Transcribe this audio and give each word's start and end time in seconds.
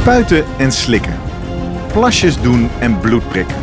Spuiten 0.00 0.44
en 0.58 0.72
slikken. 0.72 1.16
Plasjes 1.92 2.40
doen 2.40 2.70
en 2.78 3.00
bloed 3.00 3.28
prikken. 3.28 3.56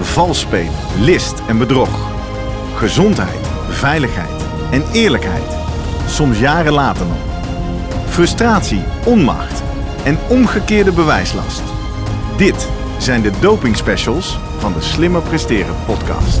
Vals 0.00 0.40
spelen, 0.40 0.72
list 1.00 1.42
en 1.48 1.58
bedrog. 1.58 2.10
Gezondheid, 2.76 3.46
veiligheid 3.68 4.42
en 4.70 4.82
eerlijkheid. 4.92 5.56
Soms 6.06 6.38
jaren 6.38 6.72
later 6.72 7.06
nog. 7.06 7.16
Frustratie, 8.08 8.82
onmacht 9.04 9.62
en 10.04 10.18
omgekeerde 10.28 10.92
bewijslast. 10.92 11.62
Dit 12.36 12.68
zijn 12.98 13.22
de 13.22 13.32
doping 13.40 13.76
specials 13.76 14.38
van 14.58 14.72
de 14.72 14.80
Slimmer 14.80 15.22
Presteren 15.22 15.74
podcast. 15.86 16.40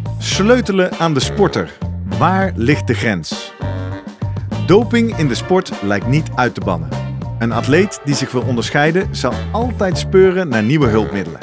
sleutelen 0.23 0.91
aan 0.99 1.13
de 1.13 1.19
sporter. 1.19 1.77
Waar 2.17 2.51
ligt 2.55 2.87
de 2.87 2.93
grens? 2.93 3.53
Doping 4.65 5.17
in 5.17 5.27
de 5.27 5.35
sport 5.35 5.71
lijkt 5.81 6.07
niet 6.07 6.29
uit 6.35 6.53
te 6.53 6.61
bannen. 6.61 6.89
Een 7.39 7.51
atleet 7.51 8.01
die 8.03 8.15
zich 8.15 8.31
wil 8.31 8.41
onderscheiden 8.41 9.15
zal 9.15 9.33
altijd 9.51 9.97
speuren 9.97 10.47
naar 10.47 10.63
nieuwe 10.63 10.87
hulpmiddelen. 10.87 11.39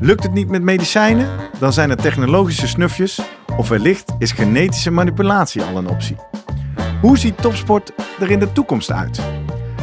Lukt 0.00 0.22
het 0.22 0.32
niet 0.32 0.48
met 0.48 0.62
medicijnen, 0.62 1.28
dan 1.58 1.72
zijn 1.72 1.90
er 1.90 1.96
technologische 1.96 2.68
snufjes 2.68 3.20
of 3.56 3.68
wellicht 3.68 4.14
is 4.18 4.32
genetische 4.32 4.90
manipulatie 4.90 5.62
al 5.62 5.76
een 5.76 5.88
optie. 5.88 6.16
Hoe 7.00 7.18
ziet 7.18 7.42
topsport 7.42 7.92
er 8.20 8.30
in 8.30 8.38
de 8.38 8.52
toekomst 8.52 8.90
uit? 8.90 9.20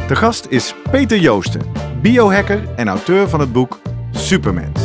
De 0.07 0.15
gast 0.15 0.45
is 0.49 0.75
Peter 0.91 1.17
Joosten, 1.17 1.61
biohacker 2.01 2.59
en 2.75 2.87
auteur 2.87 3.29
van 3.29 3.39
het 3.39 3.51
boek 3.51 3.79
Supermens. 4.11 4.84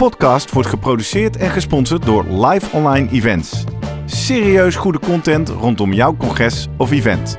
podcast 0.00 0.50
wordt 0.50 0.68
geproduceerd 0.68 1.36
en 1.36 1.50
gesponsord 1.50 2.04
door 2.04 2.46
Live 2.46 2.76
Online 2.76 3.10
Events. 3.10 3.64
Serieus 4.04 4.76
goede 4.76 4.98
content 4.98 5.48
rondom 5.48 5.92
jouw 5.92 6.16
congres 6.16 6.68
of 6.76 6.90
event. 6.90 7.38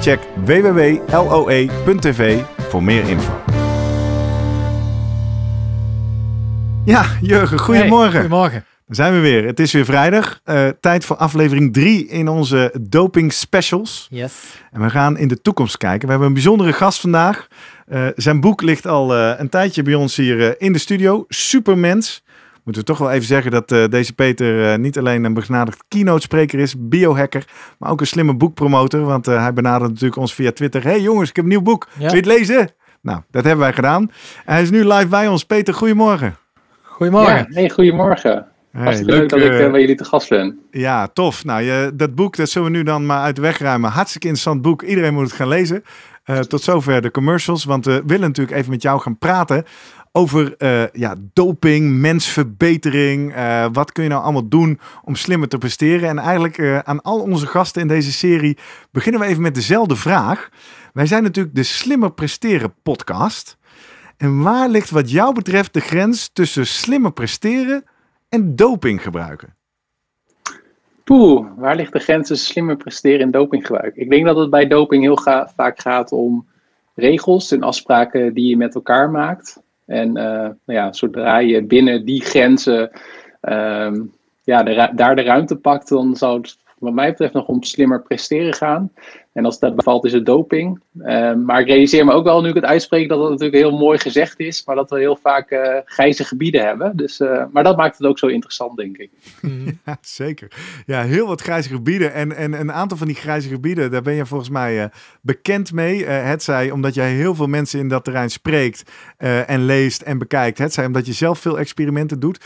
Check 0.00 0.20
www.loe.tv 0.44 2.42
voor 2.68 2.82
meer 2.82 3.08
info. 3.08 3.32
Ja, 6.84 7.06
Jurgen, 7.20 7.58
goedemorgen. 7.58 8.10
Hey, 8.10 8.20
goedemorgen. 8.20 8.64
Daar 8.86 8.96
zijn 8.96 9.12
we 9.12 9.20
weer. 9.20 9.46
Het 9.46 9.60
is 9.60 9.72
weer 9.72 9.84
vrijdag. 9.84 10.40
Uh, 10.44 10.68
tijd 10.80 11.04
voor 11.04 11.16
aflevering 11.16 11.72
3 11.72 12.06
in 12.08 12.28
onze 12.28 12.74
doping 12.80 13.32
specials. 13.32 14.06
Yes. 14.10 14.62
En 14.72 14.80
we 14.80 14.90
gaan 14.90 15.18
in 15.18 15.28
de 15.28 15.40
toekomst 15.40 15.76
kijken. 15.76 16.04
We 16.04 16.08
hebben 16.08 16.26
een 16.28 16.34
bijzondere 16.34 16.72
gast 16.72 17.00
vandaag. 17.00 17.46
Uh, 17.88 18.06
zijn 18.14 18.40
boek 18.40 18.62
ligt 18.62 18.86
al 18.86 19.16
uh, 19.16 19.32
een 19.36 19.48
tijdje 19.48 19.82
bij 19.82 19.94
ons 19.94 20.16
hier 20.16 20.60
in 20.60 20.72
de 20.72 20.78
studio. 20.78 21.24
Supermens. 21.28 22.24
Moeten 22.64 22.82
we 22.82 22.88
toch 22.88 22.98
wel 22.98 23.10
even 23.10 23.26
zeggen 23.26 23.50
dat 23.50 23.90
deze 23.90 24.12
Peter 24.12 24.78
niet 24.78 24.98
alleen 24.98 25.24
een 25.24 25.34
begnadigd 25.34 25.84
keynote 25.88 26.20
spreker 26.20 26.58
is, 26.58 26.74
biohacker, 26.78 27.44
maar 27.78 27.90
ook 27.90 28.00
een 28.00 28.06
slimme 28.06 28.34
boekpromotor. 28.34 29.00
Want 29.00 29.26
hij 29.26 29.52
benadert 29.52 29.90
natuurlijk 29.90 30.20
ons 30.20 30.34
via 30.34 30.52
Twitter. 30.52 30.82
hey 30.82 31.00
jongens, 31.00 31.28
ik 31.28 31.36
heb 31.36 31.44
een 31.44 31.50
nieuw 31.50 31.62
boek. 31.62 31.88
Ja. 31.92 31.98
Wil 31.98 32.10
je 32.10 32.16
het 32.16 32.26
lezen? 32.26 32.70
Nou, 33.00 33.20
dat 33.30 33.44
hebben 33.44 33.64
wij 33.64 33.72
gedaan. 33.72 34.10
hij 34.44 34.62
is 34.62 34.70
nu 34.70 34.84
live 34.84 35.06
bij 35.06 35.28
ons. 35.28 35.44
Peter, 35.44 35.74
goedemorgen. 35.74 36.36
Goedemorgen. 36.82 37.34
Ja, 37.36 37.46
hey, 37.48 37.70
goedemorgen. 37.70 38.46
Hartstikke 38.72 39.10
leuk, 39.10 39.20
leuk 39.20 39.28
dat 39.28 39.40
ik 39.40 39.66
uh, 39.66 39.70
bij 39.70 39.80
jullie 39.80 39.96
te 39.96 40.04
gast 40.04 40.28
ben. 40.28 40.58
Ja, 40.70 41.06
tof. 41.06 41.44
Nou, 41.44 41.62
je, 41.62 41.90
dat 41.94 42.14
boek, 42.14 42.36
dat 42.36 42.48
zullen 42.48 42.70
we 42.70 42.76
nu 42.76 42.82
dan 42.82 43.06
maar 43.06 43.22
uit 43.22 43.36
de 43.36 43.42
weg 43.42 43.58
ruimen. 43.58 43.90
Hartstikke 43.90 44.26
interessant 44.26 44.62
boek. 44.62 44.82
Iedereen 44.82 45.14
moet 45.14 45.22
het 45.22 45.32
gaan 45.32 45.48
lezen. 45.48 45.84
Uh, 46.26 46.38
tot 46.38 46.62
zover 46.62 47.02
de 47.02 47.10
commercials. 47.10 47.64
Want 47.64 47.84
we 47.84 48.02
willen 48.06 48.26
natuurlijk 48.26 48.56
even 48.56 48.70
met 48.70 48.82
jou 48.82 49.00
gaan 49.00 49.18
praten 49.18 49.64
over 50.12 50.54
uh, 50.58 50.82
ja, 50.92 51.14
doping, 51.32 51.90
mensverbetering. 51.90 53.34
wat 53.72 53.92
kun 53.92 54.02
je 54.02 54.08
nou 54.08 54.22
allemaal 54.22 54.48
doen 54.48 54.80
om 55.04 55.14
slimmer 55.14 55.48
te 55.48 55.58
presteren? 55.58 56.08
En 56.08 56.18
eigenlijk 56.18 56.82
aan 56.84 57.02
al 57.02 57.20
onze 57.20 57.46
gasten 57.46 57.82
in 57.82 57.88
deze 57.88 58.12
serie 58.12 58.58
beginnen 58.90 59.20
we 59.20 59.26
even 59.26 59.42
met 59.42 59.54
dezelfde 59.54 59.96
vraag. 59.96 60.48
Wij 60.92 61.06
zijn 61.06 61.22
natuurlijk 61.22 61.54
de 61.54 61.62
Slimmer 61.62 62.12
Presteren 62.12 62.74
podcast. 62.82 63.58
En 64.16 64.42
waar 64.42 64.68
ligt 64.68 64.90
wat 64.90 65.10
jou 65.10 65.34
betreft 65.34 65.74
de 65.74 65.80
grens 65.80 66.28
tussen 66.32 66.66
slimmer 66.66 67.12
presteren 67.12 67.84
en 68.28 68.56
doping 68.56 69.02
gebruiken? 69.02 69.55
Poeh, 71.06 71.46
waar 71.56 71.76
ligt 71.76 71.92
de 71.92 71.98
grens 71.98 72.46
slimmer 72.46 72.76
presteren 72.76 73.20
en 73.20 73.30
dopinggebruik? 73.30 73.96
Ik 73.96 74.10
denk 74.10 74.26
dat 74.26 74.36
het 74.36 74.50
bij 74.50 74.66
doping 74.66 75.02
heel 75.02 75.18
vaak 75.56 75.80
gaat 75.80 76.12
om 76.12 76.46
regels 76.94 77.52
en 77.52 77.62
afspraken 77.62 78.34
die 78.34 78.48
je 78.48 78.56
met 78.56 78.74
elkaar 78.74 79.10
maakt. 79.10 79.62
En 79.84 80.08
uh, 80.08 80.14
nou 80.14 80.54
ja, 80.64 80.92
zodra 80.92 81.38
je 81.38 81.64
binnen 81.64 82.04
die 82.04 82.20
grenzen 82.20 82.90
uh, 83.42 83.92
ja, 84.44 84.62
daar 84.92 85.16
de 85.16 85.22
ruimte 85.22 85.56
pakt, 85.56 85.88
dan 85.88 86.16
zou 86.16 86.40
het 86.40 86.58
wat 86.78 86.92
mij 86.92 87.10
betreft 87.10 87.32
nog 87.32 87.46
om 87.46 87.62
slimmer 87.62 88.02
presteren 88.02 88.54
gaan. 88.54 88.92
En 89.36 89.44
als 89.44 89.58
dat 89.58 89.76
bevalt, 89.76 90.04
is 90.04 90.12
het 90.12 90.26
doping. 90.26 90.80
Uh, 90.98 91.34
maar 91.34 91.60
ik 91.60 91.66
realiseer 91.66 92.04
me 92.04 92.12
ook 92.12 92.24
wel, 92.24 92.42
nu 92.42 92.48
ik 92.48 92.54
het 92.54 92.64
uitspreek, 92.64 93.08
dat 93.08 93.20
het 93.20 93.28
natuurlijk 93.28 93.56
heel 93.56 93.78
mooi 93.78 93.98
gezegd 93.98 94.40
is. 94.40 94.64
Maar 94.64 94.76
dat 94.76 94.90
we 94.90 94.98
heel 94.98 95.18
vaak 95.22 95.50
uh, 95.50 95.76
grijze 95.84 96.24
gebieden 96.24 96.64
hebben. 96.64 96.96
Dus, 96.96 97.20
uh, 97.20 97.44
maar 97.52 97.64
dat 97.64 97.76
maakt 97.76 97.98
het 97.98 98.06
ook 98.06 98.18
zo 98.18 98.26
interessant, 98.26 98.76
denk 98.76 98.96
ik. 98.96 99.10
Ja, 99.84 99.98
zeker. 100.00 100.52
Ja, 100.86 101.02
heel 101.02 101.26
wat 101.26 101.40
grijze 101.40 101.68
gebieden. 101.68 102.12
En, 102.12 102.36
en 102.36 102.52
een 102.52 102.72
aantal 102.72 102.96
van 102.96 103.06
die 103.06 103.16
grijze 103.16 103.48
gebieden, 103.48 103.90
daar 103.90 104.02
ben 104.02 104.14
je 104.14 104.26
volgens 104.26 104.50
mij 104.50 104.90
bekend 105.20 105.72
mee. 105.72 106.04
het 106.04 106.42
zij 106.42 106.70
omdat 106.70 106.94
jij 106.94 107.12
heel 107.12 107.34
veel 107.34 107.46
mensen 107.46 107.80
in 107.80 107.88
dat 107.88 108.04
terrein 108.04 108.30
spreekt 108.30 108.90
en 109.46 109.64
leest 109.64 110.02
en 110.02 110.18
bekijkt. 110.18 110.58
Het 110.58 110.72
zij 110.72 110.86
omdat 110.86 111.06
je 111.06 111.12
zelf 111.12 111.38
veel 111.38 111.58
experimenten 111.58 112.20
doet. 112.20 112.44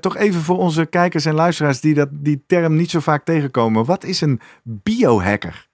toch 0.00 0.16
even 0.16 0.40
voor 0.40 0.58
onze 0.58 0.86
kijkers 0.86 1.24
en 1.24 1.34
luisteraars 1.34 1.80
die 1.80 1.94
dat, 1.94 2.08
die 2.12 2.44
term 2.46 2.76
niet 2.76 2.90
zo 2.90 3.00
vaak 3.00 3.24
tegenkomen. 3.24 3.84
Wat 3.84 4.04
is 4.04 4.20
een 4.20 4.40
biohacker? 4.62 5.65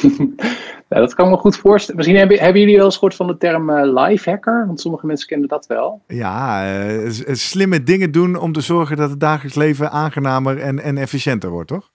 nou, 0.88 1.00
dat 1.00 1.14
kan 1.14 1.30
me 1.30 1.36
goed 1.36 1.56
voorstellen. 1.56 1.96
Misschien 1.96 2.18
hebben, 2.18 2.38
hebben 2.38 2.60
jullie 2.60 2.76
wel 2.76 2.84
eens 2.84 2.94
gehoord 2.94 3.14
van 3.14 3.26
de 3.26 3.36
term 3.36 3.70
uh, 3.70 4.04
lifehacker? 4.04 4.66
Want 4.66 4.80
sommige 4.80 5.06
mensen 5.06 5.28
kennen 5.28 5.48
dat 5.48 5.66
wel. 5.66 6.00
Ja, 6.06 6.66
uh, 6.86 7.10
slimme 7.32 7.82
dingen 7.82 8.10
doen 8.12 8.36
om 8.36 8.52
te 8.52 8.60
zorgen 8.60 8.96
dat 8.96 9.10
het 9.10 9.20
dagelijks 9.20 9.56
leven 9.56 9.90
aangenamer 9.90 10.58
en, 10.58 10.80
en 10.80 10.96
efficiënter 10.96 11.50
wordt, 11.50 11.68
toch? 11.68 11.90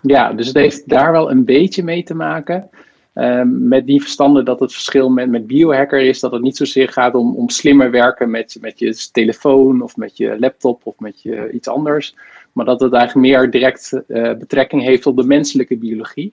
Ja, 0.00 0.32
dus 0.32 0.46
het 0.46 0.56
heeft 0.56 0.88
daar 0.88 1.12
wel 1.12 1.30
een 1.30 1.44
beetje 1.44 1.82
mee 1.82 2.02
te 2.02 2.14
maken. 2.14 2.70
Um, 3.14 3.68
met 3.68 3.86
die 3.86 4.00
verstanden 4.00 4.44
dat 4.44 4.60
het 4.60 4.72
verschil 4.72 5.10
met, 5.10 5.30
met 5.30 5.46
biohacker 5.46 6.00
is 6.00 6.20
dat 6.20 6.32
het 6.32 6.42
niet 6.42 6.56
zozeer 6.56 6.88
gaat 6.88 7.14
om, 7.14 7.36
om 7.36 7.48
slimmer 7.48 7.90
werken 7.90 8.30
met, 8.30 8.56
met 8.60 8.78
je 8.78 9.08
telefoon 9.12 9.82
of 9.82 9.96
met 9.96 10.16
je 10.16 10.36
laptop 10.38 10.80
of 10.84 10.98
met 10.98 11.22
je 11.22 11.50
iets 11.50 11.68
anders. 11.68 12.14
Maar 12.52 12.64
dat 12.64 12.80
het 12.80 12.92
eigenlijk 12.92 13.26
meer 13.26 13.50
direct 13.50 13.92
uh, 14.08 14.32
betrekking 14.34 14.82
heeft 14.82 15.06
op 15.06 15.16
de 15.16 15.24
menselijke 15.24 15.76
biologie. 15.76 16.32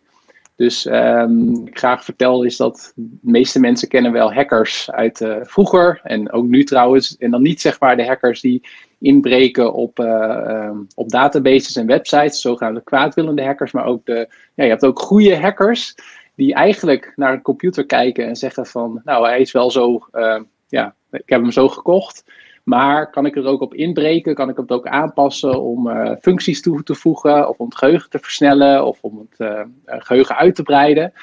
Dus 0.59 0.85
um, 0.85 1.67
ik 1.67 1.77
graag 1.77 2.03
vertel 2.03 2.43
is 2.43 2.57
dat 2.57 2.91
de 2.95 3.17
meeste 3.21 3.59
mensen 3.59 3.87
kennen 3.87 4.11
wel 4.11 4.33
hackers 4.33 4.91
uit 4.91 5.21
uh, 5.21 5.37
vroeger 5.41 5.99
en 6.03 6.31
ook 6.31 6.45
nu 6.45 6.63
trouwens. 6.63 7.17
En 7.17 7.31
dan 7.31 7.41
niet 7.41 7.61
zeg 7.61 7.79
maar 7.79 7.97
de 7.97 8.05
hackers 8.05 8.41
die 8.41 8.67
inbreken 8.99 9.73
op, 9.73 9.99
uh, 9.99 10.67
um, 10.69 10.87
op 10.95 11.09
databases 11.09 11.75
en 11.75 11.85
websites, 11.85 12.41
zogenaamde 12.41 12.83
kwaadwillende 12.83 13.43
hackers, 13.43 13.71
maar 13.71 13.85
ook 13.85 14.05
de, 14.05 14.27
ja, 14.55 14.63
je 14.63 14.69
hebt 14.69 14.85
ook 14.85 14.99
goede 14.99 15.37
hackers 15.37 15.95
die 16.35 16.53
eigenlijk 16.53 17.13
naar 17.15 17.33
een 17.33 17.41
computer 17.41 17.85
kijken 17.85 18.27
en 18.27 18.35
zeggen 18.35 18.65
van, 18.65 19.01
nou 19.03 19.27
hij 19.27 19.41
is 19.41 19.51
wel 19.51 19.71
zo, 19.71 20.07
uh, 20.13 20.41
ja, 20.67 20.95
ik 21.11 21.29
heb 21.29 21.41
hem 21.41 21.51
zo 21.51 21.69
gekocht. 21.69 22.23
Maar 22.69 23.09
kan 23.09 23.25
ik 23.25 23.35
er 23.35 23.45
ook 23.45 23.61
op 23.61 23.73
inbreken? 23.73 24.35
Kan 24.35 24.49
ik 24.49 24.57
het 24.57 24.71
ook 24.71 24.87
aanpassen 24.87 25.61
om 25.61 25.89
functies 26.21 26.61
toe 26.61 26.83
te 26.83 26.95
voegen? 26.95 27.49
Of 27.49 27.57
om 27.57 27.65
het 27.65 27.77
geheugen 27.77 28.09
te 28.09 28.19
versnellen? 28.19 28.85
Of 28.85 28.97
om 29.01 29.27
het 29.29 29.59
geheugen 29.85 30.35
uit 30.35 30.55
te 30.55 30.63
breiden? 30.63 31.13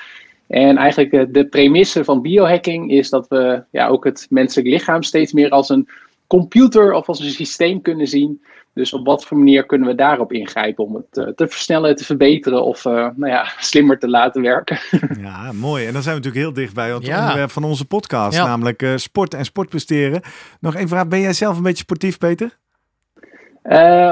En 0.47 0.77
eigenlijk 0.77 1.35
de 1.35 1.47
premisse 1.47 2.05
van 2.05 2.23
biohacking 2.23 2.91
is 2.91 3.11
dat 3.11 3.29
we 3.29 3.63
ja, 3.71 3.89
ook 3.89 4.05
het 4.05 4.27
menselijk 4.31 4.69
lichaam 4.69 5.03
steeds 5.03 5.33
meer 5.33 5.51
als 5.51 5.69
een 5.69 5.89
computer 6.27 6.93
of 6.93 7.09
als 7.09 7.21
een 7.21 7.31
systeem 7.31 7.83
kunnen 7.83 8.07
zien. 8.07 8.43
Dus 8.77 8.93
op 8.93 9.07
wat 9.07 9.25
voor 9.25 9.37
manier 9.37 9.67
kunnen 9.67 9.89
we 9.89 9.95
daarop 9.95 10.33
ingrijpen 10.33 10.85
om 10.85 10.95
het 10.95 11.17
uh, 11.17 11.27
te 11.35 11.49
versnellen, 11.49 11.97
te 11.97 12.05
verbeteren 12.05 12.65
of 12.65 12.85
uh, 12.85 12.93
nou 12.93 13.33
ja, 13.33 13.53
slimmer 13.59 13.99
te 13.99 14.09
laten 14.09 14.43
werken? 14.43 14.79
Ja, 15.21 15.53
mooi. 15.53 15.87
En 15.87 15.93
dan 15.93 16.03
zijn 16.03 16.15
we 16.15 16.21
natuurlijk 16.21 16.45
heel 16.45 16.65
dichtbij 16.65 16.93
het 16.93 17.07
ja. 17.07 17.21
onderwerp 17.21 17.51
van 17.51 17.65
onze 17.65 17.85
podcast, 17.85 18.39
namelijk 18.39 18.83
uh, 18.83 18.97
sport 18.97 19.35
en 19.35 19.45
sportpresteren. 19.45 20.21
Nog 20.61 20.75
één 20.75 20.89
vraag, 20.89 21.09
ben 21.09 21.21
jij 21.21 21.33
zelf 21.33 21.57
een 21.57 21.63
beetje 21.63 21.83
sportief, 21.83 22.19
Peter? 22.19 22.57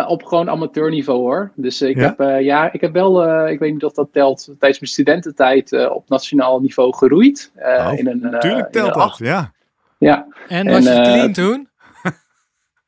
op 0.06 0.24
gewoon 0.24 0.50
amateurniveau 0.50 1.18
hoor. 1.18 1.52
Dus 1.54 1.82
ik, 1.82 1.96
ja? 1.96 2.14
heb, 2.16 2.42
ja, 2.42 2.72
ik 2.72 2.80
heb 2.80 2.92
wel, 2.92 3.46
ik 3.48 3.58
weet 3.58 3.72
niet 3.72 3.84
of 3.84 3.92
dat 3.92 4.08
telt, 4.12 4.44
tijdens 4.44 4.80
mijn 4.80 4.92
studententijd 4.92 5.88
op 5.88 6.08
nationaal 6.08 6.60
niveau 6.60 6.94
geroeid. 6.94 7.52
Oh, 7.56 7.92
in 7.96 8.06
een, 8.06 8.20
natuurlijk 8.20 8.72
telt 8.72 8.94
dat, 8.94 9.16
ja. 9.18 9.52
Ja. 9.98 10.26
En 10.48 10.70
was 10.70 10.84
je 10.84 11.00
clean 11.02 11.32
toen? 11.32 11.68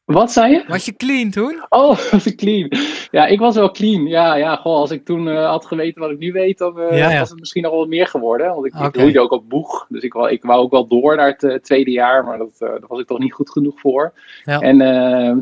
Wat 0.07 0.33
zei 0.33 0.53
je? 0.53 0.65
Was 0.69 0.85
je 0.85 0.97
clean 0.97 1.31
toen? 1.31 1.65
Oh, 1.69 1.99
was 2.11 2.27
ik 2.27 2.37
clean? 2.37 2.73
Ja, 3.11 3.27
ik 3.27 3.39
was 3.39 3.55
wel 3.55 3.71
clean. 3.71 4.07
Ja, 4.07 4.35
ja 4.35 4.57
goh, 4.57 4.77
als 4.77 4.91
ik 4.91 5.05
toen 5.05 5.27
uh, 5.27 5.49
had 5.49 5.67
geweten 5.67 6.01
wat 6.01 6.11
ik 6.11 6.19
nu 6.19 6.33
weet, 6.33 6.59
dan 6.59 6.81
uh, 6.81 7.19
was 7.19 7.31
het 7.31 7.39
misschien 7.39 7.63
nog 7.63 7.73
wel 7.73 7.87
meer 7.87 8.07
geworden. 8.07 8.55
Want 8.55 8.67
ik, 8.67 8.75
okay. 8.75 9.07
ik 9.07 9.19
ook 9.19 9.31
op 9.31 9.49
boeg. 9.49 9.87
Dus 9.89 10.03
ik 10.03 10.13
wou, 10.13 10.31
ik 10.31 10.43
wou 10.43 10.61
ook 10.61 10.71
wel 10.71 10.87
door 10.87 11.17
naar 11.17 11.29
het 11.29 11.43
uh, 11.43 11.55
tweede 11.55 11.91
jaar, 11.91 12.25
maar 12.25 12.39
dat, 12.39 12.57
daar 12.59 12.81
was 12.87 13.01
ik 13.01 13.07
toch 13.07 13.19
niet 13.19 13.33
goed 13.33 13.51
genoeg 13.51 13.81
voor. 13.81 14.13
Ja. 14.45 14.61
En 14.61 14.77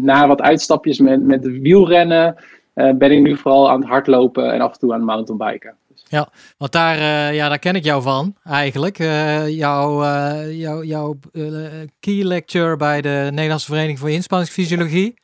na 0.04 0.26
wat 0.26 0.40
uitstapjes 0.40 0.98
met, 0.98 1.22
met 1.22 1.46
wielrennen 1.46 2.36
ben 2.74 3.10
ik 3.10 3.20
nu 3.20 3.36
vooral 3.36 3.70
aan 3.70 3.80
het 3.80 3.88
hardlopen 3.88 4.52
en 4.52 4.60
af 4.60 4.72
en 4.72 4.78
toe 4.78 4.92
aan 4.92 4.98
het 4.98 5.08
mountainbiken. 5.08 5.74
Ja, 6.08 6.28
want 6.58 6.72
daar, 6.72 6.96
uh, 6.96 7.34
ja, 7.34 7.48
daar 7.48 7.58
ken 7.58 7.74
ik 7.74 7.84
jou 7.84 8.02
van 8.02 8.36
eigenlijk. 8.44 8.98
Uh, 8.98 9.48
jouw 9.48 10.02
jou, 10.50 10.86
jou, 10.86 11.16
key 12.00 12.22
lecture 12.22 12.76
bij 12.76 13.00
de 13.00 13.28
Nederlandse 13.30 13.66
Vereniging 13.66 13.98
voor 13.98 14.10
Inspanningsfysiologie. 14.10 15.14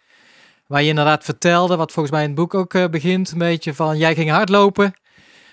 Waar 0.66 0.82
je 0.82 0.88
inderdaad 0.88 1.24
vertelde, 1.24 1.76
wat 1.76 1.92
volgens 1.92 2.14
mij 2.14 2.22
in 2.22 2.30
het 2.30 2.38
boek 2.38 2.54
ook 2.54 2.90
begint, 2.90 3.30
een 3.30 3.38
beetje 3.38 3.74
van 3.74 3.98
jij 3.98 4.14
ging 4.14 4.30
hardlopen. 4.30 4.92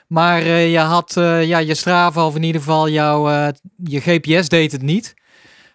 Maar 0.08 0.44
je 0.44 0.80
had 0.80 1.14
ja, 1.42 1.58
je 1.58 1.76
Strava 1.76 2.26
of 2.26 2.36
in 2.36 2.44
ieder 2.44 2.62
geval 2.62 2.90
jouw, 2.90 3.52
je 3.84 4.00
GPS 4.00 4.50
deed 4.50 4.72
het 4.72 4.82
niet. 4.82 5.14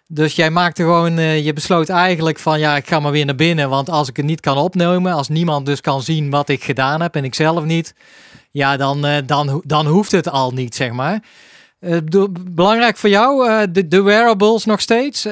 Dus 0.07 0.35
jij 0.35 0.49
maakte 0.49 0.81
gewoon, 0.83 1.19
je 1.19 1.53
besloot 1.53 1.89
eigenlijk 1.89 2.39
van 2.39 2.59
ja, 2.59 2.75
ik 2.75 2.87
ga 2.87 2.99
maar 2.99 3.11
weer 3.11 3.25
naar 3.25 3.35
binnen. 3.35 3.69
Want 3.69 3.89
als 3.89 4.09
ik 4.09 4.17
het 4.17 4.25
niet 4.25 4.39
kan 4.39 4.57
opnemen, 4.57 5.13
als 5.13 5.29
niemand 5.29 5.65
dus 5.65 5.81
kan 5.81 6.01
zien 6.01 6.29
wat 6.29 6.49
ik 6.49 6.63
gedaan 6.63 7.01
heb 7.01 7.15
en 7.15 7.23
ik 7.23 7.35
zelf 7.35 7.63
niet, 7.63 7.93
ja, 8.53 8.77
dan, 8.77 9.05
uh, 9.05 9.17
dan, 9.25 9.61
dan 9.65 9.85
hoeft 9.85 10.11
het 10.11 10.29
al 10.29 10.51
niet, 10.51 10.75
zeg 10.75 10.91
maar. 10.91 11.23
Uh, 11.79 11.97
belangrijk 12.51 12.97
voor 12.97 13.09
jou, 13.09 13.47
de, 13.71 13.87
de, 13.87 14.01
wearables 14.01 14.65
nog 14.65 14.81
steeds? 14.81 15.25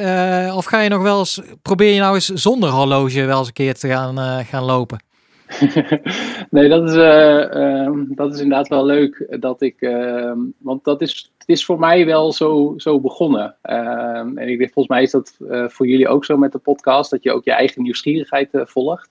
of 0.56 0.66
ga 0.66 0.80
je 0.80 0.90
nog 0.90 1.02
wel 1.02 1.20
eens, 1.20 1.42
probeer 1.62 1.94
je 1.94 2.00
nou 2.00 2.16
eens 2.16 2.28
zonder 2.28 2.70
horloge 2.70 3.26
wel 3.26 3.38
eens 3.38 3.48
een 3.48 3.54
keer 3.54 3.74
te 3.74 3.88
gaan, 3.88 4.46
gaan 4.46 4.64
lopen? 4.64 5.04
nee, 6.50 6.70
dat 6.70 6.90
is, 6.90 6.96
ehm, 6.96 8.04
dat 8.08 8.34
is 8.34 8.40
inderdaad 8.42 8.68
wel 8.68 8.86
leuk. 8.86 9.26
Dat 9.40 9.62
ik, 9.62 9.82
ehm, 9.82 10.38
want 10.58 10.84
dat 10.84 11.02
is, 11.02 11.32
het 11.38 11.50
is 11.50 11.66
voor 11.66 11.80
mij 11.80 12.06
wel 12.06 12.34
zo, 12.34 12.74
zo 12.78 13.00
begonnen. 13.00 13.56
Ehm, 13.62 14.38
en 14.38 14.48
ik 14.50 14.58
denk, 14.58 14.74
volgens 14.74 14.96
mij 14.96 15.04
is 15.04 15.12
dat 15.12 15.36
voor 15.72 15.88
jullie 15.88 16.08
ook 16.08 16.26
zo 16.26 16.38
met 16.38 16.52
de 16.52 16.58
podcast, 16.58 17.12
dat 17.12 17.24
je 17.24 17.32
ook 17.32 17.44
je 17.44 17.52
eigen 17.52 17.82
nieuwsgierigheid 17.82 18.50
volgt. 18.54 19.10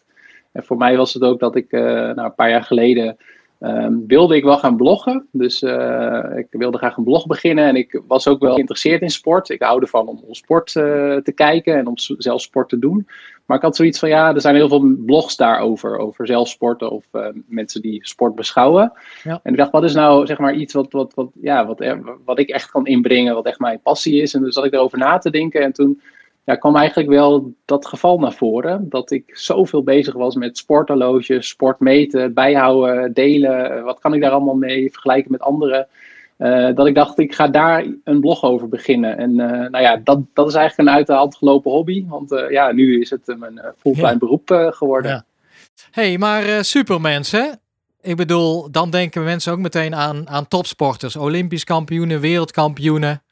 En 0.53 0.65
voor 0.65 0.77
mij 0.77 0.97
was 0.97 1.15
het 1.15 1.23
ook 1.23 1.41
dat 1.41 1.57
ik 1.57 1.71
nou, 1.71 2.21
een 2.21 2.35
paar 2.35 2.51
jaar 2.51 2.65
geleden 2.65 3.17
Um, 3.63 4.05
wilde 4.07 4.37
ik 4.37 4.45
wel 4.45 4.59
gaan 4.59 4.77
bloggen. 4.77 5.27
Dus 5.33 5.63
uh, 5.63 6.25
ik 6.37 6.47
wilde 6.51 6.79
graag 6.79 6.97
een 6.97 7.05
blog 7.05 7.27
beginnen. 7.27 7.65
En 7.65 7.77
ik 7.77 8.01
was 8.07 8.29
ook 8.29 8.41
wel 8.41 8.55
geïnteresseerd 8.55 9.03
in 9.03 9.11
sport. 9.11 9.49
Ik 9.49 9.63
hou 9.63 9.81
ervan 9.81 10.09
om, 10.09 10.21
om 10.27 10.35
sport 10.35 10.75
uh, 10.75 10.85
te 11.17 11.33
kijken 11.35 11.77
en 11.77 11.87
om 11.87 11.93
zelf 11.97 12.41
sport 12.41 12.69
te 12.69 12.79
doen. 12.79 13.09
Maar 13.47 13.57
ik 13.57 13.63
had 13.63 13.77
zoiets 13.77 13.99
van, 13.99 14.09
ja, 14.09 14.35
er 14.35 14.41
zijn 14.41 14.55
heel 14.55 14.69
veel 14.69 14.95
blogs 15.07 15.37
daarover. 15.37 15.99
Over 15.99 16.27
zelfsporten 16.27 16.91
of 16.91 17.05
uh, 17.13 17.27
mensen 17.47 17.83
die 17.83 18.07
sport 18.07 18.35
beschouwen. 18.35 18.93
Ja. 19.23 19.41
En 19.43 19.53
ik 19.53 19.59
dacht, 19.59 19.71
wat 19.71 19.85
is 19.85 19.95
nou 19.95 20.27
zeg 20.27 20.39
maar 20.39 20.55
iets 20.55 20.75
wat, 20.75 20.93
wat, 20.93 21.15
wat, 21.15 21.29
ja, 21.41 21.67
wat, 21.67 21.85
wat 22.25 22.39
ik 22.39 22.49
echt 22.49 22.71
kan 22.71 22.87
inbrengen. 22.87 23.35
Wat 23.35 23.47
echt 23.47 23.59
mijn 23.59 23.81
passie 23.81 24.23
is. 24.23 24.35
En 24.35 24.43
dus 24.43 24.55
zat 24.55 24.65
ik 24.65 24.73
erover 24.73 24.99
na 24.99 25.19
te 25.19 25.31
denken. 25.31 25.63
En 25.63 25.73
toen 25.73 26.01
ja, 26.51 26.57
kwam 26.57 26.77
eigenlijk 26.77 27.09
wel 27.09 27.53
dat 27.65 27.87
geval 27.87 28.19
naar 28.19 28.33
voren. 28.33 28.87
Dat 28.89 29.11
ik 29.11 29.25
zoveel 29.27 29.83
bezig 29.83 30.15
was 30.15 30.35
met 30.35 30.59
sporthorloges, 30.59 31.49
sportmeten, 31.49 32.35
bijhouden, 32.35 33.13
delen. 33.13 33.85
Wat 33.85 33.99
kan 34.01 34.15
ik 34.15 34.21
daar 34.21 34.31
allemaal 34.31 34.55
mee 34.55 34.91
vergelijken 34.91 35.31
met 35.31 35.41
anderen? 35.41 35.87
Uh, 36.39 36.75
dat 36.75 36.87
ik 36.87 36.95
dacht, 36.95 37.19
ik 37.19 37.35
ga 37.35 37.49
daar 37.49 37.87
een 38.05 38.21
blog 38.21 38.43
over 38.43 38.69
beginnen. 38.69 39.19
En 39.19 39.31
uh, 39.31 39.47
nou 39.47 39.81
ja, 39.81 40.01
dat, 40.05 40.19
dat 40.35 40.49
is 40.49 40.55
eigenlijk 40.55 40.89
een 40.89 40.95
uit 40.95 41.07
de 41.07 41.13
hand 41.13 41.37
gelopen 41.37 41.71
hobby. 41.71 42.05
Want 42.09 42.33
uh, 42.33 42.51
ja, 42.51 42.73
nu 42.73 43.01
is 43.01 43.11
het 43.11 43.35
mijn 43.39 43.61
fulltime 43.79 44.09
ja. 44.09 44.19
beroep 44.19 44.71
geworden. 44.71 45.11
Ja. 45.11 45.25
hey, 45.91 46.19
maar 46.19 46.65
supermens 46.65 47.31
hè? 47.31 47.51
Ik 48.03 48.17
bedoel, 48.17 48.71
dan 48.71 48.91
denken 48.91 49.25
mensen 49.25 49.53
ook 49.53 49.59
meteen 49.59 49.95
aan, 49.95 50.29
aan 50.29 50.49
topsporters. 50.49 51.17
Olympisch 51.17 51.65
kampioenen, 51.65 52.21
wereldkampioenen. 52.21 53.23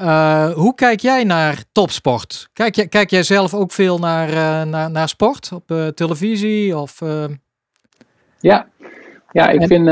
Uh, 0.00 0.50
hoe 0.50 0.74
kijk 0.74 1.00
jij 1.00 1.24
naar 1.24 1.64
topsport? 1.72 2.48
Kijk, 2.52 2.74
jij, 2.74 2.88
kijk 2.88 3.10
jij 3.10 3.22
zelf 3.22 3.54
ook 3.54 3.72
veel 3.72 3.98
naar, 3.98 4.28
uh, 4.28 4.62
naar, 4.62 4.90
naar 4.90 5.08
sport 5.08 5.50
op 5.54 5.70
uh, 5.70 5.86
televisie? 5.86 6.76
Of, 6.76 7.00
Ja, 8.38 8.66
ja 9.32 9.48
ik, 9.48 9.66
vind, 9.66 9.88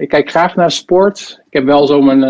ik 0.00 0.08
kijk 0.08 0.30
graag 0.30 0.56
naar 0.56 0.70
sport. 0.70 1.40
Ik 1.46 1.52
heb 1.52 1.64
wel 1.64 1.86
zo 1.86 2.02
mijn, 2.02 2.22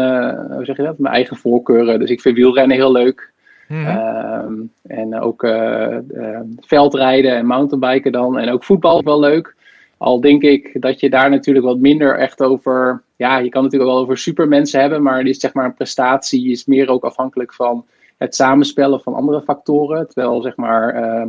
hoe 0.52 0.64
zeg 0.64 0.76
je 0.76 0.82
dat, 0.82 0.99
mijn 0.99 1.14
eigen 1.14 1.37
voorkeuren. 1.37 1.99
Dus 1.99 2.11
ik 2.11 2.20
vind 2.20 2.37
wielrennen 2.37 2.76
heel 2.76 2.93
leuk. 2.93 3.31
Mm 3.69 3.85
-hmm. 3.85 4.70
en 4.82 5.20
ook 5.20 5.46
veldrijden 6.61 7.37
en 7.37 7.46
mountainbiken 7.46 8.12
dan. 8.12 8.38
En 8.38 8.50
ook 8.50 8.64
voetbal 8.64 9.02
wel 9.02 9.20
leuk. 9.20 9.55
Al 10.02 10.20
denk 10.20 10.43
ik 10.43 10.81
dat 10.81 11.00
je 11.00 11.10
daar 11.10 11.31
natuurlijk 11.31 11.64
wat 11.64 11.78
minder 11.78 12.19
echt 12.19 12.40
over. 12.40 13.02
Ja, 13.16 13.38
je 13.38 13.49
kan 13.49 13.62
natuurlijk 13.62 13.90
wel 13.90 14.00
over 14.00 14.19
supermensen 14.19 14.81
hebben, 14.81 15.02
maar 15.02 15.26
is 15.26 15.38
zeg 15.38 15.54
maar 15.54 15.64
een 15.64 15.75
prestatie 15.75 16.50
is 16.50 16.64
meer 16.64 16.88
ook 16.88 17.04
afhankelijk 17.04 17.54
van 17.54 17.84
het 18.16 18.34
samenspellen 18.34 19.00
van 19.00 19.14
andere 19.14 19.43
factoren. 19.43 20.08
Terwijl 20.08 20.43
zeg 20.43 20.56
maar 20.56 21.02
uh, 21.02 21.26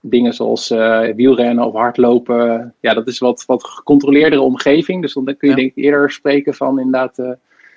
dingen 0.00 0.34
zoals 0.34 0.70
uh, 0.70 1.00
wielrennen 1.14 1.64
of 1.64 1.74
hardlopen, 1.74 2.74
ja, 2.80 2.94
dat 2.94 3.06
is 3.06 3.18
wat, 3.18 3.44
wat 3.46 3.64
gecontroleerdere 3.64 4.42
omgeving. 4.42 5.02
Dus 5.02 5.12
dan 5.12 5.24
kun 5.24 5.36
je 5.38 5.48
ja. 5.48 5.54
denk 5.54 5.70
ik 5.74 5.84
eerder 5.84 6.10
spreken 6.10 6.54
van 6.54 6.78
inderdaad. 6.78 7.18
Uh, 7.18 7.30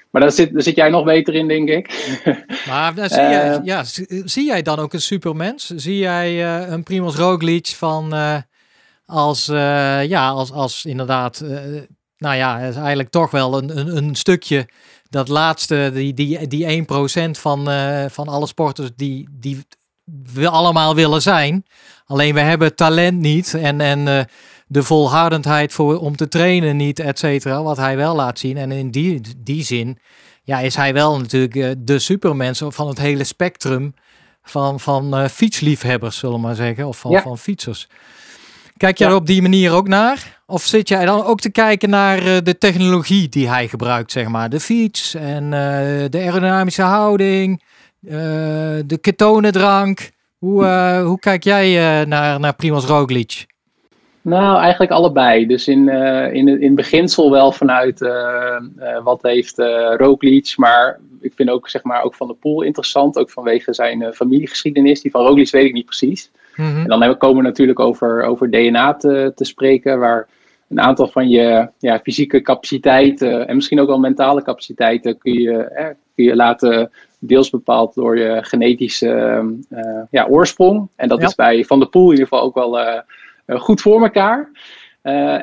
maar 0.10 0.22
daar 0.22 0.32
zit, 0.32 0.54
daar 0.54 0.62
zit 0.62 0.76
jij 0.76 0.90
nog 0.90 1.04
beter 1.04 1.34
in, 1.34 1.48
denk 1.48 1.70
ik. 1.70 1.86
Maar 2.70 2.94
zie, 2.96 3.18
jij, 3.18 3.60
ja, 3.64 3.84
zie 4.26 4.46
jij 4.46 4.62
dan 4.62 4.80
ook 4.80 4.94
een 4.94 5.02
supermens? 5.02 5.70
Zie 5.76 5.98
jij 5.98 6.46
een 6.70 6.84
Primoz 6.84 7.18
Roglic 7.18 7.68
van 7.68 8.14
als, 9.06 9.50
uh, 9.50 10.06
ja, 10.06 10.30
als, 10.30 10.52
als 10.52 10.86
inderdaad, 10.86 11.42
uh, 11.44 11.82
nou 12.18 12.36
ja, 12.36 12.60
is 12.60 12.76
eigenlijk 12.76 13.10
toch 13.10 13.32
wel 13.32 13.58
een, 13.58 13.78
een, 13.78 13.98
een 13.98 14.16
stukje 14.16 14.70
dat 15.10 15.28
laatste, 15.28 15.92
die, 15.94 16.14
die, 16.14 16.48
die 16.48 16.86
1% 16.88 17.30
van, 17.32 17.70
uh, 17.70 18.06
van 18.10 18.28
alle 18.28 18.48
sporters 18.48 18.90
die, 18.96 19.28
die 19.32 19.66
we 20.34 20.50
allemaal 20.50 20.96
willen 20.96 21.22
zijn. 21.22 21.66
Alleen 22.06 22.34
we 22.34 22.40
hebben 22.40 22.76
talent 22.76 23.20
niet 23.20 23.54
en, 23.54 23.82
en 23.82 24.28
de 24.68 24.84
volhardendheid 24.84 25.74
voor, 25.74 26.00
om 26.00 26.16
te 26.16 26.28
trainen 26.28 26.78
niet, 26.78 27.00
et 27.00 27.20
cetera, 27.20 27.64
wat 27.64 27.78
hij 27.78 27.98
wel 27.98 28.16
laat 28.16 28.40
zien. 28.40 28.58
En 28.58 28.72
in 28.72 28.92
die, 28.92 29.22
die 29.38 29.64
zin 29.64 30.00
ja, 30.44 30.60
is 30.60 30.76
hij 30.76 30.94
wel 30.94 31.20
natuurlijk 31.20 31.76
de 31.88 32.00
supermens 32.00 32.62
van 32.68 32.88
het 32.88 32.98
hele 32.98 33.24
spectrum 33.24 33.94
van, 34.44 34.80
van 34.80 35.30
fietsliefhebbers, 35.30 36.18
zullen 36.18 36.36
we 36.36 36.42
maar 36.42 36.56
zeggen, 36.56 36.88
of 36.88 36.98
van, 37.00 37.12
ja. 37.12 37.22
van 37.22 37.38
fietsers. 37.38 37.88
Kijk 38.78 38.98
je 38.98 39.06
er 39.06 39.16
op 39.16 39.26
die 39.26 39.42
manier 39.42 39.74
ook 39.74 39.88
naar? 39.88 40.42
Of 40.46 40.62
zit 40.62 40.88
jij 40.88 41.06
dan 41.06 41.24
ook 41.24 41.40
te 41.40 41.52
kijken 41.52 41.90
naar 41.90 42.18
uh, 42.18 42.38
de 42.44 42.58
technologie 42.58 43.30
die 43.30 43.50
hij 43.50 43.68
gebruikt, 43.68 44.12
zeg 44.12 44.28
maar? 44.28 44.50
De 44.50 44.60
fiets 44.60 45.16
en 45.16 45.44
uh, 45.44 45.52
de 46.10 46.18
aerodynamische 46.18 46.82
houding, 46.82 47.64
uh, 48.02 48.12
de 48.86 48.98
ketonendrank. 49.02 50.12
Hoe, 50.38 50.66
hoe 51.06 51.20
kijk 51.20 51.44
jij 51.44 52.04
naar, 52.06 52.40
naar 52.40 52.56
Primoz 52.56 52.86
Roglic? 52.86 53.46
Nou, 54.22 54.60
eigenlijk 54.60 54.92
allebei. 54.92 55.48
Dus 55.48 55.68
in, 55.68 55.90
in, 56.34 56.62
in 56.62 56.76
beginsel 56.76 57.32
wel 57.32 57.52
vanuit 57.52 58.00
wat 59.04 59.22
heeft 59.22 59.58
Roglic, 59.98 60.54
maar 60.58 61.00
ik 61.22 61.34
vind 61.36 61.50
ook, 61.50 61.70
zeg 61.70 61.84
maar, 61.84 62.04
ook 62.04 62.16
van 62.16 62.28
de 62.28 62.34
Poel 62.34 62.62
interessant, 62.62 63.18
ook 63.18 63.30
vanwege 63.30 63.74
zijn 63.74 64.14
familiegeschiedenis. 64.14 65.02
Die 65.02 65.12
van 65.12 65.26
Roglic 65.26 65.52
weet 65.52 65.66
ik 65.66 65.74
niet 65.74 65.86
precies. 65.86 66.32
Mhm. 66.56 66.78
En 66.78 67.00
dan 67.00 67.18
komen 67.18 67.38
we 67.38 67.44
natuurlijk 67.44 67.80
over, 67.80 68.24
over 68.24 68.52
DNA 68.52 68.94
te, 68.94 69.32
te 69.36 69.46
spreken, 69.46 70.00
waar 70.00 70.28
een 70.70 70.80
aantal 70.80 71.08
van 71.08 71.30
je 71.30 71.70
ja, 71.80 72.00
fysieke 72.00 72.42
capaciteiten 72.42 73.48
en 73.48 73.56
misschien 73.56 73.80
ook 73.80 73.88
wel 73.88 74.00
mentale 74.00 74.44
capaciteiten 74.44 75.18
kun 75.18 75.34
je, 75.34 75.70
kun 76.16 76.26
je 76.26 76.36
laten 76.36 76.92
deels 77.20 77.50
bepaald 77.50 77.96
door 77.96 78.18
je 78.18 78.44
genetische 78.44 79.44
ja, 80.10 80.28
oorsprong. 80.30 80.88
En 80.96 81.08
dat 81.08 81.24
is 81.24 81.36
bij 81.36 81.64
Van 81.64 81.80
der 81.80 81.90
Poel 81.90 82.06
in 82.06 82.12
ieder 82.12 82.28
geval 82.28 82.44
ook 82.44 82.56
wel 82.56 83.02
goed 83.60 83.82
voor 83.82 84.02
elkaar. 84.02 84.50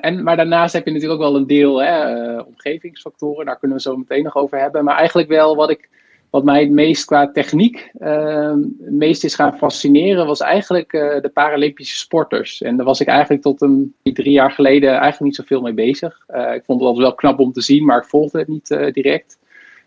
en, 0.01 0.23
maar 0.23 0.37
daarnaast 0.37 0.73
heb 0.73 0.85
je 0.87 0.93
natuurlijk 0.93 1.21
ook 1.21 1.27
wel 1.29 1.37
een 1.37 1.47
deel 1.47 1.83
hè, 1.83 2.39
omgevingsfactoren. 2.41 3.47
Daar 3.47 3.59
kunnen 3.59 3.77
we 3.77 3.83
zo 3.83 3.97
meteen 3.97 4.23
nog 4.25 4.37
over 4.37 4.59
hebben. 4.59 4.85
Maar 4.85 4.97
eigenlijk 4.97 5.29
wel 5.29 5.57
wat 5.57 5.71
ik 5.71 5.89
wat 6.33 6.45
mij 6.45 6.61
het 6.61 6.71
meest 6.71 7.05
qua 7.05 7.31
techniek 7.33 7.91
uh, 7.99 8.55
het 8.81 8.93
meest 8.93 9.25
is 9.25 9.35
gaan 9.35 9.57
fascineren, 9.59 10.27
was 10.27 10.41
eigenlijk 10.41 10.93
uh, 10.93 11.21
de 11.21 11.31
Paralympische 11.35 11.97
sporters. 11.97 12.63
En 12.63 12.77
daar 12.77 12.87
was 12.87 13.01
ik 13.01 13.07
eigenlijk 13.07 13.43
tot 13.43 13.61
een 13.61 13.95
drie 14.03 14.33
jaar 14.33 14.51
geleden 14.51 14.91
eigenlijk 14.91 15.21
niet 15.21 15.35
zoveel 15.35 15.61
mee 15.61 15.73
bezig. 15.73 16.25
Uh, 16.31 16.55
ik 16.55 16.65
vond 16.65 16.79
het 16.79 16.89
altijd 16.89 17.07
wel 17.07 17.15
knap 17.15 17.39
om 17.39 17.53
te 17.53 17.61
zien, 17.61 17.85
maar 17.85 17.99
ik 17.99 18.05
volgde 18.05 18.39
het 18.39 18.49
niet 18.49 18.71
uh, 18.71 18.93
direct. 18.93 19.39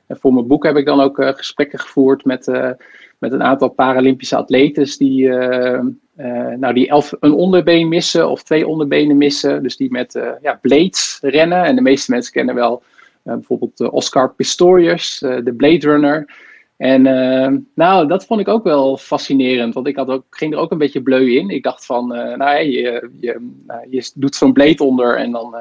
En 0.07 0.17
voor 0.17 0.33
mijn 0.33 0.47
boek 0.47 0.63
heb 0.63 0.75
ik 0.75 0.85
dan 0.85 1.01
ook 1.01 1.23
gesprekken 1.23 1.79
gevoerd 1.79 2.25
met, 2.25 2.45
met 3.17 3.31
een 3.31 3.43
aantal 3.43 3.69
Paralympische 3.69 4.35
atletes 4.35 4.97
die, 4.97 5.27
nou, 6.57 6.73
die 6.73 6.87
elf, 6.87 7.13
een 7.19 7.33
onderbeen 7.33 7.87
missen 7.87 8.29
of 8.29 8.43
twee 8.43 8.67
onderbenen 8.67 9.17
missen. 9.17 9.63
Dus 9.63 9.77
die 9.77 9.91
met 9.91 10.19
ja, 10.41 10.59
blades 10.61 11.19
rennen. 11.21 11.63
En 11.63 11.75
de 11.75 11.81
meeste 11.81 12.11
mensen 12.11 12.33
kennen 12.33 12.55
wel 12.55 12.83
eh, 12.83 12.94
bijvoorbeeld 13.33 13.79
eh, 13.79 13.93
Oscar 13.93 14.33
Pistorius, 14.33 15.21
eh, 15.21 15.37
de 15.43 15.53
Blade 15.53 15.89
Runner. 15.89 16.33
En 16.77 17.01
nou, 17.75 18.07
dat 18.07 18.25
vond 18.25 18.39
ik 18.39 18.47
ook 18.47 18.63
wel 18.63 18.97
fascinerend, 18.97 19.73
want 19.73 19.87
ik 19.87 19.95
had 19.95 20.09
ook, 20.09 20.23
ging 20.29 20.53
er 20.53 20.59
ook 20.59 20.71
een 20.71 20.77
beetje 20.77 21.01
bleu 21.01 21.31
in. 21.31 21.49
Ik 21.49 21.63
dacht 21.63 21.85
van, 21.85 22.07
nou 22.07 22.57
je, 22.57 23.09
je, 23.19 23.53
nou, 23.67 23.87
je 23.89 24.11
doet 24.15 24.35
zo'n 24.35 24.53
blade 24.53 24.83
onder 24.83 25.17
en 25.17 25.31
dan, 25.31 25.55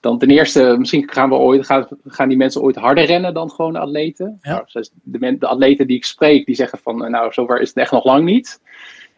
dan 0.00 0.18
ten 0.18 0.30
eerste, 0.30 0.76
misschien 0.78 1.08
gaan, 1.10 1.28
we 1.28 1.34
ooit, 1.34 1.66
gaan, 1.66 1.86
gaan 2.06 2.28
die 2.28 2.36
mensen 2.36 2.62
ooit 2.62 2.76
harder 2.76 3.04
rennen 3.04 3.34
dan 3.34 3.50
gewoon 3.50 3.76
atleten. 3.76 4.38
Nou, 4.42 4.64
de, 5.02 5.38
de, 5.38 5.46
atleten 5.46 5.86
die 5.86 5.96
ik 5.96 6.04
spreek, 6.04 6.46
die 6.46 6.54
zeggen 6.54 6.78
van, 6.78 7.10
nou 7.10 7.32
zover 7.32 7.60
is 7.60 7.68
het 7.68 7.78
echt 7.78 7.92
nog 7.92 8.04
lang 8.04 8.24
niet. 8.24 8.60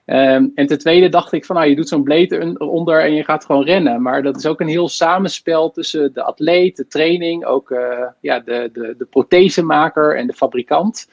Um, 0.07 0.53
en 0.55 0.67
ten 0.67 0.79
tweede 0.79 1.09
dacht 1.09 1.33
ik 1.33 1.45
van, 1.45 1.57
nou, 1.57 1.69
je 1.69 1.77
doet 1.77 1.89
zo'n 1.89 2.03
blade 2.03 2.59
onder 2.59 3.01
en 3.01 3.15
je 3.15 3.25
gaat 3.25 3.45
gewoon 3.45 3.65
rennen. 3.65 4.03
Maar 4.03 4.23
dat 4.23 4.37
is 4.37 4.47
ook 4.47 4.61
een 4.61 4.69
heel 4.69 4.89
samenspel 4.89 5.71
tussen 5.71 6.13
de 6.13 6.23
atleet, 6.23 6.77
de 6.77 6.87
training, 6.87 7.45
ook 7.45 7.71
uh, 7.71 7.79
ja, 8.21 8.41
de, 8.41 8.71
de, 8.73 8.95
de 8.99 9.05
prothesemaker 9.05 10.17
en 10.17 10.27
de 10.27 10.33
fabrikant. 10.33 11.09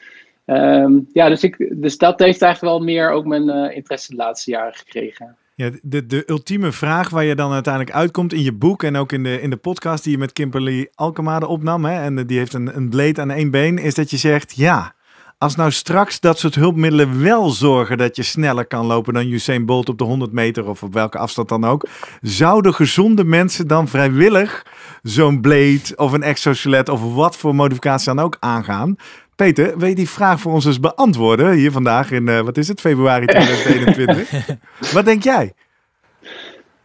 Um, 0.45 1.07
ja, 1.13 1.29
dus, 1.29 1.43
ik, 1.43 1.81
dus 1.81 1.97
dat 1.97 2.19
heeft 2.19 2.41
eigenlijk 2.41 2.73
wel 2.73 2.83
meer 2.83 3.11
ook 3.11 3.25
mijn 3.25 3.47
uh, 3.47 3.75
interesse 3.75 4.11
de 4.11 4.17
laatste 4.17 4.51
jaren 4.51 4.73
gekregen. 4.73 5.35
Ja, 5.55 5.69
de, 5.81 6.05
de 6.05 6.23
ultieme 6.25 6.71
vraag 6.71 7.09
waar 7.09 7.23
je 7.23 7.35
dan 7.35 7.51
uiteindelijk 7.51 7.95
uitkomt 7.95 8.33
in 8.33 8.43
je 8.43 8.53
boek 8.53 8.83
en 8.83 8.95
ook 8.95 9.11
in 9.11 9.23
de, 9.23 9.41
in 9.41 9.49
de 9.49 9.57
podcast 9.57 10.03
die 10.03 10.13
je 10.13 10.19
met 10.19 10.33
Kimberly 10.33 10.89
Alkemade 10.95 11.47
opnam, 11.47 11.85
hè, 11.85 12.03
en 12.03 12.27
die 12.27 12.37
heeft 12.37 12.53
een, 12.53 12.75
een 12.75 12.89
blade 12.89 13.21
aan 13.21 13.31
één 13.31 13.51
been, 13.51 13.77
is 13.77 13.95
dat 13.95 14.09
je 14.09 14.17
zegt, 14.17 14.55
ja, 14.55 14.93
als 15.41 15.55
nou 15.55 15.71
straks 15.71 16.19
dat 16.19 16.39
soort 16.39 16.55
hulpmiddelen 16.55 17.23
wel 17.23 17.49
zorgen 17.49 17.97
dat 17.97 18.15
je 18.15 18.23
sneller 18.23 18.65
kan 18.65 18.85
lopen 18.85 19.13
dan 19.13 19.27
Usain 19.27 19.65
Bolt 19.65 19.89
op 19.89 19.97
de 19.97 20.03
100 20.03 20.31
meter 20.31 20.69
of 20.69 20.83
op 20.83 20.93
welke 20.93 21.17
afstand 21.17 21.49
dan 21.49 21.65
ook, 21.65 21.87
zouden 22.21 22.73
gezonde 22.73 23.23
mensen 23.23 23.67
dan 23.67 23.87
vrijwillig 23.87 24.65
zo'n 25.03 25.41
blade 25.41 25.81
of 25.95 26.11
een 26.11 26.23
exoskelet 26.23 26.89
of 26.89 27.15
wat 27.15 27.37
voor 27.37 27.55
modificatie 27.55 28.13
dan 28.13 28.23
ook 28.25 28.37
aangaan? 28.39 28.95
Peter, 29.35 29.77
wil 29.77 29.87
je 29.87 29.95
die 29.95 30.09
vraag 30.09 30.39
voor 30.39 30.51
ons 30.51 30.65
eens 30.65 30.79
beantwoorden 30.79 31.51
hier 31.51 31.71
vandaag 31.71 32.11
in, 32.11 32.27
uh, 32.27 32.39
wat 32.39 32.57
is 32.57 32.67
het, 32.67 32.79
februari 32.79 33.25
2021? 33.35 34.57
wat 34.93 35.05
denk 35.05 35.23
jij? 35.23 35.53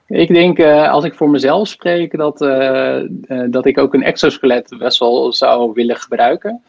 Ik 0.07 0.29
denk, 0.29 0.59
uh, 0.59 0.91
als 0.91 1.05
ik 1.05 1.15
voor 1.15 1.31
mezelf 1.31 1.69
spreek, 1.69 2.17
dat, 2.17 2.41
uh, 2.41 3.01
dat 3.51 3.67
ik 3.67 3.79
ook 3.79 3.95
een 3.95 4.03
exoskelet 4.03 4.77
best 4.79 4.99
wel 4.99 5.33
zou 5.33 5.73
willen 5.75 5.97
gebruiken 5.97 6.63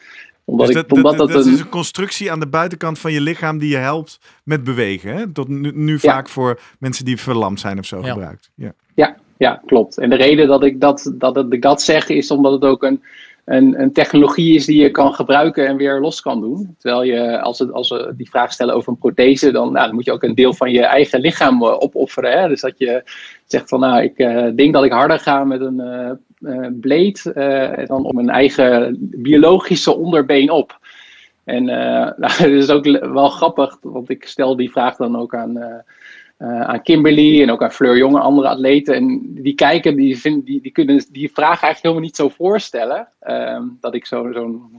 omdat 0.50 0.66
dus 0.66 0.76
dat, 0.76 0.98
ik, 0.98 1.04
dat, 1.04 1.18
dat, 1.18 1.30
dat 1.30 1.46
is 1.46 1.60
een 1.60 1.70
constructie 1.70 2.32
aan 2.32 2.40
de 2.40 2.48
buitenkant 2.48 3.00
van 3.00 3.12
je 3.12 3.22
lichaam 3.22 3.58
die 3.58 3.70
je 3.70 3.78
helpt 3.78 4.20
met 4.44 4.64
bewegen. 4.64 5.16
Hè? 5.16 5.32
Tot 5.32 5.48
nu, 5.48 5.72
nu 5.74 6.00
vaak 6.00 6.30
voor 6.30 6.60
mensen 6.80 7.06
die 7.06 7.18
verlamd 7.18 7.60
zijn 7.60 7.80
of 7.80 7.86
zo 7.86 8.02
gebruikt. 8.02 8.52
Ja. 8.56 8.74
ja. 8.96 9.16
Ja, 9.38 9.62
klopt. 9.66 9.98
En 9.98 10.10
de 10.10 10.16
reden 10.16 10.48
dat 10.48 10.64
ik 10.64 10.82
dat, 10.82 11.12
dat 11.14 11.36
het 11.36 11.52
de 11.52 11.58
GAT 11.60 11.82
zeg, 11.82 12.10
is 12.10 12.32
omdat 12.32 12.52
het 12.52 12.64
ook 12.64 12.84
een, 12.84 13.04
een, 13.46 13.82
een, 13.82 13.94
technologie 13.94 14.56
is 14.56 14.66
die 14.66 14.82
je 14.82 14.92
kan 14.92 15.14
gebruiken 15.14 15.68
en 15.68 15.78
weer 15.78 16.00
los 16.00 16.22
kan 16.22 16.42
doen. 16.42 16.76
Terwijl 16.80 17.04
je, 17.04 17.42
als, 17.42 17.60
het, 17.60 17.72
als 17.72 17.90
we 17.90 18.14
die 18.18 18.30
vraag 18.30 18.52
stellen 18.52 18.76
over 18.76 18.90
een 18.90 18.98
prothese, 18.98 19.52
dan, 19.52 19.72
nou, 19.72 19.86
dan 19.86 19.96
moet 19.96 20.06
je 20.06 20.12
ook 20.12 20.24
een 20.24 20.36
deel 20.36 20.54
van 20.54 20.72
je 20.72 20.86
eigen 20.86 21.20
lichaam 21.20 21.64
uh, 21.64 21.82
opofferen. 21.82 22.40
Hè? 22.40 22.48
Dus 22.48 22.62
dat 22.62 22.78
je 22.78 23.04
zegt 23.46 23.70
van, 23.70 23.80
nou, 23.80 24.04
ik 24.04 24.20
uh, 24.20 24.48
denk 24.56 24.74
dat 24.74 24.84
ik 24.84 24.92
harder 24.92 25.20
ga 25.20 25.44
met 25.44 25.62
een 25.62 25.80
uh, 25.80 26.12
uh, 26.40 26.68
blade 26.80 27.20
uh, 27.36 27.88
dan 27.88 28.06
om 28.06 28.18
een 28.18 28.30
eigen 28.30 28.98
biologische 29.00 29.96
onderbeen 29.96 30.52
op. 30.52 30.80
En 31.44 31.64
uh, 31.64 32.12
nou, 32.18 32.38
dat 32.38 32.40
is 32.40 32.70
ook 32.70 32.86
wel 33.00 33.30
grappig, 33.30 33.78
want 33.82 34.10
ik 34.10 34.26
stel 34.26 34.56
die 34.56 34.72
vraag 34.72 34.96
dan 34.96 35.18
ook 35.18 35.36
aan, 35.36 35.84
aan 36.40 36.82
Kimberly 36.82 37.42
en 37.42 37.52
ook 37.52 37.64
aan 37.64 37.72
Fleur 37.72 37.98
Jonge, 37.98 38.20
andere 38.20 38.48
atleten. 38.48 38.96
En 38.96 39.34
die 39.34 39.56
kijken, 39.56 39.96
die, 39.96 40.20
vinden, 40.20 40.44
die, 40.46 40.62
die 40.62 40.72
kunnen 40.72 41.06
die 41.12 41.32
vraag 41.32 41.48
eigenlijk 41.62 41.82
helemaal 41.82 42.04
niet 42.04 42.16
zo 42.16 42.30
voorstellen. 42.30 43.08
Ehm, 43.20 43.64
dat 43.80 43.96
ik 43.96 44.06
zo'n. 44.06 44.34
Zo 44.34 44.70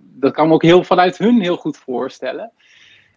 dat 0.00 0.32
kan 0.32 0.48
me 0.48 0.54
ook 0.54 0.62
heel 0.62 0.84
vanuit 0.84 1.18
hun 1.18 1.40
heel 1.40 1.56
goed 1.56 1.76
voorstellen. 1.76 2.52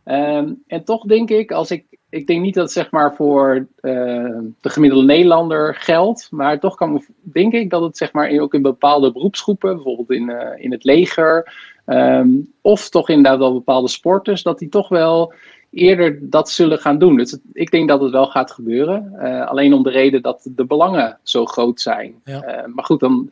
Um, 0.06 0.64
en 0.68 0.84
toch 0.84 1.06
denk 1.06 1.30
ik, 1.30 1.52
als 1.52 1.72
ik 1.72 1.86
ik 2.12 2.28
denk 2.28 2.42
niet 2.42 2.54
dat 2.54 2.64
het 2.64 2.74
zeg 2.74 2.92
maar 2.92 3.16
voor 3.16 3.56
uh, 3.56 4.38
de 4.62 4.70
gemiddelde 4.70 5.06
Nederlander 5.06 5.76
geldt. 5.76 6.28
Maar 6.32 6.60
toch 6.60 6.76
kan, 6.76 7.04
denk 7.22 7.54
ik 7.54 7.70
dat 7.70 7.82
het 7.82 7.98
zeg 7.98 8.14
maar 8.14 8.40
ook 8.40 8.54
in 8.54 8.62
bepaalde 8.62 9.12
beroepsgroepen, 9.12 9.76
bijvoorbeeld 9.76 10.12
in, 10.12 10.30
uh, 10.30 10.48
in 10.56 10.72
het 10.72 10.84
leger, 10.84 11.54
um, 11.86 12.54
of 12.62 12.90
toch 12.90 13.10
inderdaad 13.10 13.40
wel 13.40 13.54
bepaalde 13.54 13.88
sporters, 13.88 14.44
dat 14.44 14.60
die 14.60 14.70
toch 14.70 14.90
wel 14.90 15.34
eerder 15.70 16.30
dat 16.30 16.50
zullen 16.50 16.80
gaan 16.80 16.98
doen. 16.98 17.18
Dus 17.18 17.32
het, 17.32 17.42
ik 17.54 17.72
denk 17.72 17.90
dat 17.90 18.02
het 18.02 18.12
wel 18.12 18.28
gaat 18.28 18.52
gebeuren. 18.52 19.14
Uh, 19.16 19.48
alleen 19.48 19.74
om 19.74 19.84
de 19.84 19.90
reden 19.90 20.22
dat 20.22 20.50
de 20.56 20.66
belangen 20.66 21.20
zo 21.24 21.46
groot 21.46 21.82
zijn. 21.82 22.14
Ja. 22.26 22.66
maar 22.74 22.86
goed, 22.86 23.00
dan, 23.00 23.32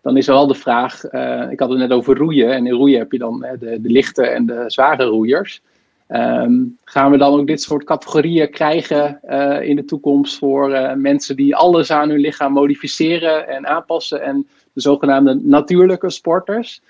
dan 0.00 0.16
is 0.16 0.26
wel 0.26 0.46
de 0.46 0.54
vraag. 0.54 1.04
ik 1.50 1.60
had 1.60 1.70
het 1.70 1.78
net 1.78 1.92
over 1.92 2.16
roeien. 2.16 2.52
En 2.52 2.66
in 2.66 2.72
roeien 2.72 2.98
heb 2.98 3.12
je 3.12 3.18
dan 3.18 3.46
de, 3.58 3.80
de 3.80 3.90
lichte 3.90 4.26
en 4.26 4.46
de 4.46 4.64
zware 4.66 5.04
roeiers. 5.04 5.62
Um, 6.12 6.78
gaan 6.84 7.10
we 7.10 7.18
dan 7.18 7.40
ook 7.40 7.46
dit 7.46 7.62
soort 7.62 7.84
categorieën 7.84 8.50
krijgen 8.50 9.20
uh, 9.28 9.62
in 9.62 9.76
de 9.76 9.84
toekomst 9.84 10.38
voor 10.38 10.70
uh, 10.70 10.94
mensen 10.94 11.36
die 11.36 11.56
alles 11.56 11.90
aan 11.90 12.08
hun 12.08 12.20
lichaam 12.20 12.52
modificeren 12.52 13.48
en 13.48 13.66
aanpassen 13.66 14.22
en 14.22 14.46
de 14.72 14.80
zogenaamde 14.80 15.34
natuurlijke 15.34 16.10
sporters? 16.10 16.82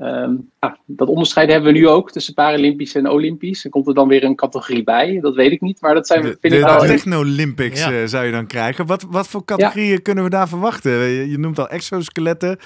Um, 0.00 0.50
ah, 0.58 0.72
dat 0.86 1.08
onderscheid 1.08 1.50
hebben 1.50 1.72
we 1.72 1.78
nu 1.78 1.88
ook 1.88 2.10
tussen 2.10 2.34
Paralympisch 2.34 2.94
en 2.94 3.08
Olympisch. 3.08 3.64
Er 3.64 3.70
komt 3.70 3.86
er 3.86 3.94
dan 3.94 4.08
weer 4.08 4.24
een 4.24 4.34
categorie 4.34 4.84
bij, 4.84 5.18
dat 5.20 5.34
weet 5.34 5.52
ik 5.52 5.60
niet. 5.60 5.80
Maar 5.80 5.94
dat 5.94 6.06
zijn 6.06 6.22
de, 6.22 6.36
vind 6.40 6.52
de, 6.52 6.58
ik 6.58 6.64
wel. 6.64 6.80
De 6.80 6.86
Technolympics 6.86 7.80
ja. 7.80 7.92
uh, 7.92 8.06
zou 8.06 8.24
je 8.24 8.32
dan 8.32 8.46
krijgen. 8.46 8.86
Wat, 8.86 9.06
wat 9.10 9.28
voor 9.28 9.44
categorieën 9.44 9.90
ja. 9.90 10.00
kunnen 10.02 10.24
we 10.24 10.30
daar 10.30 10.48
verwachten? 10.48 10.92
Je, 10.92 11.30
je 11.30 11.38
noemt 11.38 11.58
al 11.58 11.68
exoskeletten, 11.68 12.58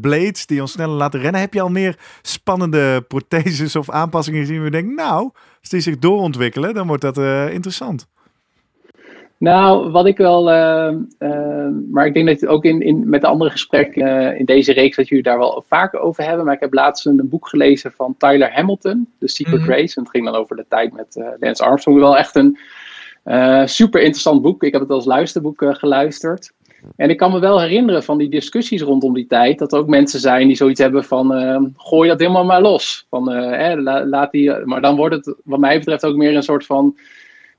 blades 0.00 0.46
die 0.46 0.60
ons 0.60 0.72
sneller 0.72 0.96
laten 0.96 1.20
rennen. 1.20 1.40
Heb 1.40 1.54
je 1.54 1.60
al 1.60 1.70
meer 1.70 1.98
spannende 2.22 3.04
protheses 3.08 3.76
of 3.76 3.90
aanpassingen 3.90 4.40
gezien? 4.40 4.62
We 4.62 4.70
denken, 4.70 4.94
nou, 4.94 5.30
als 5.60 5.68
die 5.68 5.80
zich 5.80 5.98
doorontwikkelen, 5.98 6.74
dan 6.74 6.86
wordt 6.86 7.02
dat 7.02 7.18
uh, 7.18 7.52
interessant. 7.52 8.06
Nou, 9.38 9.90
wat 9.90 10.06
ik 10.06 10.16
wel, 10.16 10.50
uh, 10.50 10.92
uh, 11.18 11.68
maar 11.90 12.06
ik 12.06 12.14
denk 12.14 12.26
dat 12.26 12.46
ook 12.46 12.64
in, 12.64 12.80
in, 12.80 13.08
met 13.08 13.20
de 13.20 13.26
andere 13.26 13.50
gesprekken 13.50 14.38
in 14.38 14.44
deze 14.44 14.72
reeks 14.72 14.96
dat 14.96 15.08
jullie 15.08 15.24
daar 15.24 15.38
wel 15.38 15.64
vaker 15.68 16.00
over 16.00 16.24
hebben. 16.24 16.44
Maar 16.44 16.54
ik 16.54 16.60
heb 16.60 16.72
laatst 16.72 17.06
een, 17.06 17.28
boek 17.28 17.48
gelezen 17.48 17.92
van 17.92 18.14
Tyler 18.18 18.52
Hamilton, 18.52 19.08
The 19.18 19.28
Secret 19.28 19.58
mm 19.58 19.64
-hmm. 19.64 19.70
Race. 19.70 19.96
En 19.96 20.02
het 20.02 20.10
ging 20.10 20.24
dan 20.24 20.34
over 20.34 20.56
de 20.56 20.64
tijd 20.68 20.92
met 20.92 21.34
Lance 21.38 21.64
Armstrong. 21.64 21.98
Wel 21.98 22.16
echt 22.16 22.36
een 22.36 22.58
super 23.68 24.00
interessant 24.00 24.42
boek. 24.42 24.62
Ik 24.62 24.72
heb 24.72 24.80
het 24.80 24.90
als 24.90 25.04
luisterboek 25.04 25.64
geluisterd. 25.68 26.52
En 26.96 27.10
ik 27.10 27.16
kan 27.16 27.32
me 27.32 27.38
wel 27.38 27.60
herinneren 27.60 28.02
van 28.02 28.18
die 28.18 28.28
discussies 28.28 28.82
rondom 28.82 29.14
die 29.14 29.26
tijd, 29.26 29.58
dat 29.58 29.72
er 29.72 29.78
ook 29.78 29.86
mensen 29.86 30.20
zijn 30.20 30.46
die 30.46 30.56
zoiets 30.56 30.80
hebben 30.80 31.04
van, 31.04 31.42
uh, 31.42 31.60
gooi 31.76 32.08
dat 32.08 32.20
helemaal 32.20 32.44
maar 32.44 32.60
los. 32.60 33.06
Van, 33.10 33.32
uh, 33.32 34.02
laat 34.04 34.30
die, 34.30 34.52
maar 34.64 34.80
dan 34.80 34.96
wordt 34.96 35.14
het 35.14 35.34
wat 35.44 35.58
mij 35.58 35.78
betreft 35.78 36.04
ook 36.04 36.16
meer 36.16 36.36
een 36.36 36.42
soort 36.42 36.66
van 36.66 36.96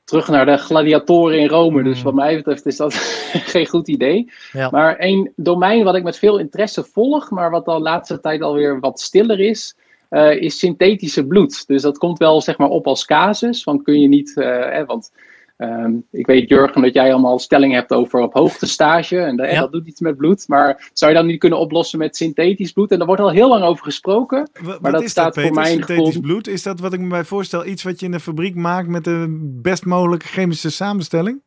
terug 0.08 0.28
naar 0.28 0.46
de 0.46 0.58
gladiatoren 0.58 1.40
in 1.40 1.48
Rome. 1.48 1.84
Dus 1.84 1.98
mm. 1.98 2.04
wat 2.04 2.14
mij 2.14 2.36
betreft 2.36 2.66
is 2.66 2.78
dat 2.78 2.94
geen 3.54 3.68
goed 3.68 3.88
idee. 3.88 4.32
Ja. 4.52 4.70
Maar 4.70 4.96
een 5.00 5.32
domein 5.36 5.84
wat 5.84 5.96
ik 5.96 6.04
met 6.04 6.18
veel 6.18 6.38
interesse 6.40 6.84
volg, 6.84 7.30
maar 7.32 7.50
wat 7.52 7.66
de 7.66 7.80
laatste 7.80 8.20
tijd 8.20 8.42
alweer 8.42 8.80
wat 8.80 9.00
stiller 9.00 9.40
is, 9.40 9.76
uh, 10.10 10.42
is 10.42 10.60
synthetische 10.60 11.26
bloed. 11.26 11.68
Dus 11.68 11.82
dat 11.82 11.98
komt 11.98 12.18
wel 12.18 12.42
zeg 12.42 12.58
maar 12.58 12.70
op 12.70 12.88
als 12.88 13.06
casus, 13.06 13.64
van 13.64 13.84
kun 13.84 14.02
je 14.02 14.08
niet, 14.08 14.34
uh, 14.36 14.86
want 14.86 15.12
Um, 15.58 16.06
ik 16.12 16.26
weet, 16.26 16.50
Jurgen, 16.50 16.82
dat 16.82 16.94
jij 16.94 17.12
allemaal 17.12 17.40
stellingen 17.40 17.76
hebt 17.76 17.94
over 17.94 18.20
op 18.20 18.34
hoogtestage. 18.34 19.18
En, 19.18 19.40
en 19.40 19.60
dat 19.60 19.72
doet 19.72 19.88
iets 19.88 20.00
met 20.00 20.18
bloed. 20.18 20.48
Maar 20.48 20.90
zou 20.94 21.12
je 21.12 21.18
dat 21.18 21.26
niet 21.26 21.40
kunnen 21.40 21.60
oplossen 21.60 22.00
met 22.00 22.16
synthetisch 22.16 22.72
bloed? 22.72 22.92
En 22.92 22.98
daar 22.98 23.08
wordt 23.08 23.22
al 23.22 23.32
heel 23.32 23.50
lang 23.50 23.64
over 23.64 23.84
gesproken. 23.84 24.50
Maar 24.82 24.92
dat 24.92 25.04
is 25.04 25.12
staat 25.12 25.36
dat, 25.36 25.44
voor 25.44 25.54
mij 25.54 25.66
synthetisch 25.66 26.20
bloed? 26.20 26.48
Is 26.48 26.64
dat 26.64 26.80
wat 26.80 26.94
ik 26.94 27.00
me 27.00 27.08
bij 27.08 27.24
voorstel? 27.24 27.66
Iets 27.66 27.84
wat 27.84 28.00
je 28.00 28.06
in 28.06 28.12
de 28.12 28.20
fabriek 28.20 28.56
maakt 28.56 28.88
met 28.88 29.04
de 29.04 29.26
best 29.62 29.86
mogelijke 29.86 30.26
chemische 30.28 30.72
samenstelling? 30.72 31.42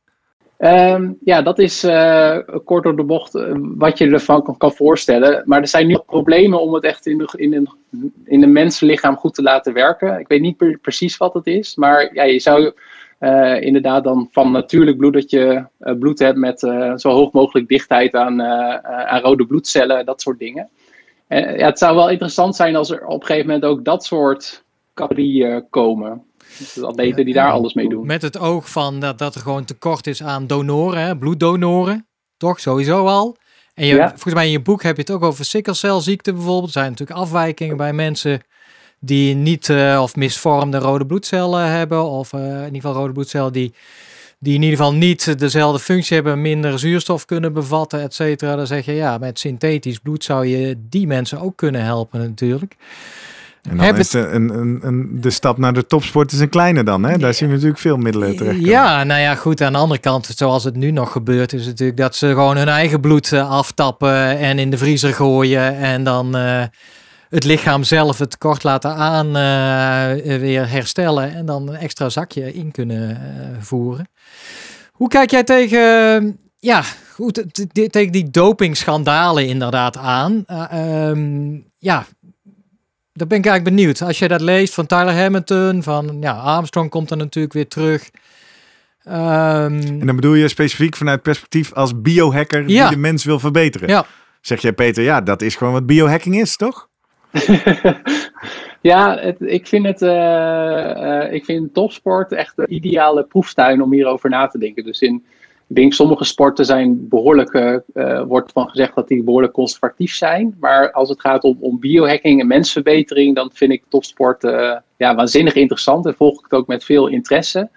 Um, 0.59 1.19
ja, 1.25 1.43
dat 1.43 1.59
is 1.59 1.85
uh, 1.85 2.38
kort 2.64 2.85
door 2.85 2.97
de 2.97 3.05
bocht 3.05 3.35
uh, 3.35 3.52
wat 3.59 3.99
je 3.99 4.11
ervan 4.11 4.43
kan, 4.43 4.57
kan, 4.57 4.73
voorstellen. 4.73 5.43
Maar 5.45 5.61
er 5.61 5.69
zijn 5.69 5.87
nu 5.87 5.99
problemen 6.07 6.61
om 6.61 6.75
het 6.75 6.85
echt 6.85 7.07
in, 7.07 7.19
de, 7.19 7.29
in, 7.37 7.55
een, 7.55 7.69
in 8.25 8.43
een 8.43 8.52
mensenlichaam 8.52 9.17
goed 9.17 9.35
te 9.35 9.43
laten 9.43 9.73
werken. 9.73 10.19
Ik 10.19 10.29
weet 10.29 10.40
niet 10.40 10.57
pre 10.57 10.79
precies 10.83 11.17
wat 11.17 11.35
het 11.35 11.47
is, 11.47 11.76
maar 11.76 12.14
ja, 12.14 12.23
je 12.23 12.40
zou 12.40 12.73
uh, 13.21 13.61
inderdaad 13.61 14.05
dan 14.05 14.29
van 14.31 14.50
natuurlijk 14.50 14.97
bloed 14.97 15.12
dat 15.12 15.31
je 15.31 15.65
bloed 15.79 16.19
hebt 16.19 16.39
met 16.39 16.61
zo 16.97 17.11
hoog 17.11 17.33
mogelijk 17.33 17.69
dichtheid 17.69 18.15
aan, 18.15 18.43
aan 18.43 19.21
rode 19.21 19.47
bloedcellen, 19.47 20.07
dat 20.07 20.21
soort 20.21 20.39
dingen. 20.39 20.69
En, 21.27 21.59
ja, 21.59 21.67
het 21.67 21.79
zou 21.79 21.97
wel 21.97 22.11
interessant 22.11 22.57
zijn 22.57 22.77
als 22.77 22.91
er 22.91 23.07
op 23.07 23.21
een 23.21 23.27
gegeven 23.27 23.47
moment 23.47 23.65
ook 23.65 23.85
dat 23.85 24.05
soort 24.05 24.65
categorieën 24.95 25.67
komen. 25.71 26.25
Dus 26.59 26.83
atleten 26.83 27.25
die 27.25 27.35
daar 27.35 27.53
alles 27.53 27.75
mee 27.75 27.89
doen. 27.89 28.07
Met 28.07 28.23
het 28.23 28.39
oog 28.39 28.71
van 28.71 29.00
dat, 29.00 29.19
dat 29.19 29.35
er 29.35 29.41
gewoon 29.41 29.65
tekort 29.65 30.07
is 30.07 30.23
aan 30.23 30.47
donoren, 30.47 31.03
hè? 31.03 31.17
bloeddonoren. 31.19 32.07
Toch, 32.37 32.61
sowieso 32.61 33.07
al. 33.07 33.37
En 33.75 33.87
je, 33.87 33.97
volgens 34.09 34.35
mij 34.35 34.45
in 34.45 34.50
je 34.50 34.62
boek 34.62 34.83
heb 34.83 34.97
je 34.97 35.03
het 35.03 35.11
ook 35.11 35.23
over 35.23 35.45
sikkelcelziekte 35.45 36.33
bijvoorbeeld. 36.33 36.67
Er 36.67 36.73
zijn 36.81 36.91
natuurlijk 36.91 37.19
afwijkingen 37.19 37.77
bij 37.77 37.93
mensen 37.93 38.43
die 39.00 39.35
niet 39.35 39.69
uh, 39.69 39.99
of 40.02 40.16
misvormde 40.16 40.78
rode 40.78 41.07
bloedcellen 41.07 41.66
hebben. 41.66 42.04
Of 42.04 42.33
uh, 42.33 42.40
in 42.40 42.64
ieder 42.64 42.80
geval 42.80 42.95
rode 42.95 43.12
bloedcellen 43.12 43.52
die, 43.52 43.75
die 44.38 44.54
in 44.54 44.62
ieder 44.62 44.76
geval 44.76 44.95
niet 44.95 45.38
dezelfde 45.38 45.78
functie 45.78 46.14
hebben, 46.14 46.40
minder 46.40 46.78
zuurstof 46.78 47.25
kunnen 47.25 47.52
bevatten, 47.52 48.00
et 48.00 48.14
cetera. 48.14 48.57
Dan 48.57 48.66
zeg 48.66 48.85
je 48.85 48.92
ja, 48.92 49.19
met 49.19 49.38
synthetisch 49.38 49.99
bloed 49.99 50.25
zou 50.25 50.47
je 50.47 50.76
die 50.88 51.07
mensen 51.07 51.40
ook 51.40 51.57
kunnen 51.57 51.85
helpen 51.85 52.21
natuurlijk. 52.21 52.76
En 53.69 53.76
dan 53.76 53.97
is 53.97 54.11
de, 54.11 54.19
een, 54.19 54.49
een, 54.49 54.78
een, 54.83 55.21
de 55.21 55.30
stap 55.30 55.59
naar 55.59 55.73
de 55.73 55.87
topsport 55.87 56.33
is 56.33 56.40
een 56.40 56.49
kleine 56.49 56.83
dan. 56.83 57.04
Hè? 57.04 57.19
Daar 57.19 57.35
zien 57.35 57.49
we 57.49 57.54
natuurlijk 57.54 57.80
veel 57.80 57.97
middelen 57.97 58.37
terecht. 58.37 58.61
Ja, 58.61 59.04
nou 59.04 59.21
ja, 59.21 59.35
goed. 59.35 59.61
Aan 59.61 59.73
de 59.73 59.78
andere 59.78 60.00
kant, 60.00 60.26
zoals 60.37 60.64
het 60.64 60.76
nu 60.76 60.90
nog 60.90 61.12
gebeurt, 61.12 61.52
is 61.52 61.66
natuurlijk 61.66 61.99
dat 61.99 62.16
ze 62.16 62.26
gewoon 62.26 62.57
hun 62.57 62.69
eigen 62.69 63.00
bloed 63.00 63.33
uh, 63.33 63.50
aftappen 63.50 64.38
en 64.38 64.59
in 64.59 64.71
de 64.71 64.78
vriezer 64.78 65.14
gooien. 65.14 65.76
En 65.76 66.04
dan 66.04 66.37
uh, 66.37 66.62
het 67.31 67.45
lichaam 67.45 67.85
zelf 67.85 68.19
het 68.19 68.39
kort 68.39 68.63
laten 68.63 68.95
aan 68.95 69.27
uh, 69.27 70.39
weer 70.39 70.69
herstellen. 70.69 71.35
En 71.35 71.47
dan 71.47 71.69
een 71.69 71.77
extra 71.77 72.09
zakje 72.09 72.53
in 72.53 72.71
kunnen 72.71 73.19
voeren. 73.61 74.09
Hoe 74.93 75.09
kijk 75.09 75.31
jij 75.31 75.45
tegen, 75.45 76.39
ja, 76.59 76.83
goed, 77.15 77.45
tegen 77.91 78.13
die 78.13 78.31
dopingschandalen 78.31 79.47
inderdaad 79.47 79.97
aan? 79.97 80.45
Um, 80.75 81.65
ja, 81.79 82.07
daar 83.13 83.27
ben 83.27 83.39
ik 83.39 83.47
eigenlijk 83.47 83.77
benieuwd. 83.77 84.03
Als 84.03 84.19
je 84.19 84.29
dat 84.29 84.41
leest 84.41 84.75
van 84.75 84.87
Tyler 84.87 85.15
Hamilton, 85.15 85.83
van 85.83 86.17
ja, 86.21 86.33
Armstrong 86.33 86.91
komt 86.91 87.11
er 87.11 87.17
natuurlijk 87.17 87.55
weer 87.55 87.69
terug. 87.69 88.11
Um, 89.05 89.15
en 89.81 90.07
dan 90.07 90.17
bedoel 90.17 90.35
je 90.35 90.49
specifiek 90.49 90.97
vanuit 90.97 91.23
perspectief 91.23 91.73
als 91.73 92.01
biohacker 92.01 92.67
die 92.67 92.89
de 92.89 92.97
mens 92.97 93.25
wil 93.25 93.39
verbeteren. 93.39 93.89
Ja. 93.89 94.07
Zeg 94.41 94.61
jij 94.61 94.73
Peter, 94.73 95.03
ja, 95.03 95.21
dat 95.21 95.43
is 95.43 95.57
gewoon 95.57 95.73
wat 95.73 95.87
biohacking 95.87 96.41
is, 96.41 96.57
toch? 96.57 96.89
ja, 98.81 99.21
ik 99.39 99.67
vind 99.67 99.87
het, 99.87 100.03
uh, 100.03 100.11
uh, 100.11 101.33
ik 101.33 101.45
vind 101.45 101.75
topsport 101.75 102.33
echt 102.33 102.57
de 102.57 102.67
ideale 102.67 103.25
proeftuin 103.25 103.83
om 103.83 103.93
hierover 103.93 104.31
na 104.31 104.47
te 104.47 104.59
denken. 104.59 104.85
Dus 104.85 105.01
in 105.01 105.25
ik 105.69 105.77
denk 105.77 105.93
sommige 105.93 106.25
sporten 106.25 106.65
zijn 106.65 107.09
behoorlijk, 107.09 107.83
uh, 107.95 108.23
wordt 108.23 108.53
van 108.53 108.69
gezegd 108.69 108.95
dat 108.95 109.09
die 109.09 109.23
behoorlijk 109.23 109.53
conservatief 109.53 110.15
zijn. 110.15 110.57
Maar 110.61 110.93
als 110.93 111.09
het 111.09 111.21
gaat 111.21 111.45
om, 111.45 111.57
om 111.61 111.79
biohacking 111.79 112.41
en 112.41 112.47
mensverbetering, 112.47 113.35
dan 113.35 113.51
vind 113.53 113.73
ik 113.73 113.83
topsport 113.89 114.43
ja, 114.97 115.15
waanzinnig 115.15 115.55
interessant 115.55 116.07
en 116.07 116.15
volg 116.15 116.39
ik 116.39 116.43
het 116.43 116.53
ook 116.53 116.67
met 116.67 116.85
veel 116.85 117.07
interesse. 117.07 117.69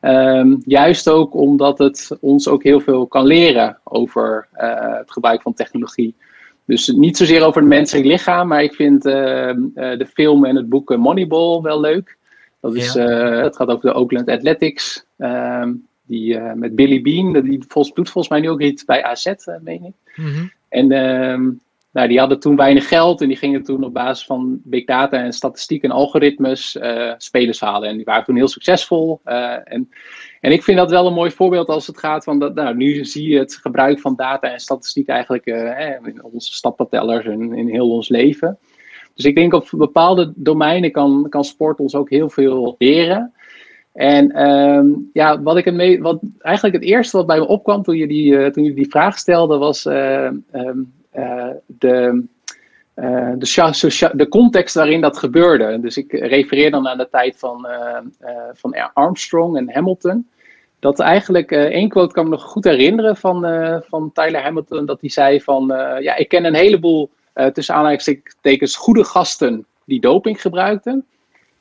Um, 0.00 0.62
juist 0.66 1.08
ook 1.08 1.34
omdat 1.34 1.78
het 1.78 2.16
ons 2.20 2.48
ook 2.48 2.62
heel 2.62 2.80
veel 2.80 3.06
kan 3.06 3.26
leren 3.26 3.78
over 3.84 4.48
het 4.52 5.12
gebruik 5.12 5.42
van 5.42 5.54
technologie. 5.54 6.14
Dus 6.68 6.88
niet 6.88 7.16
zozeer 7.16 7.42
over 7.42 7.60
het 7.60 7.70
menselijk 7.70 8.06
lichaam, 8.06 8.48
maar 8.48 8.62
ik 8.62 8.74
vind 8.74 9.02
de 9.02 10.06
film 10.12 10.44
en 10.44 10.56
het 10.56 10.68
boek 10.68 10.96
Moneyball 10.96 11.60
wel 11.60 11.80
leuk. 11.80 12.16
Dat 12.60 12.74
is, 12.74 12.92
ja. 12.92 13.50
gaat 13.50 13.68
over 13.68 13.90
de 13.90 13.94
Oakland 13.94 14.28
Athletics. 14.28 15.04
Um, 15.18 15.86
die, 16.06 16.38
met 16.38 16.74
Billy 16.74 17.02
Bean, 17.02 17.32
die 17.32 17.64
volgens, 17.68 17.94
doet 17.94 18.10
volgens 18.10 18.28
mij 18.28 18.40
nu 18.40 18.50
ook 18.50 18.60
iets 18.60 18.84
bij 18.84 19.02
AZ, 19.04 19.26
eh, 19.26 19.54
meen 19.60 19.84
ik. 19.84 20.14
Mm 20.16 20.32
-hmm. 20.32 20.52
En 20.68 20.92
uh, 20.92 21.52
nou, 21.90 22.08
die 22.08 22.18
hadden 22.18 22.40
toen 22.40 22.56
weinig 22.56 22.88
geld 22.88 23.20
en 23.20 23.28
die 23.28 23.36
gingen 23.36 23.62
toen 23.62 23.84
op 23.84 23.92
basis 23.92 24.26
van 24.26 24.60
big 24.64 24.84
data 24.84 25.22
en 25.22 25.32
statistiek 25.32 25.82
en 25.82 25.90
algoritmes 25.90 26.78
spelers 27.16 27.60
halen. 27.60 27.88
En 27.88 27.96
die 27.96 28.04
waren 28.04 28.24
toen 28.24 28.36
heel 28.36 28.48
succesvol. 28.48 29.20
en, 29.64 29.90
en 30.40 30.52
ik 30.52 30.62
vind 30.62 30.78
dat 30.78 30.90
wel 30.90 31.06
een 31.06 31.12
mooi 31.12 31.30
voorbeeld 31.30 31.68
als 31.68 31.86
het 31.86 31.98
gaat 31.98 32.24
van 32.24 32.38
dat, 32.38 32.54
nou, 32.54 32.76
nu 32.76 33.04
zie 33.04 33.28
je 33.28 33.38
het 33.38 33.54
gebruik 33.54 34.00
van 34.00 34.16
data 34.16 34.52
en 34.52 34.60
statistiek 34.60 35.08
eigenlijk 35.08 35.46
in 35.46 36.22
onze 36.22 36.52
stappentellers 36.52 37.26
en 37.26 37.54
in 37.54 37.68
heel 37.68 37.90
ons 37.90 38.08
leven. 38.08 38.58
Dus 39.14 39.24
ik 39.24 39.34
denk 39.34 39.52
op 39.52 39.68
bepaalde 39.70 40.32
domeinen 40.36 40.90
kan, 40.90 41.26
kan 41.28 41.44
sport 41.44 41.80
ons 41.80 41.94
ook 41.94 42.10
heel 42.10 42.30
veel 42.30 42.74
leren. 42.78 43.32
En 43.92 44.48
um, 44.48 45.10
ja, 45.12 45.42
wat 45.42 45.56
ik 45.56 45.64
het 45.64 45.74
mee, 45.74 46.02
wat 46.02 46.20
eigenlijk 46.38 46.74
het 46.74 46.84
eerste 46.84 47.16
wat 47.16 47.26
bij 47.26 47.38
me 47.38 47.46
opkwam 47.46 47.82
toen 47.82 47.96
je 47.96 48.06
die, 48.06 48.32
uh, 48.32 48.46
toen 48.46 48.64
je 48.64 48.74
die 48.74 48.90
vraag 48.90 49.18
stelde, 49.18 49.58
was 49.58 49.86
uh, 49.86 50.30
um, 50.52 50.92
uh, 51.16 51.46
de, 51.66 52.24
de, 53.38 54.10
de, 54.12 54.28
context 54.28 54.74
waarin 54.74 55.00
dat 55.00 55.18
gebeurde. 55.18 55.80
Dus 55.80 55.96
ik 55.96 56.12
refereer 56.12 56.70
dan 56.70 56.88
aan 56.88 56.98
de 56.98 57.08
tijd 57.10 57.38
van, 57.38 57.66
van 58.52 58.92
Armstrong 58.92 59.56
en 59.56 59.72
Hamilton. 59.72 60.28
Dat 60.78 61.00
eigenlijk 61.00 61.50
één 61.50 61.88
quote 61.88 62.14
kan 62.14 62.24
me 62.24 62.30
nog 62.30 62.42
goed 62.42 62.64
herinneren 62.64 63.16
van, 63.16 63.40
van 63.88 64.12
Tyler 64.12 64.42
Hamilton, 64.42 64.86
dat 64.86 65.00
hij 65.00 65.10
zei 65.10 65.40
van 65.40 65.66
ja, 66.00 66.16
ik 66.16 66.28
ken 66.28 66.44
een 66.44 66.54
heleboel 66.54 67.10
tussen 67.52 67.74
aanhalingstekens 67.74 68.76
goede 68.76 69.04
gasten 69.04 69.66
die 69.84 70.00
doping 70.00 70.40
gebruikten. 70.40 71.06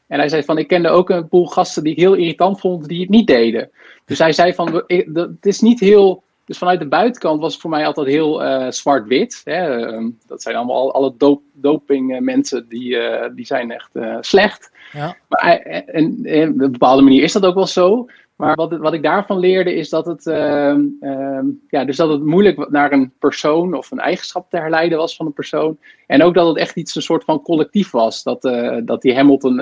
En 0.07 0.19
hij 0.19 0.29
zei 0.29 0.43
van, 0.43 0.57
ik 0.57 0.67
kende 0.67 0.89
ook 0.89 1.09
een 1.09 1.27
boel 1.29 1.45
gasten 1.45 1.83
die 1.83 1.91
ik 1.91 1.99
heel 1.99 2.13
irritant 2.13 2.59
vond, 2.59 2.87
die 2.87 3.01
het 3.01 3.09
niet 3.09 3.27
deden. 3.27 3.69
Dus 4.05 4.19
hij 4.19 4.31
zei 4.31 4.53
van, 4.53 4.83
het 5.13 5.45
is 5.45 5.61
niet 5.61 5.79
heel... 5.79 6.23
Dus 6.47 6.57
vanuit 6.57 6.79
de 6.79 6.87
buitenkant 6.87 7.41
was 7.41 7.51
het 7.51 7.61
voor 7.61 7.69
mij 7.69 7.85
altijd 7.85 8.07
heel 8.07 8.43
uh, 8.43 8.71
zwart-wit. 8.71 9.41
Ehm, 9.43 10.09
dat 10.27 10.41
zijn 10.41 10.55
allemaal 10.55 10.93
alle 10.93 11.13
dop, 11.17 11.41
doping 11.53 12.13
uh, 12.13 12.19
mensen 12.19 12.67
die, 12.69 12.89
uh, 12.89 13.25
die 13.35 13.45
zijn 13.45 13.71
echt 13.71 13.91
slecht. 14.19 14.71
Ja. 14.91 15.15
Maar 15.27 15.57
en, 15.57 16.25
en, 16.25 16.53
op 16.53 16.61
een 16.61 16.71
bepaalde 16.71 17.01
manier 17.01 17.23
is 17.23 17.33
dat 17.33 17.45
ook 17.45 17.55
wel 17.55 17.67
zo. 17.67 18.05
Maar 18.35 18.55
wat, 18.55 18.77
wat 18.77 18.93
ik 18.93 19.03
daarvan 19.03 19.39
leerde 19.39 19.73
is 19.73 19.89
dat 19.89 20.05
het, 20.05 20.25
uh, 20.25 20.75
uh, 21.01 21.39
ja, 21.67 21.85
dus 21.85 21.97
dat 21.97 22.09
het 22.09 22.23
moeilijk 22.23 22.69
naar 22.69 22.91
een 22.91 23.11
persoon 23.19 23.73
of 23.73 23.91
een 23.91 23.99
eigenschap 23.99 24.49
te 24.49 24.57
herleiden 24.57 24.97
was 24.97 25.15
van 25.15 25.25
een 25.25 25.33
persoon. 25.33 25.77
En 26.07 26.23
ook 26.23 26.33
dat 26.33 26.47
het 26.47 26.57
echt 26.57 26.75
iets 26.75 26.95
een 26.95 27.01
soort 27.01 27.23
van 27.23 27.41
collectief 27.41 27.91
was. 27.91 28.23
Dat, 28.23 28.41
dat 28.85 29.01
die 29.01 29.15
Hamilton 29.15 29.59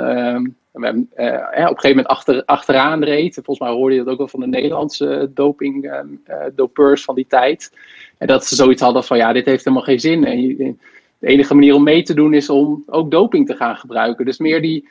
ehm, 0.83 1.01
eh, 1.13 1.33
op 1.33 1.51
een 1.51 1.65
gegeven 1.65 1.89
moment 1.89 2.07
achter, 2.07 2.45
achteraan 2.45 3.03
reed. 3.03 3.33
Volgens 3.33 3.59
mij 3.59 3.69
hoorde 3.69 3.95
je 3.95 4.03
dat 4.03 4.11
ook 4.11 4.17
wel 4.17 4.27
van 4.27 4.39
de 4.39 4.47
Nederlandse 4.47 5.31
doping, 5.33 5.85
ehm, 5.85 6.07
eh, 6.23 6.45
dopeurs 6.55 7.03
van 7.03 7.15
die 7.15 7.27
tijd. 7.27 7.71
En 8.17 8.27
dat 8.27 8.45
ze 8.45 8.55
zoiets 8.55 8.81
hadden 8.81 9.03
van 9.03 9.17
ja, 9.17 9.33
dit 9.33 9.45
heeft 9.45 9.63
helemaal 9.63 9.85
geen 9.85 9.99
zin. 9.99 10.25
En 10.25 10.57
de 11.19 11.27
enige 11.27 11.53
manier 11.53 11.73
om 11.73 11.83
mee 11.83 12.03
te 12.03 12.13
doen 12.13 12.33
is 12.33 12.49
om 12.49 12.83
ook 12.85 13.11
doping 13.11 13.47
te 13.47 13.55
gaan 13.55 13.75
gebruiken. 13.75 14.25
Dus 14.25 14.38
meer 14.38 14.61
die 14.61 14.88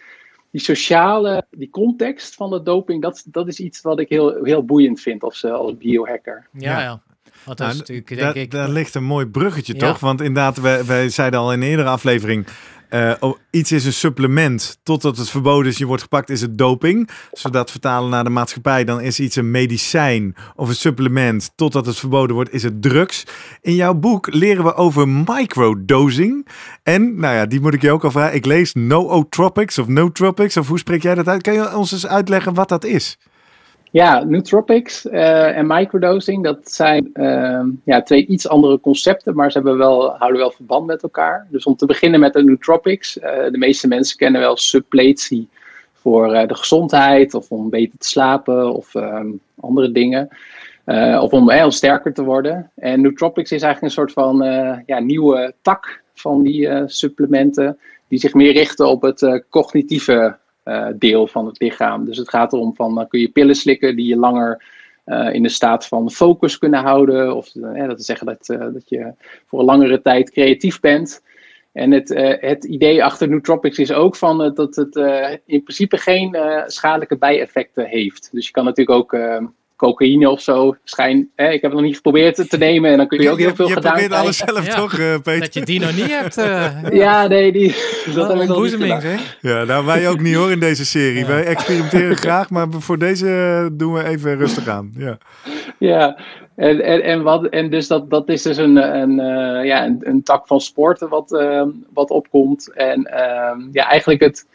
die 0.55 0.63
sociale, 0.63 1.47
die 1.51 1.71
context 1.71 2.35
van 2.35 2.51
de 2.51 2.63
doping, 2.63 3.03
dat, 3.03 3.25
dat 3.27 3.49
is 3.49 3.61
iets 3.61 3.81
wat 3.81 4.01
ik 4.01 4.09
heel, 4.09 4.45
heel 4.45 4.65
boeiend 4.65 5.01
vind 5.01 5.23
als, 5.23 5.45
als 5.45 5.77
biohacker. 5.77 6.47
Ja, 6.53 6.81
ja. 6.81 7.01
Want 7.45 7.59
dat 7.59 7.69
is 7.69 7.75
nou, 7.75 7.77
natuurlijk, 7.77 8.35
denk 8.35 8.35
ik... 8.47 8.51
Daar 8.51 8.69
ligt 8.69 8.95
een 8.95 9.05
mooi 9.05 9.27
bruggetje, 9.27 9.75
toch? 9.75 10.01
Want 10.01 10.21
inderdaad, 10.21 10.61
wij, 10.61 10.85
wij 10.85 11.09
zeiden 11.09 11.41
al 11.41 11.53
in 11.53 11.63
een 11.63 11.69
eerdere 11.69 11.89
aflevering... 11.89 12.47
Uh, 12.95 13.13
oh, 13.21 13.39
iets 13.51 13.73
is 13.73 13.85
een 13.85 13.93
supplement 13.93 14.79
totdat 14.83 15.17
het 15.17 15.31
verboden 15.31 15.71
is, 15.71 15.79
je 15.79 15.87
wordt 15.87 16.03
gepakt, 16.03 16.31
is 16.31 16.41
het 16.41 16.59
doping. 16.59 17.11
Zodat 17.33 17.71
vertalen 17.71 18.11
naar 18.11 18.25
de 18.25 18.31
maatschappij, 18.31 18.85
dan 18.85 19.01
is 19.01 19.21
iets 19.21 19.37
een 19.37 19.51
medicijn 19.51 20.35
of 20.57 20.69
een 20.69 20.75
supplement. 20.75 21.51
Totdat 21.55 21.87
het 21.87 21.97
verboden 21.97 22.35
wordt, 22.35 22.53
is 22.53 22.63
het 22.63 22.83
drugs. 22.83 23.27
In 23.61 23.75
jouw 23.75 23.95
boek 23.95 24.35
leren 24.35 24.65
we 24.65 24.75
over 24.75 25.09
microdosing. 25.09 26.49
En, 26.83 27.21
nou 27.21 27.35
ja, 27.35 27.47
die 27.47 27.61
moet 27.61 27.75
ik 27.75 27.83
je 27.83 27.91
ook 27.91 28.05
al 28.05 28.11
vragen. 28.11 28.35
Ik 28.35 28.47
lees 28.47 28.73
nootropics 28.73 29.79
of 29.79 29.87
nootropics, 29.87 30.57
of 30.57 30.69
hoe 30.69 30.79
spreek 30.79 31.03
jij 31.03 31.15
dat 31.15 31.29
uit? 31.29 31.43
Kan 31.43 31.55
je 31.55 31.77
ons 31.77 31.93
eens 31.93 32.07
uitleggen 32.07 32.55
wat 32.55 32.69
dat 32.69 32.85
is? 32.85 33.19
Ja, 33.95 34.25
nootropics 34.25 35.05
uh, 35.05 35.57
en 35.57 35.67
microdosing, 35.67 36.45
dat 36.45 36.71
zijn 36.71 37.11
uh, 37.15 37.61
ja, 37.85 38.03
twee 38.03 38.27
iets 38.27 38.49
andere 38.49 38.81
concepten, 38.81 39.35
maar 39.35 39.51
ze 39.51 39.59
hebben 39.59 39.79
wel, 39.79 40.11
houden 40.11 40.41
wel 40.41 40.51
verband 40.51 40.87
met 40.87 41.03
elkaar. 41.03 41.47
Dus 41.51 41.65
om 41.65 41.77
te 41.77 41.87
beginnen 41.87 42.21
met 42.21 42.33
de 42.33 42.45
nootropics, 42.45 43.17
uh, 43.17 43.23
de 43.51 43.59
meeste 43.59 43.89
mensen 43.89 44.17
kennen 44.17 44.41
wel 44.41 44.57
suppletie 44.57 45.49
voor 45.93 46.35
uh, 46.35 46.47
de 46.47 46.55
gezondheid 46.55 47.35
of 47.35 47.51
om 47.51 47.71
beter 47.71 47.99
te 47.99 48.07
slapen 48.07 48.75
of 48.75 48.95
um, 48.95 49.41
andere 49.61 49.93
dingen. 49.93 50.29
of 51.21 51.33
om 51.33 51.51
heel 51.51 51.71
sterker 51.71 52.15
te 52.15 52.25
worden. 52.25 52.71
En 52.75 53.01
nootropics 53.01 53.53
is 53.53 53.63
eigenlijk 53.63 53.83
een 53.83 54.01
soort 54.01 54.13
van 54.13 54.37
ja, 54.87 54.99
nieuwe 54.99 55.55
tak 55.63 56.03
van 56.15 56.43
die 56.43 56.83
supplementen, 56.87 57.79
die 58.09 58.19
zich 58.19 58.35
meer 58.35 58.53
richten 58.53 58.89
op 58.89 59.03
het 59.03 59.45
cognitieve 59.51 60.37
deel 60.95 61.27
van 61.27 61.47
het 61.47 61.61
lichaam. 61.61 62.05
Dus 62.05 62.19
het 62.19 62.29
gaat 62.29 62.53
erom 62.53 62.75
van, 62.75 62.95
dan 62.95 63.09
kun 63.09 63.21
je 63.21 63.29
pillen 63.29 63.55
slikken 63.55 63.97
die 63.97 64.07
je 64.07 64.17
langer 64.17 64.65
in 65.33 65.43
de 65.43 65.49
staat 65.49 65.87
van 65.87 66.11
focus 66.11 66.59
kunnen 66.59 66.81
houden. 66.81 67.37
Of 67.37 67.49
dat 67.49 67.73
wil 67.75 67.95
zeggen 67.97 68.27
dat, 68.27 68.47
dat 68.47 68.89
je 68.89 69.13
voor 69.47 69.59
een 69.59 69.65
langere 69.65 70.03
tijd 70.03 70.31
creatief 70.31 70.81
bent. 70.81 71.23
En 71.73 71.91
het, 71.91 72.09
het 72.41 72.65
idee 72.65 73.05
achter 73.05 73.29
Nootropics 73.29 73.79
is 73.79 73.93
ook 73.93 74.17
van, 74.17 74.55
dat 74.55 74.77
het 74.77 74.97
in 75.47 75.63
principe 75.63 75.97
geen 75.97 76.37
schadelijke 76.67 77.17
bijeffecten 77.17 77.87
heeft. 77.87 78.29
Dus 78.33 78.47
je 78.47 78.53
kan 78.53 78.65
natuurlijk 78.65 78.99
ook 78.99 79.13
cocaïne 79.77 80.31
of 80.31 80.41
zo. 80.41 80.77
Schijn, 80.85 81.31
hè, 81.35 81.45
ik 81.51 81.63
heb 81.63 81.71
het 81.71 81.73
nog 81.73 81.83
niet 81.83 81.97
geprobeerd 81.97 82.51
te 82.51 82.57
nemen 82.59 82.91
en 82.91 82.97
dan 82.97 83.07
kun 83.07 83.21
je 83.21 83.31
ook 83.31 83.39
heel 83.39 83.55
veel 83.55 83.69
je 83.69 83.75
gedaan 83.75 83.93
Je 83.93 83.99
probeert 83.99 84.23
alles 84.23 84.37
zelf 84.37 84.69
toch, 84.69 84.99
uh, 84.99 85.15
Peter? 85.23 85.41
Dat 85.41 85.55
je 85.55 85.65
die 85.65 85.81
nog 85.81 85.97
niet 85.97 86.11
hebt. 86.11 86.39
Uh, 86.39 86.91
ja, 87.03 87.27
nee, 87.27 87.53
die, 87.53 87.75
dat 88.15 88.33
heb 88.33 88.41
ik 88.41 88.49
nog 88.49 88.63
niet 88.63 88.73
gedaan. 88.73 89.19
Ja, 89.41 89.65
nou 89.65 89.87
wij 89.87 90.09
ook 90.09 90.21
niet 90.21 90.35
hoor 90.35 90.51
in 90.51 90.61
deze 90.61 90.85
serie. 90.85 91.19
Ja. 91.19 91.27
Wij 91.27 91.45
experimenteren 91.55 92.17
graag, 92.17 92.51
maar 92.51 92.67
voor 92.71 92.99
deze 92.99 93.69
doen 93.73 93.93
we 93.93 94.05
even 94.05 94.37
rustig 94.37 94.69
aan. 94.69 94.93
Ja, 94.97 95.19
ja. 95.79 96.19
En, 96.57 96.81
en, 96.81 97.03
en, 97.03 97.23
wat, 97.23 97.47
en 97.47 97.71
dus 97.71 97.87
dat, 97.87 98.11
dat 98.11 98.29
is 98.29 98.43
dus 98.43 98.57
een, 98.57 98.77
een, 98.77 99.11
uh, 99.11 99.65
ja, 99.65 99.85
een, 99.85 99.99
een, 100.01 100.23
tak 100.23 100.47
van 100.47 100.61
sporten 100.61 101.09
wat, 101.09 101.33
uh, 101.33 101.63
wat 101.95 102.11
opkomt. 102.11 102.73
En 102.73 103.09
ja, 103.73 103.89
eigenlijk 103.89 104.21
het, 104.21 104.47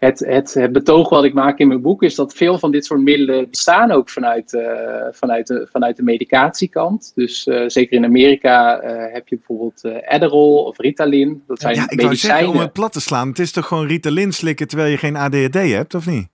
het, 0.00 0.18
het, 0.18 0.54
het, 0.54 0.72
betoog 0.72 1.08
wat 1.08 1.24
ik 1.24 1.34
maak 1.34 1.58
in 1.58 1.68
mijn 1.68 1.80
boek 1.80 2.02
is 2.02 2.14
dat 2.14 2.34
veel 2.34 2.58
van 2.58 2.70
dit 2.70 2.84
soort 2.84 3.00
middelen 3.00 3.50
bestaan 3.50 3.90
ook 3.90 4.10
vanuit, 4.10 4.52
uh, 4.52 4.62
vanuit, 5.10 5.46
de, 5.46 5.68
vanuit 5.70 5.96
de 5.96 6.02
medicatiekant. 6.02 7.12
Dus 7.14 7.46
uh, 7.46 7.64
zeker 7.66 7.96
in 7.96 8.04
Amerika 8.04 8.82
uh, 8.82 9.12
heb 9.12 9.28
je 9.28 9.36
bijvoorbeeld 9.36 10.04
Adderall 10.06 10.64
of 10.64 10.78
Ritalin. 10.78 11.42
Dat 11.46 11.60
zijn 11.60 11.74
ja, 11.74 11.90
ik. 11.90 12.00
Wou 12.00 12.16
zeggen, 12.16 12.48
om 12.48 12.56
het 12.56 12.72
plat 12.72 12.92
te 12.92 13.00
slaan, 13.00 13.28
het 13.28 13.38
is 13.38 13.52
toch 13.52 13.66
gewoon 13.66 13.86
Ritalin 13.86 14.32
slikken 14.32 14.68
terwijl 14.68 14.90
je 14.90 14.96
geen 14.96 15.16
ADHD 15.16 15.54
hebt, 15.54 15.94
of 15.94 16.06
niet? 16.06 16.28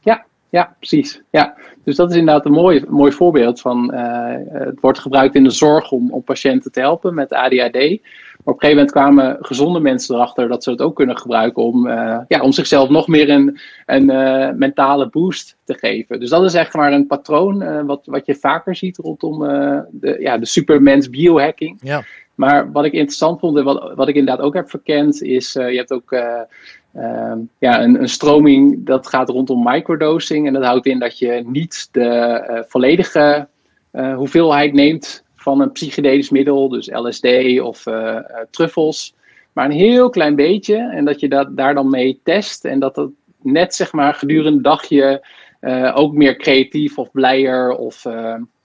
Ja, 0.00 0.24
ja 0.48 0.76
precies. 0.78 1.22
Ja. 1.30 1.56
Dus 1.88 1.96
dat 1.96 2.10
is 2.10 2.16
inderdaad 2.16 2.44
een 2.44 2.52
mooi, 2.52 2.84
mooi 2.88 3.12
voorbeeld 3.12 3.60
van. 3.60 3.94
het 3.94 4.80
wordt 4.80 4.98
gebruikt 4.98 5.34
in 5.34 5.44
de 5.44 5.50
zorg 5.50 5.90
om, 5.90 6.12
om 6.12 6.22
patiënten 6.22 6.72
te 6.72 6.80
helpen 6.80 7.14
met 7.14 7.32
ADHD. 7.32 7.72
Maar 7.72 8.54
op 8.54 8.62
een 8.62 8.68
gegeven 8.68 8.68
moment 8.68 8.90
kwamen 8.90 9.36
gezonde 9.40 9.80
mensen 9.80 10.14
erachter 10.14 10.48
dat 10.48 10.62
ze 10.62 10.70
het 10.70 10.80
ook 10.80 10.96
kunnen 10.96 11.18
gebruiken 11.18 11.62
om, 11.62 11.86
uh, 11.86 12.18
ja, 12.28 12.40
om 12.40 12.52
zichzelf 12.52 12.88
nog 12.88 13.06
meer 13.06 13.30
een, 13.30 13.58
een 13.86 14.10
uh, 14.10 14.50
mentale 14.50 15.08
boost 15.08 15.56
te 15.64 15.74
geven. 15.74 16.20
Dus 16.20 16.30
dat 16.30 16.44
is 16.44 16.54
echt 16.54 16.74
maar 16.74 16.92
een 16.92 17.06
patroon 17.06 17.86
wat, 17.86 18.00
wat 18.04 18.26
je 18.26 18.34
vaker 18.34 18.76
ziet 18.76 18.96
rondom 18.96 19.38
de, 19.90 20.16
ja, 20.20 20.38
de 20.38 20.46
supermens 20.46 21.10
biohacking. 21.10 21.78
Ja. 21.82 22.02
Maar 22.34 22.72
wat 22.72 22.84
ik 22.84 22.92
interessant 22.92 23.40
vond 23.40 23.58
en 23.58 23.64
wat, 23.64 23.92
wat 23.94 24.08
ik 24.08 24.14
inderdaad 24.14 24.44
ook 24.44 24.54
heb 24.54 24.70
verkend, 24.70 25.22
is 25.22 25.52
je 25.52 25.76
hebt 25.76 25.92
ook 25.92 26.16
ja, 27.58 27.82
een, 27.82 28.00
een 28.00 28.08
stroming 28.08 28.86
dat 28.86 29.06
gaat 29.06 29.28
rondom 29.28 29.62
microdosing. 29.62 30.46
En 30.46 30.52
dat 30.52 30.64
houdt 30.64 30.86
in 30.86 30.98
dat 30.98 31.18
je 31.18 31.42
niet 31.46 31.88
de 31.92 32.64
volledige 32.68 33.48
hoeveelheid 33.92 34.72
neemt 34.72 35.24
van 35.36 35.60
een 35.60 35.72
psychedelisch 35.72 36.30
middel, 36.30 36.68
dus 36.68 36.90
LSD 36.92 37.60
of 37.60 37.86
uh, 37.86 38.18
truffels, 38.50 39.14
maar 39.52 39.64
een 39.64 39.70
heel 39.70 40.10
klein 40.10 40.34
beetje. 40.34 40.76
En 40.76 41.04
dat 41.04 41.20
je 41.20 41.28
dat 41.28 41.56
daar 41.56 41.74
dan 41.74 41.90
mee 41.90 42.20
test 42.22 42.64
en 42.64 42.78
dat 42.78 42.96
het 42.96 43.10
net 43.42 43.74
zeg 43.74 43.92
maar 43.92 44.14
gedurende 44.14 44.56
de 44.56 44.62
dag 44.62 44.84
je 44.84 45.26
uh, 45.60 45.92
ook 45.96 46.12
meer 46.12 46.36
creatief 46.36 46.98
of 46.98 47.10
blijer 47.10 47.70
of 47.70 48.04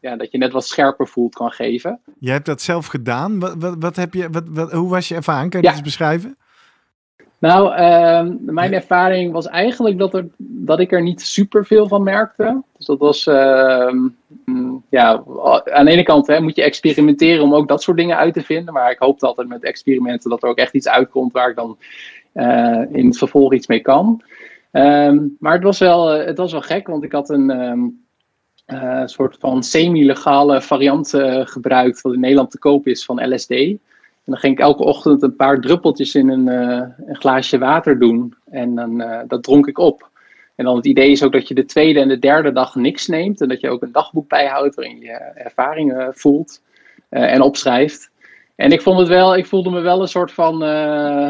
ja, 0.04 0.16
dat 0.16 0.32
je 0.32 0.38
net 0.38 0.52
wat 0.52 0.66
scherper 0.66 1.08
voelt 1.08 1.36
kan 1.36 1.52
geven. 1.52 2.00
Je 2.20 2.32
hebt 2.32 2.46
dat 2.46 2.62
zelf 2.62 2.86
gedaan. 2.86 3.40
Wat, 3.40 3.56
wat, 3.58 3.76
wat 3.80 3.96
heb 3.96 4.14
je, 4.14 4.30
wat, 4.30 4.44
wat, 4.50 4.72
hoe 4.72 4.90
was 4.90 5.08
je 5.08 5.16
ervaring? 5.16 5.52
Kan 5.52 5.62
je 5.62 5.66
ja. 5.66 5.74
dat 5.74 5.84
eens 5.84 5.96
beschrijven? 5.96 6.38
Nou, 7.44 7.80
uh, 7.80 8.36
mijn 8.40 8.74
ervaring 8.74 9.32
was 9.32 9.48
eigenlijk 9.48 9.98
dat, 9.98 10.14
er, 10.14 10.28
dat 10.38 10.80
ik 10.80 10.92
er 10.92 11.02
niet 11.02 11.22
super 11.22 11.66
veel 11.66 11.88
van 11.88 12.04
merkte. 12.04 12.62
Dus 12.78 12.86
dat 12.86 13.00
was, 13.00 13.28
uh, 13.28 13.94
ja, 14.90 15.24
aan 15.64 15.86
de 15.86 15.92
ene 15.92 16.04
kant 16.04 16.28
hè, 16.28 16.40
moet 16.40 16.56
je 16.56 16.64
experimenteren 16.64 17.44
om 17.44 17.54
ook 17.54 17.68
dat 17.68 17.82
soort 17.82 17.98
dingen 17.98 18.18
uit 18.18 18.34
te 18.34 18.42
vinden. 18.42 18.74
Maar 18.74 18.92
ik 18.92 19.00
hoopte 19.00 19.26
altijd 19.26 19.48
met 19.48 19.64
experimenten 19.64 20.30
dat 20.30 20.44
er 20.44 20.50
ook 20.50 20.58
echt 20.58 20.74
iets 20.74 20.88
uitkomt 20.88 21.32
waar 21.32 21.50
ik 21.50 21.56
dan 21.56 21.78
uh, 22.34 22.82
in 22.92 23.06
het 23.06 23.18
vervolg 23.18 23.54
iets 23.54 23.68
mee 23.68 23.82
kan. 23.82 24.22
Um, 24.72 25.36
maar 25.40 25.54
het 25.54 25.64
was, 25.64 25.80
wel, 25.80 26.08
het 26.08 26.38
was 26.38 26.52
wel 26.52 26.62
gek, 26.62 26.88
want 26.88 27.04
ik 27.04 27.12
had 27.12 27.30
een 27.30 27.50
um, 27.50 28.06
soort 29.06 29.38
van 29.40 29.64
semi-legale 29.64 30.62
variant 30.62 31.10
gebruikt, 31.44 32.02
wat 32.02 32.14
in 32.14 32.20
Nederland 32.20 32.52
te 32.52 32.60
koop 32.60 32.88
is 32.88 33.06
van 33.06 33.34
LSD. 33.34 33.54
En 34.26 34.32
dan 34.32 34.40
ging 34.42 34.54
ik 34.54 34.60
elke 34.60 34.84
ochtend 34.84 35.24
een 35.24 35.36
paar 35.36 35.60
druppeltjes 35.60 36.16
in 36.16 36.30
een, 36.30 36.48
uh, 36.48 36.84
een 37.06 37.16
glaasje 37.16 37.58
water 37.58 38.00
doen. 38.00 38.34
En 38.50 38.76
dan, 38.76 39.02
uh, 39.02 39.20
dat 39.28 39.44
dronk 39.44 39.68
ik 39.68 39.78
op. 39.78 40.10
En 40.56 40.66
dan 40.66 40.76
het 40.76 40.86
idee 40.86 41.12
is 41.12 41.24
ook 41.24 41.32
dat 41.32 41.48
je 41.48 41.54
de 41.54 41.66
tweede 41.66 42.00
en 42.00 42.08
de 42.08 42.20
derde 42.20 42.52
dag 42.52 42.76
niks 42.76 43.08
neemt. 43.08 43.42
En 43.42 43.48
dat 43.48 43.62
je 43.62 43.70
ook 43.70 43.82
een 43.82 43.92
dagboek 43.92 44.30
bijhoudt 44.30 44.76
waarin 44.76 45.00
je 45.00 45.12
ervaringen 45.34 46.14
voelt 46.16 46.62
uh, 47.10 47.34
en 47.34 47.42
opschrijft. 47.42 48.12
En 48.56 48.72
ik 48.72 48.82
vond 48.82 49.00
het 49.00 49.08
wel, 49.08 49.36
ik 49.36 49.46
voelde 49.46 49.70
me 49.70 49.80
wel 49.80 50.02
een 50.02 50.08
soort 50.08 50.32
van 50.32 50.60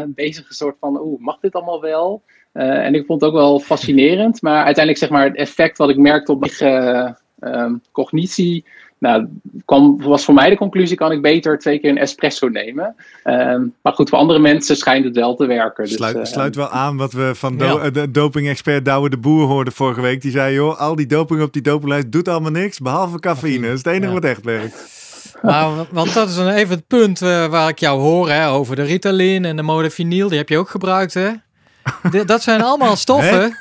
bezig, 0.07 0.49
een 0.49 0.55
soort 0.55 0.75
van, 0.79 0.99
oeh, 1.01 1.21
mag 1.21 1.39
dit 1.39 1.53
allemaal 1.53 1.81
wel? 1.81 2.21
en 2.53 2.95
ik 2.95 3.05
vond 3.05 3.21
het 3.21 3.29
ook 3.29 3.35
wel 3.35 3.59
fascinerend. 3.59 4.41
Maar 4.41 4.63
uiteindelijk 4.63 4.97
zeg 4.97 5.09
maar 5.09 5.23
het 5.25 5.35
effect 5.35 5.77
wat 5.77 5.89
ik 5.89 5.97
merkte 5.97 6.31
op 6.31 6.39
mijn 6.39 7.81
cognitie 7.91 8.65
nou, 9.03 9.27
kwam, 9.65 10.01
was 10.01 10.25
voor 10.25 10.33
mij 10.33 10.49
de 10.49 10.57
conclusie, 10.57 10.97
kan 10.97 11.11
ik 11.11 11.21
beter 11.21 11.59
twee 11.59 11.79
keer 11.79 11.89
een 11.89 11.97
espresso 11.97 12.47
nemen. 12.47 12.95
Um, 13.23 13.73
maar 13.81 13.93
goed, 13.93 14.09
voor 14.09 14.17
andere 14.17 14.39
mensen 14.39 14.77
schijnt 14.77 15.05
het 15.05 15.15
wel 15.15 15.35
te 15.35 15.45
werken. 15.45 15.83
Dus, 15.83 15.93
sluit, 15.93 16.15
uh, 16.15 16.23
sluit 16.23 16.55
wel 16.55 16.69
aan 16.69 16.97
wat 16.97 17.13
we 17.13 17.31
van 17.35 17.57
do 17.57 17.65
ja. 17.65 17.89
de 17.89 18.11
doping-expert 18.11 18.85
Douwe 18.85 19.09
de 19.09 19.17
Boer 19.17 19.47
hoorden 19.47 19.73
vorige 19.73 20.01
week. 20.01 20.21
Die 20.21 20.31
zei, 20.31 20.53
joh, 20.53 20.79
al 20.79 20.95
die 20.95 21.05
doping 21.05 21.41
op 21.41 21.53
die 21.53 21.61
dopinglijst 21.61 22.11
doet 22.11 22.27
allemaal 22.27 22.51
niks, 22.51 22.79
behalve 22.79 23.19
cafeïne. 23.19 23.67
Dat 23.67 23.77
is 23.77 23.83
het 23.83 23.93
enige 23.93 24.07
ja. 24.07 24.13
wat 24.13 24.23
echt 24.23 24.43
werkt. 24.43 24.81
Nou, 25.41 25.85
want 25.91 26.13
dat 26.13 26.29
is 26.29 26.37
een 26.37 26.49
even 26.49 26.75
het 26.75 26.87
punt 26.87 27.21
uh, 27.21 27.45
waar 27.45 27.69
ik 27.69 27.79
jou 27.79 27.99
hoor, 27.99 28.29
hè, 28.29 28.49
over 28.49 28.75
de 28.75 28.83
Ritalin 28.83 29.45
en 29.45 29.55
de 29.55 29.61
modafinil. 29.61 30.29
Die 30.29 30.37
heb 30.37 30.49
je 30.49 30.57
ook 30.57 30.69
gebruikt, 30.69 31.13
hè? 31.13 31.29
De, 32.11 32.25
dat 32.25 32.43
zijn 32.43 32.61
allemaal 32.61 32.95
stoffen. 32.95 33.57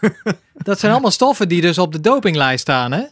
dat 0.54 0.80
zijn 0.80 0.92
allemaal 0.92 1.10
stoffen 1.10 1.48
die 1.48 1.60
dus 1.60 1.78
op 1.78 1.92
de 1.92 2.00
dopinglijst 2.00 2.60
staan, 2.60 2.92
hè? 2.92 3.02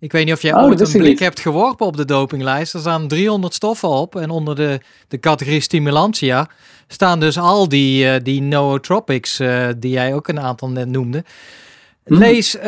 Ik 0.00 0.12
weet 0.12 0.24
niet 0.24 0.34
of 0.34 0.42
jij 0.42 0.54
oh, 0.54 0.62
ooit 0.62 0.80
een 0.80 1.00
blik 1.00 1.18
hebt 1.18 1.40
geworpen 1.40 1.86
op 1.86 1.96
de 1.96 2.04
dopinglijst. 2.04 2.74
Er 2.74 2.80
staan 2.80 3.08
300 3.08 3.54
stoffen 3.54 3.88
op. 3.88 4.16
En 4.16 4.30
onder 4.30 4.56
de, 4.56 4.80
de 5.08 5.20
categorie 5.20 5.60
stimulantia 5.60 6.50
staan 6.86 7.20
dus 7.20 7.38
al 7.38 7.68
die, 7.68 8.04
uh, 8.04 8.14
die 8.22 8.42
nootropics, 8.42 9.40
uh, 9.40 9.68
die 9.76 9.90
jij 9.90 10.14
ook 10.14 10.28
een 10.28 10.40
aantal 10.40 10.68
net 10.68 10.88
noemde. 10.88 11.24
Lees, 12.08 12.56
uh, 12.56 12.62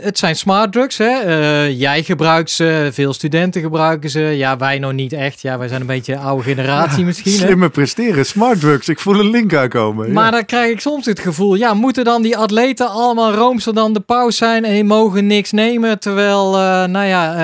het 0.00 0.18
zijn 0.18 0.36
smart 0.36 0.72
drugs. 0.72 0.98
Hè? 0.98 1.26
Uh, 1.26 1.78
jij 1.78 2.02
gebruikt 2.02 2.50
ze, 2.50 2.88
veel 2.92 3.12
studenten 3.12 3.62
gebruiken 3.62 4.10
ze. 4.10 4.20
Ja, 4.20 4.56
wij 4.56 4.78
nog 4.78 4.92
niet 4.92 5.12
echt. 5.12 5.40
Ja, 5.40 5.58
wij 5.58 5.68
zijn 5.68 5.80
een 5.80 5.86
beetje 5.86 6.18
oude 6.18 6.42
generatie 6.42 6.98
ja, 6.98 7.04
misschien. 7.04 7.32
Slimme 7.32 7.64
hè? 7.64 7.70
presteren, 7.70 8.26
smart 8.26 8.60
drugs. 8.60 8.88
Ik 8.88 9.00
voel 9.00 9.20
een 9.20 9.30
link 9.30 9.54
aankomen. 9.54 10.12
Maar 10.12 10.24
ja. 10.24 10.30
dan 10.30 10.44
krijg 10.44 10.72
ik 10.72 10.80
soms 10.80 11.06
het 11.06 11.20
gevoel, 11.20 11.54
ja, 11.54 11.74
moeten 11.74 12.04
dan 12.04 12.22
die 12.22 12.36
atleten 12.36 12.88
allemaal 12.88 13.32
roomser 13.32 13.74
dan 13.74 13.92
de 13.92 14.00
paus 14.00 14.36
zijn 14.36 14.64
en 14.64 14.86
mogen 14.86 15.26
niks 15.26 15.52
nemen, 15.52 15.98
terwijl, 15.98 16.54
uh, 16.54 16.84
nou 16.84 17.06
ja, 17.06 17.34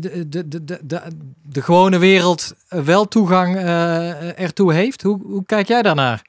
de, 0.00 0.28
de, 0.28 0.48
de, 0.48 0.78
de, 0.82 1.00
de 1.42 1.62
gewone 1.62 1.98
wereld 1.98 2.54
wel 2.68 3.08
toegang 3.08 3.56
ertoe 4.36 4.72
heeft? 4.72 5.02
Hoe, 5.02 5.20
hoe 5.22 5.44
kijk 5.46 5.68
jij 5.68 5.82
daarnaar? 5.82 6.22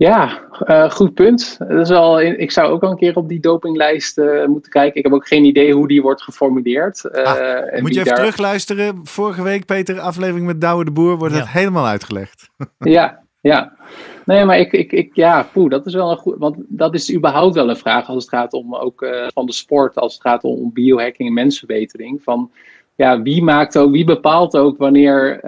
Ja, 0.00 0.40
uh, 0.66 0.90
goed 0.90 1.14
punt. 1.14 1.56
Dat 1.58 1.80
is 1.80 1.88
wel, 1.88 2.20
ik 2.20 2.50
zou 2.50 2.72
ook 2.72 2.82
al 2.82 2.90
een 2.90 2.96
keer 2.96 3.16
op 3.16 3.28
die 3.28 3.40
dopinglijst 3.40 4.18
uh, 4.18 4.46
moeten 4.46 4.70
kijken. 4.70 4.96
Ik 4.96 5.04
heb 5.04 5.12
ook 5.12 5.26
geen 5.26 5.44
idee 5.44 5.74
hoe 5.74 5.88
die 5.88 6.02
wordt 6.02 6.22
geformuleerd. 6.22 7.04
Uh, 7.04 7.22
ah, 7.22 7.80
moet 7.80 7.94
je 7.94 8.00
even 8.00 8.04
daar... 8.04 8.14
terugluisteren. 8.14 9.00
Vorige 9.06 9.42
week, 9.42 9.66
Peter, 9.66 10.00
aflevering 10.00 10.46
met 10.46 10.60
Douwe 10.60 10.84
de 10.84 10.90
Boer, 10.90 11.16
wordt 11.16 11.34
ja. 11.34 11.40
het 11.40 11.50
helemaal 11.50 11.86
uitgelegd. 11.86 12.50
ja, 12.78 13.20
ja. 13.40 13.72
Nee, 14.24 14.44
maar 14.44 14.58
ik, 14.58 14.72
ik, 14.72 14.92
ik 14.92 15.14
ja, 15.14 15.48
poeh, 15.52 15.70
dat 15.70 15.86
is 15.86 15.94
wel 15.94 16.10
een 16.10 16.16
goed. 16.16 16.34
Want 16.38 16.56
dat 16.58 16.94
is 16.94 17.14
überhaupt 17.14 17.54
wel 17.54 17.68
een 17.68 17.76
vraag 17.76 18.08
als 18.08 18.24
het 18.24 18.34
gaat 18.34 18.52
om 18.52 18.74
ook 18.74 19.06
van 19.34 19.46
de 19.46 19.52
sport, 19.52 19.96
als 19.96 20.12
het 20.12 20.22
gaat 20.22 20.44
om 20.44 20.72
biohacking 20.72 21.28
en 21.28 21.34
mensverbetering. 21.34 22.22
Van 22.22 22.50
ja, 22.94 23.22
wie 23.22 23.42
maakt 23.42 23.78
ook, 23.78 23.90
wie 23.90 24.04
bepaalt 24.04 24.56
ook 24.56 24.78
wanneer 24.78 25.40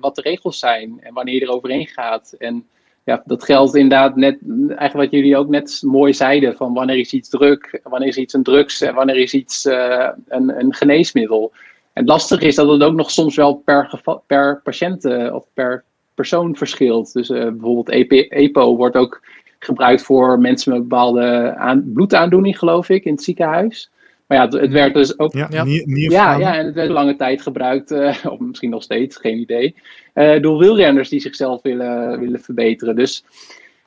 wat 0.00 0.14
de 0.14 0.22
regels 0.22 0.58
zijn 0.58 0.98
en 1.00 1.14
wanneer 1.14 1.34
je 1.34 1.40
er 1.40 1.52
overheen 1.52 1.86
gaat. 1.86 2.34
En 2.38 2.66
ja, 3.04 3.22
dat 3.24 3.44
geldt 3.44 3.74
inderdaad 3.74 4.16
net, 4.16 4.38
eigenlijk 4.68 4.92
wat 4.92 5.10
jullie 5.10 5.36
ook 5.36 5.48
net 5.48 5.82
mooi 5.84 6.14
zeiden, 6.14 6.56
van 6.56 6.74
wanneer 6.74 6.98
is 6.98 7.12
iets 7.12 7.28
druk, 7.28 7.80
wanneer 7.82 8.08
is 8.08 8.16
iets 8.16 8.34
een 8.34 8.42
drugs 8.42 8.80
en 8.80 8.94
wanneer 8.94 9.16
is 9.16 9.34
iets 9.34 9.66
uh, 9.66 10.08
een, 10.28 10.60
een 10.60 10.74
geneesmiddel. 10.74 11.52
En 11.92 12.02
het 12.02 12.08
lastige 12.08 12.46
is 12.46 12.54
dat 12.54 12.68
het 12.68 12.82
ook 12.82 12.94
nog 12.94 13.10
soms 13.10 13.36
wel 13.36 13.54
per, 13.54 14.00
per 14.26 14.60
patiënt 14.64 15.04
uh, 15.04 15.34
of 15.34 15.46
per 15.54 15.84
persoon 16.14 16.56
verschilt. 16.56 17.12
Dus 17.12 17.30
uh, 17.30 17.42
bijvoorbeeld 17.42 17.88
EPO 18.28 18.76
wordt 18.76 18.96
ook 18.96 19.20
gebruikt 19.58 20.02
voor 20.02 20.38
mensen 20.38 20.72
met 20.72 20.88
bepaalde 20.88 21.54
aan, 21.56 21.92
bloedaandoening, 21.92 22.58
geloof 22.58 22.88
ik, 22.88 23.04
in 23.04 23.12
het 23.12 23.22
ziekenhuis. 23.22 23.90
Maar 24.32 24.50
ja, 24.50 24.58
het 24.58 24.70
werd 24.70 24.94
dus 24.94 25.18
ook. 25.18 25.32
Ja, 25.32 25.46
ja. 25.50 25.64
ja, 25.84 26.38
ja, 26.38 26.56
en 26.56 26.66
het 26.66 26.74
werd 26.74 26.90
lange 26.90 27.16
tijd 27.16 27.42
gebruikt, 27.42 27.90
uh, 27.90 28.16
of 28.32 28.38
misschien 28.38 28.70
nog 28.70 28.82
steeds, 28.82 29.16
geen 29.16 29.38
idee. 29.38 29.74
Uh, 30.14 30.40
door 30.40 30.58
wielrenners 30.58 31.08
die 31.08 31.20
zichzelf 31.20 31.62
willen, 31.62 32.20
willen 32.20 32.40
verbeteren. 32.40 32.96
Dus 32.96 33.24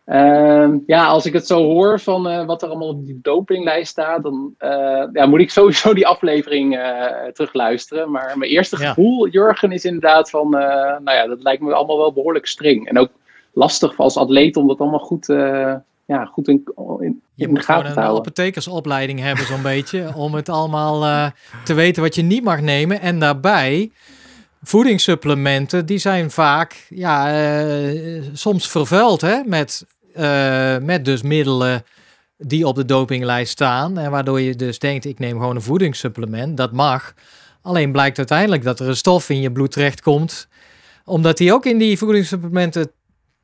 Ehm, 0.06 0.78
ja, 0.86 1.06
als 1.06 1.26
ik 1.26 1.34
het 1.34 1.48
zo 1.48 1.64
hoor 1.64 2.00
van 2.00 2.28
uh, 2.28 2.46
wat 2.46 2.62
er 2.62 2.70
allemaal 2.70 2.88
op 2.88 3.06
die 3.06 3.20
dopinglijst 3.22 3.92
staat, 3.92 4.24
dan 4.24 4.56
uh, 4.60 5.04
ja, 5.14 5.26
moet 5.26 5.40
ik 5.40 5.50
sowieso 5.50 5.94
die 5.94 6.08
aflevering 6.08 6.76
uh, 6.76 7.26
terugluisteren. 7.34 8.12
Maar 8.12 8.38
mijn 8.38 8.52
eerste 8.52 8.78
gevoel, 8.78 9.28
Jurgen, 9.28 9.72
is 9.72 9.86
inderdaad 9.86 10.30
van, 10.30 10.50
nou 10.50 11.12
ja, 11.12 11.28
dat 11.28 11.44
lijkt 11.44 11.62
me 11.62 11.74
allemaal 11.74 11.98
wel 11.98 12.14
behoorlijk 12.14 12.46
streng. 12.46 12.88
En 12.88 12.98
ook 12.98 13.10
lastig 13.54 14.00
als 14.00 14.18
atleet 14.18 14.58
om 14.58 14.68
dat 14.68 14.80
allemaal 14.80 15.00
goed, 15.00 15.26
ja, 16.06 16.26
goed 16.26 16.48
in, 16.48 16.64
in, 17.00 17.22
je 17.34 17.48
moet 17.48 17.66
gewoon 17.66 17.86
een 17.86 17.98
apothekersopleiding 17.98 19.20
hebben, 19.20 19.46
zo'n 19.46 19.62
beetje, 19.74 20.12
om 20.16 20.34
het 20.34 20.50
allemaal 20.50 21.32
te 21.64 21.74
weten 21.74 22.02
wat 22.02 22.16
je 22.16 22.22
niet 22.22 22.44
mag 22.44 22.62
nemen. 22.62 23.02
En 23.02 23.20
daarbij 23.20 23.92
voedingssupplementen, 24.64 25.86
die 25.86 25.98
zijn 25.98 26.32
vaak 26.32 26.86
ja, 26.90 27.46
uh, 27.94 28.24
soms 28.34 28.68
vervuild 28.68 29.22
hè, 29.22 29.42
met 29.46 29.86
uh, 30.16 30.78
met 30.78 31.06
dus 31.06 31.22
middelen 31.22 31.84
die 32.38 32.68
op 32.68 32.76
de 32.76 32.86
dopinglijst 32.86 33.52
staan. 33.52 33.98
En 33.98 34.12
waardoor 34.12 34.42
je 34.42 34.56
dus 34.56 34.80
denkt, 34.80 35.06
ik 35.06 35.20
neem 35.20 35.40
gewoon 35.40 35.56
een 35.56 35.62
voedingssupplement. 35.62 36.58
Dat 36.58 36.72
mag. 36.72 37.14
Alleen 37.62 37.92
blijkt 37.92 38.18
uiteindelijk 38.18 38.64
dat 38.64 38.80
er 38.80 38.88
een 38.88 38.96
stof 38.96 39.30
in 39.30 39.42
je 39.42 39.52
bloed 39.52 39.72
terechtkomt. 39.72 40.48
Omdat 41.06 41.38
die 41.38 41.54
ook 41.54 41.66
in 41.66 41.78
die 41.78 41.98
voedingssupplementen 41.98 42.92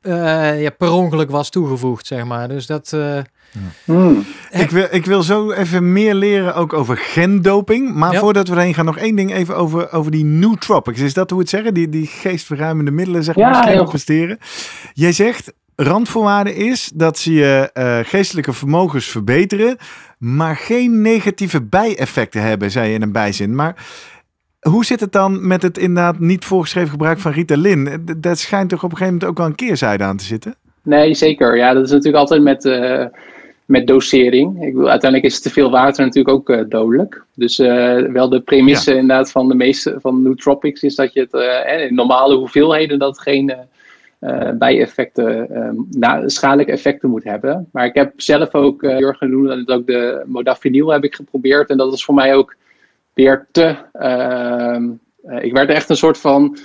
uh, 0.02 0.62
ja, 0.62 0.70
per 0.70 0.90
ongeluk 0.90 1.30
was 1.30 1.50
toegevoegd, 1.50 2.06
zeg 2.06 2.24
maar. 2.24 2.48
Dus 2.48 2.66
dat... 2.66 2.92
Uh, 2.94 3.18
Hmm. 3.84 4.24
Ik, 4.50 4.70
wil, 4.70 4.86
ik 4.90 5.04
wil 5.04 5.22
zo 5.22 5.50
even 5.50 5.92
meer 5.92 6.14
leren 6.14 6.54
ook 6.54 6.72
over 6.72 6.96
gendoping. 6.96 7.94
Maar 7.94 8.14
voordat 8.14 8.48
we 8.48 8.54
erheen 8.54 8.74
gaan, 8.74 8.84
nog 8.84 8.98
één 8.98 9.16
ding 9.16 9.32
even 9.32 9.56
over, 9.56 9.92
over 9.92 10.10
die 10.10 10.24
nootropics. 10.24 11.00
Is 11.00 11.14
dat 11.14 11.30
hoe 11.30 11.40
het 11.40 11.48
zeggen? 11.48 11.74
Die, 11.74 11.88
die 11.88 12.06
geestverruimende 12.06 12.90
middelen, 12.90 13.24
zeg 13.24 13.36
maar, 13.36 13.74
ja, 13.74 13.84
presteren. 13.84 14.38
Jij 14.92 15.12
zegt, 15.12 15.52
randvoorwaarde 15.76 16.54
is 16.54 16.90
dat 16.94 17.18
ze 17.18 17.32
je 17.32 17.70
uh, 17.74 17.98
geestelijke 18.02 18.52
vermogens 18.52 19.06
verbeteren, 19.06 19.76
maar 20.18 20.56
geen 20.56 21.02
negatieve 21.02 21.62
bijeffecten 21.62 22.42
hebben, 22.42 22.70
zei 22.70 22.88
je 22.88 22.94
in 22.94 23.02
een 23.02 23.12
bijzin. 23.12 23.54
Maar 23.54 23.86
hoe 24.68 24.84
zit 24.84 25.00
het 25.00 25.12
dan 25.12 25.46
met 25.46 25.62
het 25.62 25.78
inderdaad 25.78 26.18
niet 26.18 26.44
voorgeschreven 26.44 26.90
gebruik 26.90 27.18
van 27.18 27.32
Ritalin? 27.32 28.06
Dat 28.16 28.38
schijnt 28.38 28.68
toch 28.70 28.84
op 28.84 28.90
een 28.90 28.96
gegeven 28.96 29.14
moment 29.14 29.30
ook 29.30 29.38
wel 29.38 29.46
een 29.46 29.54
keerzijde 29.54 30.04
aan 30.04 30.16
te 30.16 30.24
zitten? 30.24 30.54
Nee, 30.82 31.14
zeker. 31.14 31.56
Ja, 31.56 31.72
dat 31.74 31.84
is 31.84 31.90
natuurlijk 31.90 32.16
altijd 32.16 32.42
met, 32.42 32.64
uh, 32.64 33.04
met 33.64 33.86
dosering. 33.86 34.62
Ik 34.62 34.76
uiteindelijk 34.76 35.24
is 35.24 35.40
te 35.40 35.50
veel 35.50 35.70
water 35.70 36.04
natuurlijk 36.04 36.36
ook 36.36 36.50
uh, 36.50 36.60
dodelijk. 36.68 37.24
Dus 37.34 37.56
wel 38.12 38.28
de 38.28 38.40
premisse 38.40 38.90
inderdaad 38.94 39.30
van 39.30 39.48
de 39.48 39.54
meeste 39.54 39.96
van 40.00 40.22
nootropics 40.22 40.82
is 40.82 40.94
dat 40.94 41.12
je 41.12 41.28
het 41.30 41.88
in 41.88 41.94
normale 41.94 42.36
hoeveelheden 42.36 42.98
dat 42.98 43.20
geen 43.20 43.54
bijeffecten, 44.54 45.56
um, 45.56 46.30
schadelijke 46.30 46.72
effecten 46.72 47.10
moet 47.10 47.24
hebben. 47.24 47.68
Maar 47.72 47.86
ik 47.86 47.94
heb 47.94 48.12
zelf 48.16 48.54
ook, 48.54 48.82
Jurgen 48.82 49.30
noemde 49.30 49.56
het 49.56 49.70
ook, 49.70 49.86
de 49.86 50.22
modafinil 50.26 50.92
heb 50.92 51.04
ik 51.04 51.14
geprobeerd. 51.14 51.70
En 51.70 51.76
dat 51.76 51.92
is 51.92 52.04
voor 52.04 52.14
mij 52.14 52.34
ook 52.34 52.54
weer 53.14 53.48
te... 53.50 53.76
Uh, 53.94 55.42
ik 55.44 55.52
werd 55.52 55.70
echt 55.70 55.88
een 55.88 55.96
soort 55.96 56.18
van... 56.18 56.58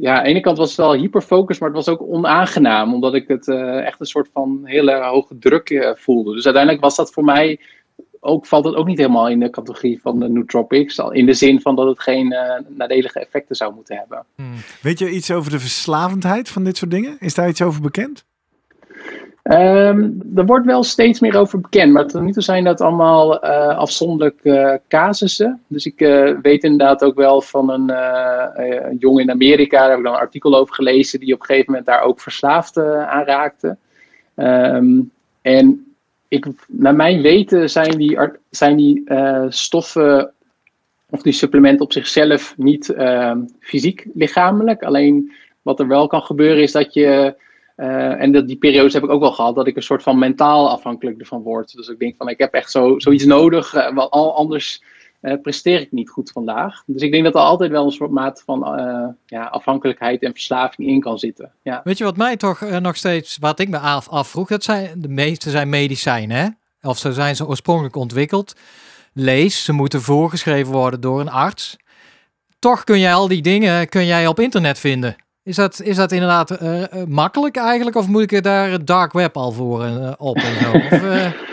Ja, 0.00 0.16
aan 0.16 0.22
de 0.22 0.28
ene 0.28 0.40
kant 0.40 0.58
was 0.58 0.68
het 0.68 0.76
wel 0.76 0.94
hyperfocus, 0.94 1.58
maar 1.58 1.68
het 1.68 1.84
was 1.84 1.88
ook 1.88 2.02
onaangenaam. 2.02 2.94
Omdat 2.94 3.14
ik 3.14 3.28
het 3.28 3.48
echt 3.84 4.00
een 4.00 4.06
soort 4.06 4.28
van 4.32 4.60
hele 4.64 5.04
hoge 5.04 5.38
druk 5.38 5.94
voelde. 5.98 6.34
Dus 6.34 6.44
uiteindelijk 6.44 6.84
was 6.84 6.96
dat 6.96 7.12
voor 7.12 7.24
mij 7.24 7.60
ook, 8.20 8.46
valt 8.46 8.64
het 8.64 8.74
ook 8.74 8.86
niet 8.86 8.98
helemaal 8.98 9.28
in 9.28 9.40
de 9.40 9.50
categorie 9.50 10.00
van 10.00 10.18
de 10.18 10.28
nootropics. 10.28 10.98
In 10.98 11.26
de 11.26 11.34
zin 11.34 11.60
van 11.60 11.76
dat 11.76 11.86
het 11.86 12.00
geen 12.00 12.28
nadelige 12.68 13.20
effecten 13.20 13.56
zou 13.56 13.74
moeten 13.74 13.96
hebben. 13.96 14.24
Hmm. 14.34 14.54
Weet 14.82 14.98
je 14.98 15.10
iets 15.10 15.30
over 15.30 15.50
de 15.50 15.60
verslavendheid 15.60 16.48
van 16.48 16.64
dit 16.64 16.76
soort 16.76 16.90
dingen? 16.90 17.16
Is 17.18 17.34
daar 17.34 17.48
iets 17.48 17.62
over 17.62 17.82
bekend? 17.82 18.24
Um, 19.50 20.20
er 20.36 20.46
wordt 20.46 20.66
wel 20.66 20.82
steeds 20.82 21.20
meer 21.20 21.36
over 21.36 21.60
bekend, 21.60 21.92
maar 21.92 22.06
tot 22.06 22.22
nu 22.22 22.32
toe 22.32 22.42
zijn 22.42 22.64
dat 22.64 22.80
allemaal 22.80 23.44
uh, 23.44 23.78
afzonderlijke 23.78 24.50
uh, 24.50 24.74
casussen. 24.88 25.62
Dus 25.66 25.86
ik 25.86 26.00
uh, 26.00 26.38
weet 26.42 26.64
inderdaad 26.64 27.04
ook 27.04 27.14
wel 27.14 27.40
van 27.40 27.70
een, 27.70 28.98
jongen 28.98 29.22
in 29.22 29.30
Amerika, 29.30 29.78
daar 29.78 29.88
heb 29.88 29.98
ik 29.98 30.04
dan 30.04 30.12
een 30.12 30.20
artikel 30.20 30.56
over 30.56 30.74
gelezen, 30.74 31.20
die 31.20 31.34
op 31.34 31.40
een 31.40 31.46
gegeven 31.46 31.70
moment 31.70 31.86
daar 31.86 32.02
ook 32.02 32.20
verslaafd 32.20 32.78
aan 32.78 33.24
raakte. 33.24 33.76
Um, 34.36 35.10
en 35.42 35.94
ik, 36.28 36.46
naar 36.66 36.94
mijn 36.94 37.22
weten 37.22 37.70
zijn 37.70 37.98
die, 37.98 38.18
zijn 38.50 38.76
die 38.76 39.04
stoffen 39.48 40.32
of 41.10 41.22
die 41.22 41.32
supplementen 41.32 41.84
op 41.84 41.92
zichzelf 41.92 42.54
niet 42.56 42.88
uh, 42.88 43.36
fysiek 43.60 44.06
lichamelijk. 44.14 44.82
Alleen 44.82 45.32
wat 45.62 45.80
er 45.80 45.88
wel 45.88 46.06
kan 46.06 46.22
gebeuren 46.22 46.62
is 46.62 46.72
dat 46.72 46.94
je, 46.94 47.34
uh, 47.78 48.20
en 48.20 48.32
dat, 48.32 48.46
die 48.46 48.56
periodes 48.56 48.92
heb 48.92 49.02
ik 49.02 49.10
ook 49.10 49.20
wel 49.20 49.32
gehad, 49.32 49.54
dat 49.54 49.66
ik 49.66 49.76
een 49.76 49.82
soort 49.82 50.02
van 50.02 50.18
mentaal 50.18 50.70
afhankelijk 50.70 51.18
ervan 51.18 51.42
word. 51.42 51.76
Dus 51.76 51.88
ik 51.88 51.98
denk 51.98 52.16
van 52.16 52.28
ik 52.28 52.38
heb 52.38 52.52
echt 52.52 52.70
zo, 52.70 52.98
zoiets 52.98 53.24
nodig, 53.24 53.74
al 53.94 54.36
anders 54.36 54.82
uh, 55.22 55.40
presteer 55.42 55.80
ik 55.80 55.92
niet 55.92 56.10
goed 56.10 56.30
vandaag. 56.30 56.82
Dus 56.86 57.02
ik 57.02 57.12
denk 57.12 57.24
dat 57.24 57.34
er 57.34 57.40
altijd 57.40 57.70
wel 57.70 57.84
een 57.84 57.92
soort 57.92 58.10
mate 58.10 58.42
van 58.44 58.80
uh, 58.80 59.06
ja, 59.26 59.44
afhankelijkheid 59.44 60.22
en 60.22 60.32
verslaving 60.32 60.88
in 60.88 61.00
kan 61.00 61.18
zitten. 61.18 61.52
Ja. 61.62 61.80
Weet 61.84 61.98
je 61.98 62.04
wat 62.04 62.16
mij 62.16 62.36
toch 62.36 62.60
uh, 62.60 62.76
nog 62.76 62.96
steeds, 62.96 63.36
wat 63.40 63.58
ik 63.58 63.68
me 63.68 63.78
af, 63.78 64.08
afvroeg, 64.08 64.48
dat 64.48 64.64
zijn, 64.64 65.00
de 65.00 65.08
meeste 65.08 65.50
zijn 65.50 65.68
medicijnen, 65.68 66.36
hè? 66.36 66.48
of 66.88 66.98
zo 66.98 67.10
zijn 67.10 67.36
ze 67.36 67.46
oorspronkelijk 67.46 67.96
ontwikkeld. 67.96 68.54
Lees, 69.12 69.64
ze 69.64 69.72
moeten 69.72 70.02
voorgeschreven 70.02 70.72
worden 70.72 71.00
door 71.00 71.20
een 71.20 71.30
arts. 71.30 71.76
Toch 72.58 72.84
kun 72.84 72.98
jij 72.98 73.14
al 73.14 73.28
die 73.28 73.42
dingen 73.42 73.88
kun 73.88 74.06
jij 74.06 74.26
op 74.26 74.40
internet 74.40 74.78
vinden. 74.78 75.16
Is 75.48 75.56
dat, 75.56 75.80
is 75.80 75.96
dat 75.96 76.12
inderdaad 76.12 76.58
makkelijk 77.08 77.56
eigenlijk, 77.56 77.96
of 77.96 78.08
moet 78.08 78.32
ik 78.32 78.42
daar 78.42 78.70
het 78.70 78.86
dark 78.86 79.12
web 79.12 79.36
al 79.36 79.52
voor 79.52 79.86
op 80.18 80.36
en 80.36 80.54
zo? 80.62 80.72
Of, 80.72 81.32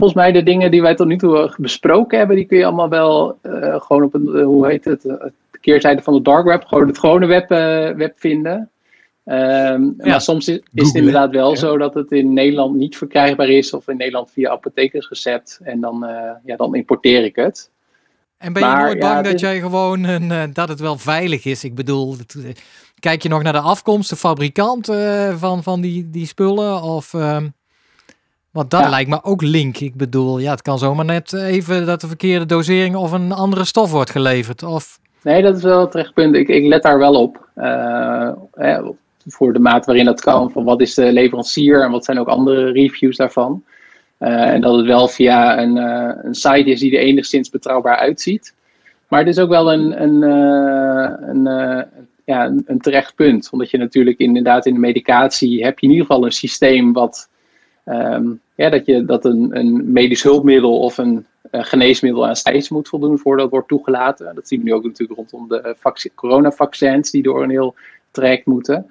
volgens 0.00 0.20
mij 0.20 0.32
de 0.32 0.42
dingen 0.42 0.70
die 0.70 0.82
wij 0.82 0.94
tot 0.94 1.06
nu 1.06 1.16
toe 1.16 1.54
besproken 1.56 2.18
hebben, 2.18 2.36
die 2.36 2.44
kun 2.44 2.58
je 2.58 2.64
allemaal 2.64 2.88
wel 2.88 3.38
uh, 3.42 3.80
gewoon 3.80 4.02
op 4.02 4.14
een, 4.14 4.28
uh, 4.34 4.44
hoe 4.44 4.66
heet 4.66 4.84
het, 4.84 5.04
uh, 5.04 5.14
de 5.50 5.58
keerzijde 5.60 6.02
van 6.02 6.14
de 6.14 6.22
dark 6.22 6.44
web, 6.44 6.64
gewoon 6.64 6.86
het 6.86 6.98
gewone 6.98 7.26
web, 7.26 7.48
web 7.96 8.12
vinden. 8.16 8.70
Um, 9.24 9.34
ja. 9.34 9.92
Maar 9.96 10.20
soms 10.20 10.48
is, 10.48 10.60
is 10.74 10.86
het 10.86 10.94
inderdaad 10.94 11.30
wel 11.30 11.50
ja. 11.50 11.56
zo 11.56 11.78
dat 11.78 11.94
het 11.94 12.12
in 12.12 12.32
Nederland 12.32 12.74
niet 12.74 12.96
verkrijgbaar 12.96 13.48
is, 13.48 13.74
of 13.74 13.88
in 13.88 13.96
Nederland 13.96 14.30
via 14.30 14.50
apothekersrecept, 14.50 15.60
en 15.62 15.80
dan, 15.80 16.06
ja, 16.44 16.56
dan 16.56 16.74
importeer 16.74 17.24
ik 17.24 17.36
het. 17.36 17.70
En 18.38 18.52
ben 18.52 18.68
je 18.68 18.76
nooit 18.76 18.98
bang 18.98 19.24
dat 19.24 19.40
jij 19.40 19.60
gewoon 19.60 20.04
een, 20.04 20.52
dat 20.52 20.68
het 20.68 20.80
wel 20.80 20.98
veilig 20.98 21.44
is? 21.44 21.64
Ik 21.64 21.74
bedoel, 21.74 22.16
kijk 23.00 23.22
je 23.22 23.28
nog 23.28 23.42
naar 23.42 23.52
de 23.52 23.60
afkomst, 23.60 24.10
de 24.10 24.16
fabrikant 24.16 24.86
van, 25.38 25.62
van 25.62 25.80
die, 25.80 26.10
die 26.10 26.26
spullen? 26.26 26.82
Of, 26.82 27.12
um... 27.12 27.52
Want 28.50 28.70
dat 28.70 28.88
lijkt 28.88 29.10
me 29.10 29.22
ook 29.22 29.42
link. 29.42 29.78
Ik 29.78 29.94
bedoel, 29.94 30.38
ja, 30.38 30.50
het 30.50 30.62
kan 30.62 30.78
zomaar 30.78 31.04
net 31.04 31.32
even 31.32 31.86
dat 31.86 32.00
de 32.00 32.06
verkeerde 32.06 32.46
dosering 32.46 32.96
of 32.96 33.12
een 33.12 33.32
andere 33.32 33.64
stof 33.64 33.90
wordt 33.90 34.10
geleverd. 34.10 34.62
Of... 34.62 34.98
Nee, 35.22 35.42
dat 35.42 35.56
is 35.56 35.62
wel 35.62 35.80
het 35.80 35.90
terecht 35.90 36.14
punt. 36.14 36.34
Ik, 36.34 36.48
ik 36.48 36.66
let 36.66 36.82
daar 36.82 36.98
wel 36.98 37.14
op. 37.14 37.48
Uh, 37.56 38.30
voor 39.26 39.52
de 39.52 39.58
maat 39.58 39.86
waarin 39.86 40.04
dat 40.04 40.20
kan. 40.20 40.50
Van 40.50 40.64
wat 40.64 40.80
is 40.80 40.94
de 40.94 41.12
leverancier 41.12 41.82
en 41.82 41.90
wat 41.90 42.04
zijn 42.04 42.18
ook 42.18 42.28
andere 42.28 42.72
reviews 42.72 43.16
daarvan. 43.16 43.64
Uh, 44.18 44.48
en 44.48 44.60
dat 44.60 44.76
het 44.76 44.86
wel 44.86 45.08
via 45.08 45.62
een, 45.62 45.76
een 45.76 46.34
site 46.34 46.70
is 46.70 46.80
die 46.80 46.96
er 46.96 47.02
enigszins 47.02 47.50
betrouwbaar 47.50 47.96
uitziet. 47.96 48.54
Maar 49.08 49.18
het 49.18 49.28
is 49.28 49.38
ook 49.38 49.48
wel 49.48 49.72
een, 49.72 50.02
een, 50.02 50.22
een, 51.28 51.46
ja, 52.30 52.52
een, 52.64 52.80
terecht 52.80 53.14
punt. 53.14 53.48
Omdat 53.50 53.70
je 53.70 53.78
natuurlijk 53.78 54.18
inderdaad 54.18 54.66
in 54.66 54.74
de 54.74 54.80
medicatie 54.80 55.64
heb 55.64 55.78
je 55.78 55.86
in 55.86 55.92
ieder 55.92 56.06
geval 56.06 56.24
een 56.24 56.32
systeem 56.32 56.92
wat 56.92 57.28
Um, 57.84 58.40
ja, 58.54 58.70
dat, 58.70 58.86
je, 58.86 59.04
dat 59.04 59.24
een, 59.24 59.48
een 59.52 59.92
medisch 59.92 60.22
hulpmiddel 60.22 60.78
of 60.78 60.98
een 60.98 61.26
geneesmiddel 61.50 62.26
aan 62.26 62.36
stijs 62.36 62.68
moet 62.68 62.88
voldoen 62.88 63.18
voordat 63.18 63.42
het 63.42 63.52
wordt 63.52 63.68
toegelaten. 63.68 64.34
Dat 64.34 64.48
zien 64.48 64.58
we 64.58 64.64
nu 64.64 64.74
ook 64.74 64.84
natuurlijk 64.84 65.18
rondom 65.18 65.48
de 65.48 66.10
coronavaccins 66.14 67.10
die 67.10 67.22
door 67.22 67.42
een 67.42 67.50
heel 67.50 67.74
traject 68.10 68.46
moeten. 68.46 68.86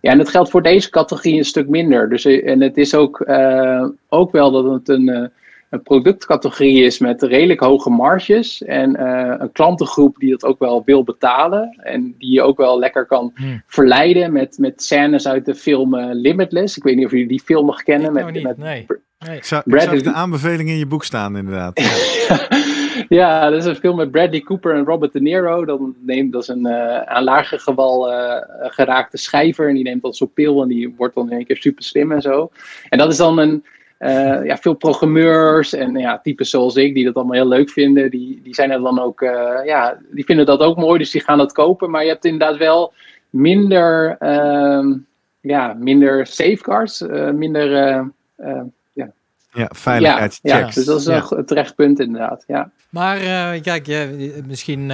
Ja, 0.00 0.10
en 0.10 0.18
dat 0.18 0.28
geldt 0.28 0.50
voor 0.50 0.62
deze 0.62 0.90
categorie 0.90 1.38
een 1.38 1.44
stuk 1.44 1.68
minder. 1.68 2.08
Dus, 2.08 2.24
eh, 2.24 2.48
en 2.48 2.60
het 2.60 2.76
is 2.76 2.94
ook, 2.94 3.20
uh, 3.20 3.86
ook 4.08 4.32
wel 4.32 4.50
dat 4.50 4.64
het 4.64 4.88
een, 4.88 5.30
een 5.72 5.82
productcategorie 5.82 6.84
is 6.84 6.98
met 6.98 7.22
redelijk 7.22 7.60
hoge 7.60 7.90
marges. 7.90 8.62
En 8.62 9.00
uh, 9.00 9.34
een 9.38 9.52
klantengroep 9.52 10.16
die 10.18 10.30
dat 10.30 10.44
ook 10.44 10.58
wel 10.58 10.82
wil 10.84 11.04
betalen. 11.04 11.78
En 11.82 12.14
die 12.18 12.32
je 12.32 12.42
ook 12.42 12.56
wel 12.56 12.78
lekker 12.78 13.06
kan 13.06 13.32
hmm. 13.34 13.62
verleiden 13.66 14.32
met, 14.32 14.58
met 14.58 14.82
scènes 14.82 15.28
uit 15.28 15.44
de 15.44 15.54
film 15.54 15.94
uh, 15.94 16.08
Limitless. 16.10 16.76
Ik 16.76 16.82
weet 16.82 16.96
niet 16.96 17.04
of 17.04 17.10
jullie 17.10 17.28
die 17.28 17.42
film 17.44 17.66
nog 17.66 17.82
kennen. 17.82 18.12
met, 18.12 18.42
met 18.42 18.56
nee. 18.56 18.86
nee. 19.18 19.36
Ik 19.36 19.44
zou, 19.44 19.62
ik 19.66 20.04
de 20.04 20.12
aanbeveling 20.12 20.68
in 20.68 20.78
je 20.78 20.86
boek 20.86 21.04
staan, 21.04 21.36
inderdaad. 21.36 21.80
ja, 23.08 23.50
dat 23.50 23.58
is 23.58 23.64
een 23.64 23.76
film 23.76 23.96
met 23.96 24.10
Bradley 24.10 24.40
Cooper 24.40 24.74
en 24.74 24.84
Robert 24.84 25.12
De 25.12 25.20
Niro. 25.20 25.64
Dat, 25.64 25.80
neemt, 26.00 26.32
dat 26.32 26.42
is 26.42 26.48
een 26.48 26.66
uh, 26.66 27.00
aan 27.00 27.24
lager 27.24 27.60
gewal 27.60 28.12
geraakte 28.60 29.16
schrijver. 29.16 29.68
En 29.68 29.74
die 29.74 29.84
neemt 29.84 30.02
dan 30.02 30.14
zo'n 30.14 30.32
pil 30.32 30.62
en 30.62 30.68
die 30.68 30.94
wordt 30.96 31.14
dan 31.14 31.30
in 31.30 31.36
één 31.36 31.46
keer 31.46 31.56
super 31.56 31.84
slim 31.84 32.12
en 32.12 32.22
zo. 32.22 32.50
En 32.88 32.98
dat 32.98 33.10
is 33.10 33.16
dan 33.16 33.38
een 33.38 33.64
uh, 34.02 34.44
ja, 34.44 34.56
veel 34.56 34.74
programmeurs 34.74 35.72
en 35.72 35.96
ja, 35.96 36.18
types 36.18 36.50
zoals 36.50 36.74
ik, 36.74 36.94
die 36.94 37.04
dat 37.04 37.14
allemaal 37.14 37.34
heel 37.34 37.48
leuk 37.48 37.70
vinden, 37.70 38.10
die, 38.10 38.40
die 38.42 38.54
zijn 38.54 38.70
er 38.70 38.80
dan 38.80 39.00
ook, 39.00 39.20
uh, 39.20 39.60
ja, 39.64 39.98
die 40.10 40.24
vinden 40.24 40.46
dat 40.46 40.60
ook 40.60 40.76
mooi, 40.76 40.98
dus 40.98 41.10
die 41.10 41.24
gaan 41.24 41.38
dat 41.38 41.52
kopen. 41.52 41.90
Maar 41.90 42.02
je 42.02 42.08
hebt 42.08 42.24
inderdaad 42.24 42.56
wel 42.56 42.92
minder, 43.30 44.16
uh, 44.20 44.96
ja, 45.40 45.74
minder 45.78 46.26
safeguards, 46.26 47.04
minder 47.34 47.70
ja. 48.92 49.10
Ja, 49.52 49.70
veiligheidschecks. 49.74 50.54
Ja, 50.54 50.58
ja, 50.58 50.70
dus 50.70 50.84
dat 50.84 51.00
is 51.00 51.06
een 51.06 51.44
terecht 51.46 51.74
punt 51.74 52.00
inderdaad. 52.00 52.44
Ja. 52.46 52.70
Maar 52.88 53.18
kijk, 53.60 54.08
misschien 54.46 54.92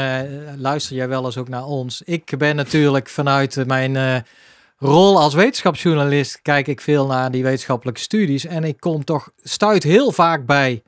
luister 0.56 0.96
jij 0.96 1.08
wel 1.08 1.24
eens 1.24 1.38
ook 1.38 1.48
naar 1.48 1.64
ons. 1.64 2.02
Ik 2.04 2.34
ben 2.38 2.56
natuurlijk 2.56 3.08
vanuit 3.08 3.64
mijn 3.66 4.24
rol 4.78 5.20
als 5.20 5.34
wetenschapsjournalist 5.34 6.42
kijk 6.42 6.66
ik 6.66 6.80
veel 6.80 7.06
naar 7.06 7.30
die 7.30 7.42
wetenschappelijke 7.42 8.00
studies. 8.00 8.46
En 8.46 8.64
ik 8.64 8.80
kom 8.80 9.04
toch, 9.04 9.30
stuit 9.42 9.82
heel 9.82 10.12
vaak 10.12 10.46
bij 10.46 10.82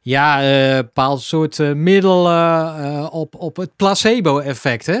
ja, 0.00 0.42
uh, 0.42 0.76
bepaald 0.76 1.22
soort 1.22 1.58
uh, 1.58 1.72
middelen 1.72 2.80
uh, 2.80 3.06
op, 3.10 3.34
op 3.34 3.56
het 3.56 3.76
placebo-effect. 3.76 4.86
Hè? 4.86 5.00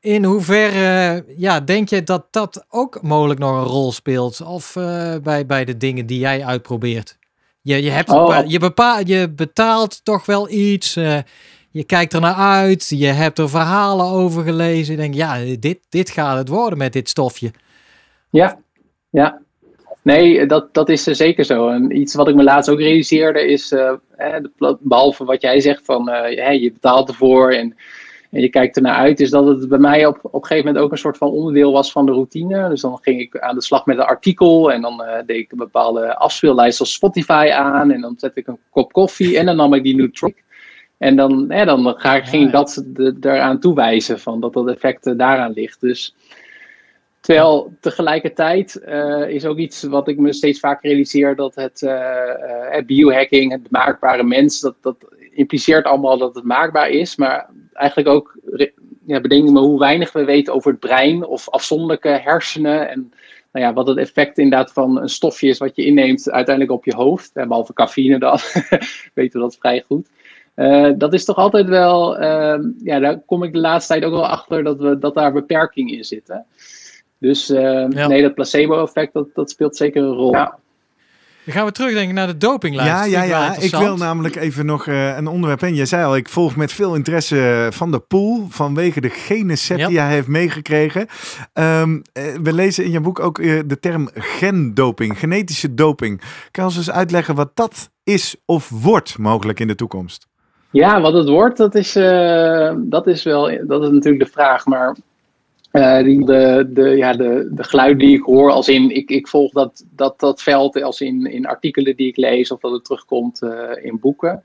In 0.00 0.24
hoeverre 0.24 1.24
ja, 1.36 1.60
denk 1.60 1.88
je 1.88 2.02
dat 2.02 2.26
dat 2.30 2.64
ook 2.68 3.02
mogelijk 3.02 3.40
nog 3.40 3.56
een 3.56 3.72
rol 3.72 3.92
speelt? 3.92 4.40
Of 4.40 4.72
bij, 5.22 5.46
bij 5.46 5.64
de 5.64 5.76
dingen 5.76 6.06
die 6.06 6.18
jij 6.18 6.44
uitprobeert? 6.44 7.18
Je, 7.62 7.82
je, 7.82 7.90
hebt, 7.90 8.10
oh. 8.10 8.38
je, 8.46 8.58
bepaalt, 8.58 9.08
je 9.08 9.30
betaalt 9.30 10.04
toch 10.04 10.26
wel 10.26 10.50
iets. 10.50 10.98
Je 11.70 11.84
kijkt 11.84 12.12
er 12.12 12.20
naar 12.20 12.34
uit. 12.34 12.88
Je 12.88 13.06
hebt 13.06 13.38
er 13.38 13.48
verhalen 13.48 14.06
over 14.06 14.44
gelezen. 14.44 14.94
Je 14.94 15.00
denkt, 15.00 15.16
ja, 15.16 15.38
dit, 15.58 15.78
dit 15.88 16.10
gaat 16.10 16.38
het 16.38 16.48
worden 16.48 16.78
met 16.78 16.92
dit 16.92 17.08
stofje. 17.08 17.50
Ja, 18.30 18.58
ja. 19.10 19.40
Nee, 20.02 20.46
dat, 20.46 20.74
dat 20.74 20.88
is 20.88 21.02
zeker 21.02 21.44
zo. 21.44 21.68
En 21.68 21.96
iets 21.96 22.14
wat 22.14 22.28
ik 22.28 22.34
me 22.34 22.42
laatst 22.42 22.70
ook 22.70 22.78
realiseerde 22.78 23.46
is, 23.46 23.72
uh, 23.72 23.92
behalve 24.80 25.24
wat 25.24 25.42
jij 25.42 25.60
zegt 25.60 25.84
van 25.84 26.08
uh, 26.08 26.60
je 26.60 26.72
betaalt 26.72 27.08
ervoor 27.08 27.52
en, 27.52 27.76
en 28.30 28.40
je 28.40 28.48
kijkt 28.48 28.76
ernaar 28.76 28.96
uit, 28.96 29.20
is 29.20 29.30
dat 29.30 29.46
het 29.46 29.68
bij 29.68 29.78
mij 29.78 30.06
op, 30.06 30.18
op 30.22 30.34
een 30.34 30.46
gegeven 30.46 30.66
moment 30.66 30.84
ook 30.84 30.92
een 30.92 30.98
soort 30.98 31.16
van 31.16 31.30
onderdeel 31.30 31.72
was 31.72 31.92
van 31.92 32.06
de 32.06 32.12
routine. 32.12 32.68
Dus 32.68 32.80
dan 32.80 32.98
ging 33.02 33.20
ik 33.20 33.38
aan 33.38 33.54
de 33.54 33.62
slag 33.62 33.86
met 33.86 33.98
een 33.98 34.04
artikel 34.04 34.72
en 34.72 34.80
dan 34.80 35.02
deed 35.26 35.36
ik 35.36 35.52
een 35.52 35.58
bepaalde 35.58 36.16
afspeellijst 36.16 36.80
als 36.80 36.92
Spotify 36.92 37.50
aan 37.52 37.90
en 37.90 38.00
dan 38.00 38.14
zet 38.16 38.36
ik 38.36 38.46
een 38.46 38.58
kop 38.70 38.92
koffie 38.92 39.38
en 39.38 39.46
dan 39.46 39.56
nam 39.56 39.74
ik 39.74 39.82
die 39.82 39.96
nootropic. 39.96 40.44
En 41.00 41.16
dan, 41.16 41.48
dan 41.48 41.94
ga 41.96 42.16
ik, 42.16 42.24
ging 42.24 42.46
ik 42.46 42.52
dat 42.52 42.84
eraan 43.20 43.60
toewijzen 43.60 44.20
van 44.20 44.40
dat 44.40 44.52
dat 44.52 44.68
effect 44.68 45.18
daaraan 45.18 45.52
ligt. 45.52 45.80
Dus 45.80 46.14
Terwijl 47.20 47.72
tegelijkertijd 47.80 48.82
uh, 48.88 49.28
is 49.28 49.44
ook 49.44 49.58
iets 49.58 49.82
wat 49.82 50.08
ik 50.08 50.18
me 50.18 50.32
steeds 50.32 50.60
vaker 50.60 50.88
realiseer, 50.88 51.36
dat 51.36 51.54
het 51.54 51.82
uh, 51.82 52.84
biohacking, 52.86 53.52
het 53.52 53.70
maakbare 53.70 54.22
mens, 54.22 54.60
dat, 54.60 54.74
dat 54.80 54.96
impliceert 55.30 55.84
allemaal 55.84 56.18
dat 56.18 56.34
het 56.34 56.44
maakbaar 56.44 56.88
is. 56.88 57.16
Maar 57.16 57.48
eigenlijk 57.72 58.08
ook 58.08 58.38
ja, 59.06 59.20
bedenk 59.20 59.50
me 59.50 59.58
hoe 59.58 59.78
weinig 59.78 60.12
we 60.12 60.24
weten 60.24 60.54
over 60.54 60.70
het 60.70 60.80
brein 60.80 61.26
of 61.26 61.48
afzonderlijke 61.48 62.08
hersenen. 62.08 62.88
En 62.88 63.12
nou 63.52 63.66
ja, 63.66 63.72
wat 63.72 63.86
het 63.86 63.98
effect 63.98 64.38
inderdaad 64.38 64.72
van 64.72 65.00
een 65.00 65.08
stofje 65.08 65.48
is 65.48 65.58
wat 65.58 65.76
je 65.76 65.84
inneemt 65.84 66.30
uiteindelijk 66.30 66.76
op 66.76 66.84
je 66.84 66.94
hoofd. 66.94 67.30
En 67.34 67.48
behalve 67.48 67.72
cafeïne 67.72 68.18
dan, 68.18 68.38
weten 69.14 69.40
we 69.40 69.46
dat 69.46 69.56
vrij 69.56 69.84
goed. 69.86 70.08
Uh, 70.60 70.92
dat 70.96 71.12
is 71.12 71.24
toch 71.24 71.36
altijd 71.36 71.66
wel, 71.66 72.22
uh, 72.22 72.58
ja, 72.82 72.98
daar 72.98 73.18
kom 73.26 73.42
ik 73.42 73.52
de 73.52 73.58
laatste 73.58 73.92
tijd 73.92 74.04
ook 74.04 74.12
wel 74.12 74.26
achter 74.26 74.64
dat, 74.64 74.78
we, 74.78 74.98
dat 74.98 75.14
daar 75.14 75.32
beperkingen 75.32 75.96
in 75.96 76.04
zitten. 76.04 76.44
Dus 77.18 77.50
uh, 77.50 77.84
nee, 77.84 78.22
dat 78.22 78.34
placebo-effect, 78.34 79.12
dat, 79.12 79.26
dat 79.34 79.50
speelt 79.50 79.76
zeker 79.76 80.02
een 80.02 80.14
rol. 80.14 80.32
Ja. 80.32 80.58
Dan 81.44 81.54
gaan 81.54 81.66
we 81.66 81.72
terugdenken 81.72 82.14
naar 82.14 82.26
de 82.26 82.36
dopinglijst. 82.36 82.90
Ja, 82.90 83.04
ja, 83.04 83.22
ja. 83.22 83.56
Ik 83.58 83.74
wil 83.74 83.96
namelijk 83.96 84.36
even 84.36 84.66
nog 84.66 84.86
uh, 84.86 85.16
een 85.16 85.26
onderwerp. 85.26 85.62
En 85.62 85.74
jij 85.74 85.86
zei 85.86 86.04
al, 86.04 86.16
ik 86.16 86.28
volg 86.28 86.56
met 86.56 86.72
veel 86.72 86.94
interesse 86.94 87.68
van 87.70 87.90
de 87.90 88.00
pool 88.00 88.46
vanwege 88.48 89.00
de 89.00 89.10
gene 89.10 89.56
set 89.56 89.86
die 89.86 89.98
hij 89.98 90.12
heeft 90.12 90.28
meegekregen. 90.28 91.06
Um, 91.54 92.02
we 92.42 92.52
lezen 92.52 92.84
in 92.84 92.90
je 92.90 93.00
boek 93.00 93.20
ook 93.20 93.38
uh, 93.38 93.62
de 93.66 93.78
term 93.78 94.10
gendoping, 94.14 95.18
genetische 95.18 95.74
doping. 95.74 96.18
Kan 96.50 96.64
je 96.64 96.70
ons 96.70 96.76
eens 96.76 96.90
uitleggen 96.90 97.34
wat 97.34 97.50
dat 97.56 97.90
is 98.04 98.36
of 98.44 98.68
wordt 98.68 99.18
mogelijk 99.18 99.60
in 99.60 99.66
de 99.66 99.74
toekomst? 99.74 100.28
Ja, 100.70 101.00
wat 101.00 101.12
het 101.12 101.28
wordt, 101.28 101.56
dat 101.56 101.74
is, 101.74 101.92
dat 102.76 103.06
is 103.06 103.22
wel 103.22 103.66
dat 103.66 103.82
is 103.82 103.88
natuurlijk 103.90 104.24
de 104.24 104.30
vraag. 104.30 104.66
Maar 104.66 104.96
die, 106.02 106.24
de, 106.24 106.68
de, 106.72 106.88
ja, 106.88 107.12
de, 107.12 107.48
de 107.52 107.64
geluiden 107.64 107.98
die 107.98 108.16
ik 108.16 108.22
hoor, 108.22 108.50
als 108.50 108.68
in 108.68 108.96
ik, 108.96 109.10
ik 109.10 109.28
volg 109.28 109.52
dat, 109.52 109.84
dat, 109.90 110.20
dat 110.20 110.42
veld 110.42 110.82
als 110.82 111.00
in, 111.00 111.26
in 111.26 111.46
artikelen 111.46 111.96
die 111.96 112.08
ik 112.08 112.16
lees 112.16 112.50
of 112.50 112.60
dat 112.60 112.72
het 112.72 112.84
terugkomt 112.84 113.42
uh, 113.42 113.70
in 113.82 113.98
boeken, 114.00 114.44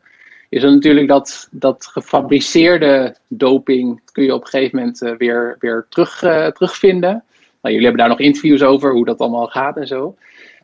is 0.49 0.63
er 0.63 0.71
natuurlijk 0.71 1.07
dat, 1.07 1.47
dat 1.51 1.85
gefabriceerde 1.85 3.15
doping 3.27 4.01
kun 4.11 4.23
je 4.23 4.33
op 4.33 4.41
een 4.41 4.47
gegeven 4.47 4.77
moment 4.77 4.99
weer, 5.17 5.55
weer 5.59 5.85
terug, 5.89 6.19
terugvinden. 6.53 7.23
Nou, 7.61 7.73
jullie 7.75 7.83
hebben 7.83 7.97
daar 7.97 8.09
nog 8.09 8.19
interviews 8.19 8.63
over, 8.63 8.91
hoe 8.91 9.05
dat 9.05 9.19
allemaal 9.19 9.47
gaat 9.47 9.77
en 9.77 9.87
zo. 9.87 10.15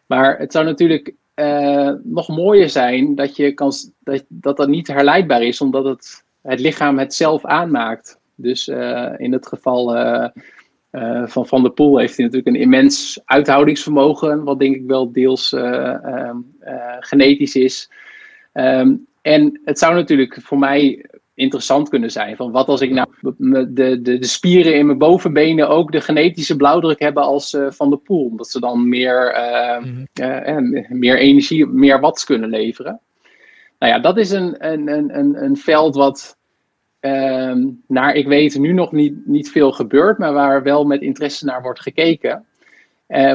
Maar 0.06 0.38
het 0.38 0.52
zou 0.52 0.65
natuurlijk 0.65 1.13
nog 2.04 2.28
mooier 2.28 2.70
zijn 2.70 3.15
dat, 3.15 3.36
je 3.36 3.54
kan, 3.54 3.72
dat, 4.00 4.26
dat 4.28 4.58
dat 4.58 4.67
niet 4.67 4.88
herleidbaar 4.88 5.44
is, 5.44 5.62
omdat 5.62 5.86
het, 5.86 6.24
het 6.41 6.60
lichaam 6.60 7.00
het 7.00 7.13
zelf 7.13 7.46
aanmaakt. 7.46 8.20
Dus 8.36 8.67
uh, 8.67 9.13
in 9.17 9.32
het 9.32 9.48
geval 9.48 9.98
uh, 9.98 10.28
van 11.26 11.48
Van 11.48 11.62
der 11.62 11.72
Poel 11.72 11.98
heeft 11.98 12.17
hij 12.17 12.26
natuurlijk 12.26 12.56
een 12.56 12.62
immens 12.62 13.22
uithoudingsvermogen, 13.26 14.44
wat 14.44 14.60
denk 14.60 14.76
ik 14.76 14.84
wel 14.86 15.12
deels 15.12 15.54
ehm, 15.54 16.38
genetisch 17.00 17.56
is. 17.56 17.91
Um, 18.54 19.08
en 19.22 19.62
het 19.65 19.80
zou 19.80 19.94
natuurlijk 19.94 20.38
voor 20.41 20.60
mij 20.60 21.06
interessant 21.34 21.89
kunnen 21.89 22.12
zijn. 22.12 22.36
Van 22.36 22.52
wat 22.52 22.67
als 22.67 22.82
ik 22.82 22.91
nou 22.91 23.08
de, 23.38 23.74
de, 23.74 24.02
de 24.02 24.26
spieren 24.26 24.76
in 24.76 24.86
mijn 24.86 24.98
bovenbenen 24.98 25.70
ook 25.70 25.91
de 25.91 26.02
genetische 26.02 26.56
blauwdruk 26.56 27.00
hebben 27.00 27.24
als 27.24 27.54
uh, 27.54 27.72
Van 27.72 27.89
der 27.89 28.00
Poel. 28.00 28.26
Omdat 28.26 28.48
ze 28.48 28.60
dan 28.60 28.89
meer, 28.89 29.36
uh, 29.36 29.86
uh, 30.22 30.89
meer 30.89 31.17
energie, 31.17 31.65
meer 31.65 32.00
watts 32.00 32.26
kunnen 32.26 32.50
leveren. 32.50 33.00
Nou 33.80 33.94
ja, 33.94 34.00
dat 34.00 34.17
is 34.17 34.32
een, 34.32 34.72
een, 34.72 35.17
een, 35.17 35.44
een 35.44 35.58
veld 35.58 35.96
wat 35.96 36.39
Ehm, 37.02 37.67
naar 37.88 38.15
ik 38.15 38.28
weet 38.28 38.60
nu 38.60 38.74
nog 38.74 38.91
niet, 38.91 39.28
niet 39.28 39.52
veel 39.52 39.72
gebeurt, 39.72 40.17
maar 40.17 40.34
waar 40.34 40.63
wel 40.63 40.86
met 40.86 41.02
interesse 41.02 41.46
naar 41.46 41.62
wordt 41.62 41.82
gekeken. 41.82 42.46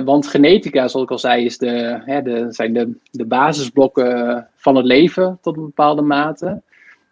Want 0.04 0.26
genetica, 0.26 0.88
zoals 0.88 1.06
ik 1.06 1.10
al 1.10 1.18
zei, 1.18 1.44
is 1.44 1.58
de, 1.58 2.00
hè, 2.04 2.22
de, 2.22 2.46
zijn 2.48 2.72
de, 2.72 2.98
de 3.10 3.24
basisblokken 3.24 4.48
van 4.54 4.76
het 4.76 4.84
leven 4.84 5.38
tot 5.40 5.56
een 5.56 5.64
bepaalde 5.64 6.02
mate. 6.02 6.62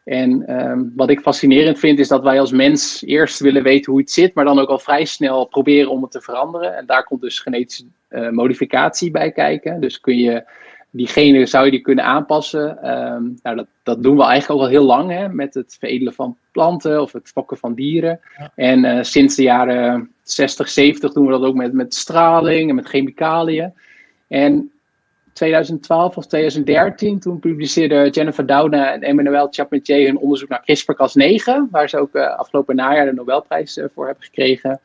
En 0.05 0.61
um, 0.71 0.93
wat 0.97 1.11
ik 1.11 1.21
fascinerend 1.21 1.79
vind, 1.79 1.99
is 1.99 2.09
dat 2.09 2.23
wij 2.23 2.41
als 2.41 2.53
mens 2.53 3.03
eerst 3.07 3.41
willen 3.41 3.63
weten 3.63 3.93
hoe 3.93 4.01
het 4.01 4.11
zit, 4.11 4.35
maar 4.35 4.45
dan 4.45 4.59
ook 4.59 4.69
al 4.69 4.79
vrij 4.79 5.05
snel 5.05 5.45
proberen 5.45 5.91
om 5.91 6.03
het 6.03 6.11
te 6.11 6.21
veranderen. 6.21 6.77
En 6.77 6.87
daar 6.87 7.05
komt 7.05 7.21
dus 7.21 7.39
genetische 7.39 7.85
uh, 8.11 8.31
modificatie 8.31 9.11
bij 9.11 9.33
kijken. 9.33 9.81
Dus 9.81 10.01
kun 10.01 10.19
je 10.19 10.45
diegene 10.91 11.47
zou 11.47 11.65
je 11.65 11.71
die 11.71 11.81
kunnen 11.81 12.05
aanpassen. 12.05 12.91
Um, 12.91 13.39
nou, 13.43 13.57
dat, 13.57 13.67
dat 13.83 14.03
doen 14.03 14.17
we 14.17 14.23
eigenlijk 14.23 14.61
ook 14.61 14.67
al 14.67 14.73
heel 14.73 14.85
lang 14.85 15.11
hè, 15.11 15.29
met 15.29 15.55
het 15.55 15.77
veredelen 15.79 16.13
van 16.13 16.37
planten 16.53 17.03
of 17.03 17.13
het 17.13 17.29
fokken 17.29 17.57
van 17.57 17.75
dieren. 17.75 18.21
En 18.55 18.85
uh, 18.85 19.03
sinds 19.03 19.37
de 19.37 19.43
jaren 19.43 20.11
60, 20.23 20.69
70 20.69 21.13
doen 21.13 21.27
we 21.27 21.33
dat 21.33 21.43
ook 21.43 21.55
met, 21.55 21.73
met 21.73 21.95
straling 21.95 22.69
en 22.69 22.75
met 22.75 22.89
chemicaliën. 22.89 23.73
En 24.29 24.73
2012 25.35 26.17
of 26.17 26.27
2013, 26.27 27.19
toen 27.19 27.39
publiceerden 27.39 28.11
Jennifer 28.11 28.47
Doudna 28.47 28.93
en 28.93 29.03
Emmanuel 29.03 29.49
Charpentier 29.51 30.07
hun 30.07 30.19
onderzoek 30.19 30.49
naar 30.49 30.63
CRISPR-Cas9, 30.63 31.71
waar 31.71 31.89
ze 31.89 31.99
ook 31.99 32.15
uh, 32.15 32.37
afgelopen 32.37 32.77
najaar 32.77 33.05
de 33.05 33.13
Nobelprijs 33.13 33.77
uh, 33.77 33.85
voor 33.95 34.07
hebben 34.07 34.25
gekregen. 34.25 34.81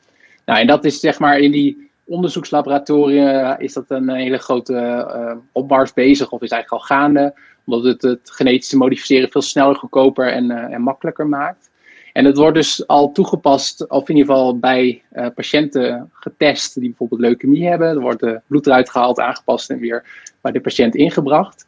Nou, 0.46 0.60
en 0.60 0.68
dat 0.68 0.86
is 0.86 1.00
zeg 1.00 1.20
maar 1.20 1.40
in 1.40 1.52
die 1.52 1.90
onderzoekslaboratoria 2.06 3.58
is 3.58 3.74
dat 3.74 3.86
een 3.88 4.10
hele 4.10 4.38
grote 4.38 5.42
opmars 5.52 5.94
bezig, 5.94 6.32
of 6.32 6.42
is 6.42 6.52
eigenlijk 6.52 6.82
al 6.82 6.88
gaande, 6.88 7.34
omdat 7.66 7.84
het 7.84 8.02
het 8.02 8.32
genetische 8.32 8.78
modificeren 8.78 9.30
veel 9.30 9.42
sneller, 9.42 9.76
goedkoper 9.76 10.32
en, 10.32 10.52
en 10.52 10.82
makkelijker 10.82 11.28
maakt. 11.28 11.69
En 12.20 12.26
het 12.26 12.38
wordt 12.38 12.56
dus 12.56 12.88
al 12.88 13.12
toegepast, 13.12 13.90
of 13.90 14.10
in 14.10 14.16
ieder 14.16 14.34
geval 14.34 14.58
bij 14.58 15.02
uh, 15.14 15.28
patiënten 15.36 16.10
getest 16.14 16.80
die 16.80 16.90
bijvoorbeeld 16.90 17.22
leukemie 17.22 17.68
hebben. 17.68 17.88
Er 17.88 18.00
wordt 18.00 18.20
de 18.20 18.42
bloed 18.48 18.68
eruit 18.68 18.90
gehaald, 18.90 19.20
aangepast 19.20 19.70
en 19.70 19.80
weer 19.80 20.04
bij 20.42 20.52
de 20.52 20.62
patiënt 20.62 20.96
ingebracht. 20.96 21.66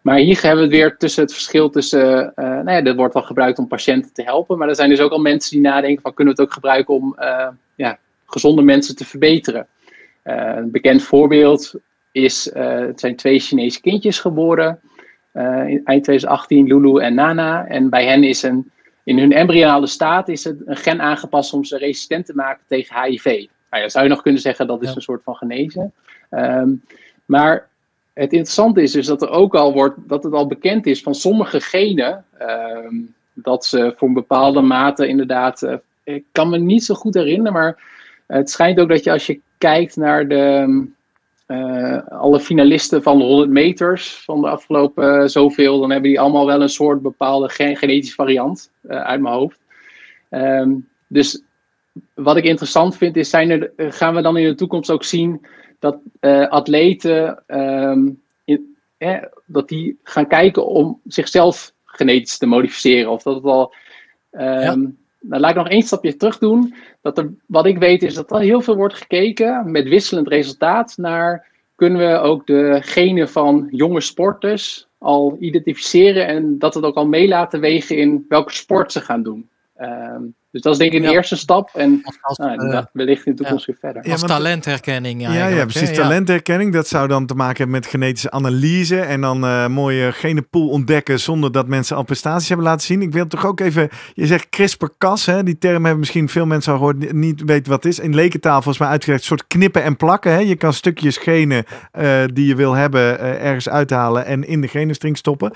Maar 0.00 0.16
hier 0.16 0.42
hebben 0.42 0.56
we 0.56 0.64
het 0.64 0.82
weer 0.82 0.96
tussen 0.96 1.22
het 1.22 1.32
verschil 1.32 1.70
tussen, 1.70 2.32
uh, 2.36 2.44
nou 2.44 2.70
ja, 2.70 2.82
dat 2.82 2.96
wordt 2.96 3.14
wel 3.14 3.22
gebruikt 3.22 3.58
om 3.58 3.66
patiënten 3.66 4.12
te 4.12 4.22
helpen, 4.22 4.58
maar 4.58 4.68
er 4.68 4.74
zijn 4.74 4.88
dus 4.88 5.00
ook 5.00 5.10
al 5.10 5.18
mensen 5.18 5.50
die 5.50 5.60
nadenken 5.60 6.02
van 6.02 6.14
kunnen 6.14 6.34
we 6.34 6.40
het 6.40 6.48
ook 6.50 6.54
gebruiken 6.54 6.94
om 6.94 7.16
uh, 7.18 7.48
ja, 7.74 7.98
gezonde 8.26 8.62
mensen 8.62 8.96
te 8.96 9.04
verbeteren. 9.04 9.66
Een 10.22 10.70
bekend 10.70 11.02
voorbeeld 11.02 11.74
is, 12.12 12.50
het 12.54 13.00
zijn 13.00 13.16
twee 13.16 13.38
Chinese 13.38 13.80
kindjes 13.80 14.18
geboren 14.18 14.80
in 15.66 15.80
eind 15.84 16.04
2018, 16.04 16.66
Lulu 16.66 17.00
en 17.00 17.14
Nana. 17.14 17.66
En 17.66 17.90
bij 17.90 18.06
hen 18.06 18.24
is 18.24 18.42
een, 18.42 18.72
in 19.04 19.18
hun 19.18 19.32
embryonale 19.32 19.86
staat 19.86 20.28
is 20.28 20.44
het 20.44 20.62
een 20.64 20.76
gen 20.76 21.00
aangepast 21.00 21.52
om 21.52 21.64
ze 21.64 21.78
resistent 21.78 22.26
te 22.26 22.34
maken 22.34 22.64
tegen 22.68 23.02
HIV. 23.02 23.24
Nou 23.70 23.82
ja, 23.82 23.88
zou 23.88 24.04
je 24.04 24.10
nog 24.10 24.22
kunnen 24.22 24.40
zeggen 24.40 24.66
dat 24.66 24.82
is 24.82 24.94
een 24.94 25.02
soort 25.02 25.22
van 25.22 25.34
genezen. 25.34 25.92
Um, 26.30 26.82
maar 27.24 27.68
het 28.12 28.32
interessante 28.32 28.82
is 28.82 28.92
dus 28.92 29.06
dat 29.06 29.22
er 29.22 29.28
ook 29.28 29.54
al 29.54 29.72
wordt, 29.72 29.98
dat 30.08 30.24
het 30.24 30.32
al 30.32 30.46
bekend 30.46 30.86
is 30.86 31.02
van 31.02 31.14
sommige 31.14 31.60
genen, 31.60 32.24
um, 32.40 33.14
dat 33.32 33.64
ze 33.64 33.92
voor 33.96 34.08
een 34.08 34.14
bepaalde 34.14 34.60
mate 34.60 35.08
inderdaad, 35.08 35.78
ik 36.04 36.24
kan 36.32 36.50
me 36.50 36.58
niet 36.58 36.84
zo 36.84 36.94
goed 36.94 37.14
herinneren, 37.14 37.52
maar 37.52 37.82
het 38.26 38.50
schijnt 38.50 38.80
ook 38.80 38.88
dat 38.88 39.04
je 39.04 39.12
als 39.12 39.26
je 39.26 39.40
kijkt 39.58 39.96
naar 39.96 40.28
de, 40.28 40.86
alle 42.08 42.40
finalisten 42.40 43.02
van 43.02 43.18
de 43.18 43.24
100 43.24 43.50
meters 43.50 44.22
van 44.24 44.40
de 44.40 44.48
afgelopen 44.48 45.30
zoveel, 45.30 45.80
dan 45.80 45.90
hebben 45.90 46.10
die 46.10 46.20
allemaal 46.20 46.46
wel 46.46 46.62
een 46.62 46.68
soort 46.68 47.02
bepaalde 47.02 47.48
genetische 47.48 48.14
variant 48.14 48.70
uit 48.88 49.20
mijn 49.20 49.34
hoofd. 49.34 49.60
Ehm, 50.30 50.72
dus 51.06 51.42
wat 52.14 52.36
ik 52.36 52.44
interessant 52.44 52.96
vind 52.96 53.16
is, 53.16 53.30
zijn 53.30 53.50
er, 53.50 53.72
gaan 53.76 54.14
we 54.14 54.22
dan 54.22 54.36
in 54.36 54.46
de 54.46 54.54
toekomst 54.54 54.90
ook 54.90 55.04
zien 55.04 55.46
dat 55.78 55.98
atleten 56.48 57.42
ehm, 57.46 58.08
dat 59.46 59.68
die 59.68 59.98
gaan 60.02 60.26
kijken 60.26 60.66
om 60.66 61.00
zichzelf 61.06 61.72
genetisch 61.84 62.38
te 62.38 62.46
modificeren. 62.46 63.10
Of 63.10 63.22
dat 63.22 63.34
het 63.34 63.44
al. 63.44 63.74
Um, 64.30 64.98
Dan 65.28 65.40
laat 65.40 65.50
ik 65.50 65.56
nog 65.56 65.68
één 65.68 65.82
stapje 65.82 66.16
terug 66.16 66.38
doen. 66.38 66.74
Dat 67.00 67.18
er, 67.18 67.34
wat 67.46 67.66
ik 67.66 67.78
weet 67.78 68.02
is 68.02 68.14
dat 68.14 68.32
er 68.32 68.40
heel 68.40 68.60
veel 68.60 68.76
wordt 68.76 68.94
gekeken 68.94 69.70
met 69.70 69.88
wisselend 69.88 70.28
resultaat 70.28 70.96
naar 70.96 71.52
kunnen 71.74 71.98
we 71.98 72.18
ook 72.18 72.46
de 72.46 72.78
genen 72.82 73.28
van 73.28 73.66
jonge 73.70 74.00
sporters 74.00 74.88
al 74.98 75.36
identificeren 75.40 76.26
en 76.26 76.58
dat 76.58 76.74
het 76.74 76.84
ook 76.84 76.94
al 76.94 77.06
mee 77.06 77.28
laten 77.28 77.60
wegen 77.60 77.96
in 77.96 78.24
welke 78.28 78.52
sport 78.52 78.92
ze 78.92 79.00
gaan 79.00 79.22
doen. 79.22 79.48
Um, 79.80 80.34
dus 80.54 80.62
dat 80.62 80.72
is 80.72 80.78
denk 80.78 80.92
ik 80.92 81.04
een 81.04 81.10
eerste 81.10 81.36
stap. 81.36 81.70
En 81.72 82.00
als, 82.20 82.38
nou, 82.38 82.68
uh, 82.68 82.82
wellicht 82.92 83.26
in 83.26 83.34
de 83.34 83.42
toekomst 83.42 83.66
weer 83.66 83.76
verder. 83.80 84.12
Als 84.12 84.20
talentherkenning. 84.20 85.22
Ja, 85.22 85.46
ja, 85.46 85.64
precies. 85.64 85.96
Talentherkenning. 85.96 86.72
Dat 86.72 86.88
zou 86.88 87.08
dan 87.08 87.26
te 87.26 87.34
maken 87.34 87.56
hebben 87.56 87.74
met 87.74 87.86
genetische 87.86 88.30
analyse. 88.30 89.00
En 89.00 89.20
dan 89.20 89.44
uh, 89.44 89.66
mooie 89.66 90.12
genenpool 90.12 90.68
ontdekken 90.68 91.20
zonder 91.20 91.52
dat 91.52 91.66
mensen 91.66 91.96
al 91.96 92.02
prestaties 92.02 92.48
hebben 92.48 92.66
laten 92.66 92.86
zien. 92.86 93.02
Ik 93.02 93.12
wil 93.12 93.26
toch 93.26 93.46
ook 93.46 93.60
even. 93.60 93.88
Je 94.12 94.26
zegt 94.26 94.48
CRISPR-Cas. 94.48 95.24
Die 95.24 95.58
term 95.58 95.82
hebben 95.82 95.98
misschien 95.98 96.28
veel 96.28 96.46
mensen 96.46 96.72
al 96.72 96.78
gehoord. 96.78 97.12
Niet 97.12 97.42
weten 97.44 97.70
wat 97.70 97.82
het 97.82 97.92
is. 97.92 97.98
In 97.98 98.14
lekentaal 98.14 98.54
volgens 98.54 98.78
mij 98.78 98.88
uitgelegd. 98.88 99.20
Een 99.20 99.26
soort 99.26 99.46
knippen 99.46 99.82
en 99.82 99.96
plakken. 99.96 100.32
Hè? 100.32 100.38
Je 100.38 100.56
kan 100.56 100.72
stukjes 100.72 101.16
genen 101.16 101.64
uh, 101.98 102.24
die 102.32 102.46
je 102.46 102.54
wil 102.54 102.72
hebben 102.72 103.20
ergens 103.20 103.68
uithalen. 103.68 104.26
En 104.26 104.46
in 104.46 104.60
de 104.60 104.68
genenstring 104.68 105.16
stoppen. 105.16 105.52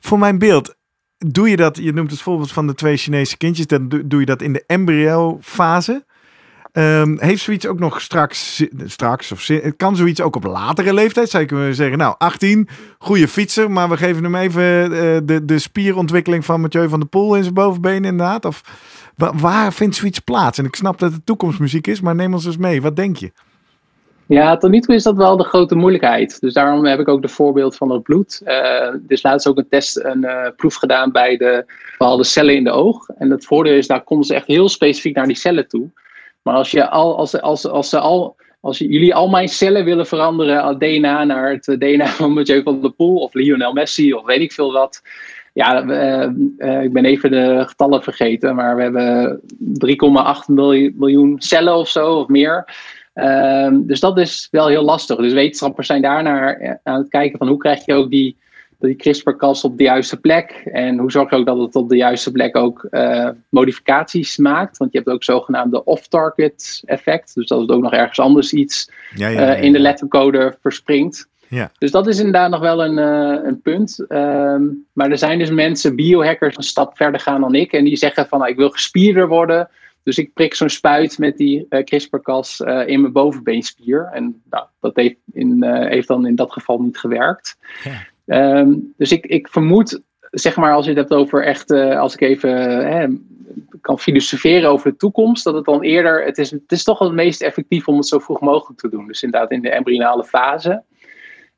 Voor 0.00 0.18
mijn 0.18 0.38
beeld 0.38 0.74
doe 1.24 1.50
je 1.50 1.56
dat, 1.56 1.76
je 1.76 1.92
noemt 1.92 2.10
het 2.10 2.20
voorbeeld 2.20 2.52
van 2.52 2.66
de 2.66 2.74
twee 2.74 2.96
Chinese 2.96 3.36
kindjes, 3.36 3.66
dan 3.66 3.88
doe 4.04 4.20
je 4.20 4.26
dat 4.26 4.42
in 4.42 4.52
de 4.52 4.64
embryo-fase. 4.66 6.04
Um, 6.76 7.20
heeft 7.20 7.42
zoiets 7.42 7.66
ook 7.66 7.78
nog 7.78 8.00
straks, 8.00 8.64
straks 8.84 9.32
of 9.32 9.50
kan 9.76 9.96
zoiets 9.96 10.20
ook 10.20 10.36
op 10.36 10.44
latere 10.44 10.94
leeftijd? 10.94 11.30
Zou 11.30 11.44
kunnen 11.44 11.74
zeggen, 11.74 11.98
nou, 11.98 12.14
18, 12.18 12.68
goede 12.98 13.28
fietser, 13.28 13.70
maar 13.70 13.88
we 13.88 13.96
geven 13.96 14.22
hem 14.22 14.34
even 14.34 14.92
uh, 14.92 15.18
de, 15.24 15.44
de 15.44 15.58
spierontwikkeling 15.58 16.44
van 16.44 16.60
Mathieu 16.60 16.88
van 16.88 17.00
der 17.00 17.08
Poel 17.08 17.36
in 17.36 17.42
zijn 17.42 17.54
bovenbeen 17.54 18.04
inderdaad? 18.04 18.44
Of 18.44 18.62
waar 19.16 19.72
vindt 19.72 19.96
zoiets 19.96 20.18
plaats? 20.18 20.58
En 20.58 20.64
ik 20.64 20.76
snap 20.76 20.98
dat 20.98 21.12
het 21.12 21.26
toekomstmuziek 21.26 21.86
is, 21.86 22.00
maar 22.00 22.14
neem 22.14 22.34
ons 22.34 22.46
eens 22.46 22.56
mee. 22.56 22.82
Wat 22.82 22.96
denk 22.96 23.16
je? 23.16 23.32
Ja, 24.26 24.56
tot 24.56 24.70
nu 24.70 24.80
toe 24.80 24.94
is 24.94 25.02
dat 25.02 25.16
wel 25.16 25.36
de 25.36 25.44
grote 25.44 25.74
moeilijkheid. 25.74 26.40
Dus 26.40 26.52
daarom 26.52 26.84
heb 26.84 27.00
ik 27.00 27.08
ook 27.08 27.22
de 27.22 27.28
voorbeeld 27.28 27.76
van 27.76 27.90
het 27.90 28.02
bloed. 28.02 28.40
Uh, 28.44 28.88
dus 29.00 29.22
laatst 29.22 29.48
ook 29.48 29.58
een 29.58 29.68
test, 29.68 30.04
een 30.04 30.24
uh, 30.24 30.46
proef 30.56 30.74
gedaan 30.74 31.12
bij 31.12 31.36
de 31.36 31.64
bepaalde 31.90 32.24
cellen 32.24 32.54
in 32.54 32.64
de 32.64 32.70
oog. 32.70 33.08
En 33.08 33.30
het 33.30 33.44
voordeel 33.44 33.74
is, 33.74 33.86
daar 33.86 34.04
konden 34.04 34.26
ze 34.26 34.34
echt 34.34 34.46
heel 34.46 34.68
specifiek 34.68 35.16
naar 35.16 35.26
die 35.26 35.36
cellen 35.36 35.68
toe. 35.68 35.88
Maar 36.42 36.54
als 36.54 36.70
je 36.70 36.88
al, 36.88 37.16
als, 37.16 37.40
als, 37.40 37.66
als 37.66 37.88
ze 37.88 37.98
al, 37.98 38.36
als 38.60 38.78
jullie 38.78 39.14
al 39.14 39.28
mijn 39.28 39.48
cellen 39.48 39.84
willen 39.84 40.06
veranderen, 40.06 40.78
DNA 40.78 41.24
naar 41.24 41.50
het 41.50 41.64
DNA 41.78 42.06
van 42.06 42.32
Mathieu 42.32 42.62
van 42.62 42.80
der 42.80 42.92
Poel 42.92 43.16
of 43.16 43.34
Lionel 43.34 43.72
Messi 43.72 44.14
of 44.14 44.24
weet 44.26 44.40
ik 44.40 44.52
veel 44.52 44.72
wat. 44.72 45.02
Ja, 45.52 45.82
ik 46.82 46.92
ben 46.92 47.04
even 47.04 47.30
de 47.30 47.64
getallen 47.66 48.02
vergeten, 48.02 48.54
maar 48.54 48.76
we 48.76 48.82
hebben 48.82 49.40
3,8 50.48 50.54
miljoen 50.96 51.34
cellen 51.38 51.76
of 51.76 51.88
zo 51.88 52.14
of 52.14 52.28
meer. 52.28 52.64
Um, 53.14 53.86
dus 53.86 54.00
dat 54.00 54.18
is 54.18 54.48
wel 54.50 54.68
heel 54.68 54.82
lastig. 54.84 55.16
Dus 55.16 55.32
wetenschappers 55.32 55.86
zijn 55.86 56.02
daarnaar 56.02 56.56
eh, 56.56 56.74
aan 56.82 56.98
het 56.98 57.08
kijken 57.08 57.38
van 57.38 57.48
hoe 57.48 57.58
krijg 57.58 57.84
je 57.84 57.94
ook 57.94 58.10
die, 58.10 58.36
die 58.78 58.96
CRISPR-Cas 58.96 59.64
op 59.64 59.78
de 59.78 59.84
juiste 59.84 60.20
plek. 60.20 60.62
En 60.72 60.98
hoe 60.98 61.10
zorg 61.10 61.30
je 61.30 61.36
ook 61.36 61.46
dat 61.46 61.58
het 61.58 61.74
op 61.74 61.88
de 61.88 61.96
juiste 61.96 62.32
plek 62.32 62.56
ook 62.56 62.86
uh, 62.90 63.28
modificaties 63.48 64.36
maakt. 64.36 64.76
Want 64.76 64.92
je 64.92 64.98
hebt 64.98 65.10
ook 65.10 65.24
zogenaamde 65.24 65.84
off-target 65.84 66.82
effect. 66.84 67.34
Dus 67.34 67.46
dat 67.46 67.60
het 67.60 67.70
ook 67.70 67.82
nog 67.82 67.92
ergens 67.92 68.20
anders 68.20 68.52
iets 68.52 68.90
ja, 69.14 69.28
ja, 69.28 69.40
ja, 69.40 69.56
uh, 69.56 69.62
in 69.62 69.72
de 69.72 69.80
lettercode 69.80 70.56
verspringt. 70.60 71.28
Ja. 71.48 71.70
Dus 71.78 71.90
dat 71.90 72.06
is 72.06 72.18
inderdaad 72.18 72.50
nog 72.50 72.60
wel 72.60 72.84
een, 72.84 72.98
uh, 72.98 73.44
een 73.44 73.60
punt. 73.60 74.04
Um, 74.08 74.86
maar 74.92 75.10
er 75.10 75.18
zijn 75.18 75.38
dus 75.38 75.50
mensen, 75.50 75.96
biohackers, 75.96 76.56
een 76.56 76.62
stap 76.62 76.96
verder 76.96 77.20
gaan 77.20 77.40
dan 77.40 77.54
ik. 77.54 77.72
En 77.72 77.84
die 77.84 77.96
zeggen 77.96 78.26
van 78.26 78.38
nou, 78.38 78.50
ik 78.50 78.56
wil 78.56 78.70
gespierder 78.70 79.28
worden. 79.28 79.68
Dus 80.04 80.18
ik 80.18 80.32
prik 80.32 80.54
zo'n 80.54 80.68
spuit 80.68 81.18
met 81.18 81.36
die 81.36 81.66
uh, 81.70 81.84
CRISPR-Cas 81.84 82.60
uh, 82.60 82.88
in 82.88 83.00
mijn 83.00 83.12
bovenbeenspier. 83.12 84.10
En 84.12 84.42
nou, 84.50 84.66
dat 84.80 84.96
heeft, 84.96 85.16
in, 85.32 85.64
uh, 85.64 85.88
heeft 85.88 86.08
dan 86.08 86.26
in 86.26 86.34
dat 86.34 86.52
geval 86.52 86.82
niet 86.82 86.98
gewerkt. 86.98 87.56
Ja. 88.24 88.58
Um, 88.58 88.94
dus 88.96 89.12
ik, 89.12 89.26
ik 89.26 89.48
vermoed, 89.48 90.00
zeg 90.30 90.56
maar, 90.56 90.72
als 90.72 90.84
je 90.84 90.90
het 90.90 91.00
hebt 91.00 91.12
over 91.12 91.44
echt, 91.44 91.70
als 91.70 92.14
ik 92.14 92.20
even 92.20 93.26
kan 93.80 93.98
filosoferen 93.98 94.70
over 94.70 94.90
de 94.90 94.96
toekomst, 94.96 95.44
dat 95.44 95.54
het 95.54 95.64
dan 95.64 95.82
eerder, 95.82 96.24
het 96.24 96.38
is, 96.38 96.50
het 96.50 96.72
is 96.72 96.84
toch 96.84 96.98
wel 96.98 97.08
het 97.08 97.16
meest 97.16 97.42
effectief 97.42 97.88
om 97.88 97.96
het 97.96 98.06
zo 98.06 98.18
vroeg 98.18 98.40
mogelijk 98.40 98.80
te 98.80 98.88
doen. 98.88 99.06
Dus 99.06 99.22
inderdaad 99.22 99.50
in 99.50 99.62
de 99.62 99.70
embryonale 99.70 100.24
fase. 100.24 100.82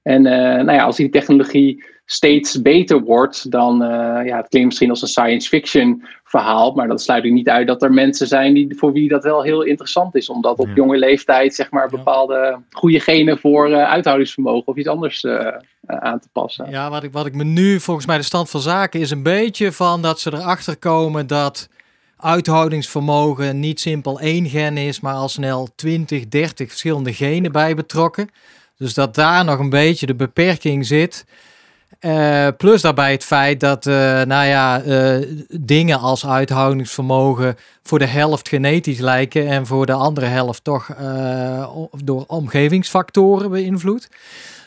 En 0.06 0.22
nou 0.22 0.72
ja, 0.72 0.82
als 0.82 0.96
die 0.96 1.08
technologie 1.08 1.84
steeds 2.06 2.62
beter 2.62 3.00
wordt, 3.00 3.50
dan, 3.50 3.82
uh, 3.82 3.88
ja, 4.24 4.36
het 4.36 4.48
klinkt 4.48 4.68
misschien 4.68 4.90
als 4.90 5.02
een 5.02 5.08
science 5.08 5.48
fiction 5.48 6.04
verhaal, 6.24 6.72
maar 6.72 6.88
dat 6.88 7.02
sluit 7.02 7.24
ik 7.24 7.32
niet 7.32 7.48
uit 7.48 7.66
dat 7.66 7.82
er 7.82 7.92
mensen 7.92 8.26
zijn 8.26 8.54
die, 8.54 8.76
voor 8.76 8.92
wie 8.92 9.08
dat 9.08 9.22
wel 9.22 9.42
heel 9.42 9.62
interessant 9.62 10.14
is, 10.14 10.28
omdat 10.28 10.58
op 10.58 10.68
jonge 10.74 10.98
leeftijd 10.98 11.54
zeg 11.54 11.70
maar 11.70 11.88
bepaalde 11.88 12.58
goede 12.70 13.00
genen 13.00 13.38
voor 13.38 13.70
uh, 13.70 13.82
uithoudingsvermogen 13.82 14.66
of 14.66 14.76
iets 14.76 14.88
anders 14.88 15.22
uh, 15.22 15.46
aan 15.86 16.20
te 16.20 16.28
passen. 16.32 16.70
Ja, 16.70 16.90
wat 16.90 17.02
ik, 17.02 17.12
wat 17.12 17.26
ik 17.26 17.34
me 17.34 17.44
nu 17.44 17.80
volgens 17.80 18.06
mij 18.06 18.16
de 18.16 18.22
stand 18.22 18.50
van 18.50 18.60
zaken 18.60 19.00
is 19.00 19.10
een 19.10 19.22
beetje 19.22 19.72
van 19.72 20.02
dat 20.02 20.20
ze 20.20 20.32
erachter 20.32 20.76
komen 20.76 21.26
dat 21.26 21.68
uithoudingsvermogen 22.16 23.60
niet 23.60 23.80
simpel 23.80 24.20
één 24.20 24.48
gen 24.48 24.76
is, 24.76 25.00
maar 25.00 25.14
al 25.14 25.28
snel 25.28 25.68
20, 25.74 26.28
30 26.28 26.68
verschillende 26.68 27.12
genen 27.12 27.52
bij 27.52 27.74
betrokken. 27.74 28.30
Dus 28.78 28.94
dat 28.94 29.14
daar 29.14 29.44
nog 29.44 29.58
een 29.58 29.70
beetje 29.70 30.06
de 30.06 30.14
beperking 30.14 30.86
zit. 30.86 31.24
Uh, 32.00 32.48
plus 32.56 32.82
daarbij 32.82 33.12
het 33.12 33.24
feit 33.24 33.60
dat, 33.60 33.86
uh, 33.86 33.94
nou 34.22 34.46
ja, 34.46 34.82
uh, 34.82 35.26
dingen 35.60 35.98
als 35.98 36.26
uithoudingsvermogen 36.26 37.56
voor 37.82 37.98
de 37.98 38.06
helft 38.06 38.48
genetisch 38.48 38.98
lijken 38.98 39.48
en 39.48 39.66
voor 39.66 39.86
de 39.86 39.92
andere 39.92 40.26
helft 40.26 40.64
toch 40.64 40.88
door 42.04 42.24
omgevingsfactoren 42.26 43.50
beïnvloed. 43.50 44.08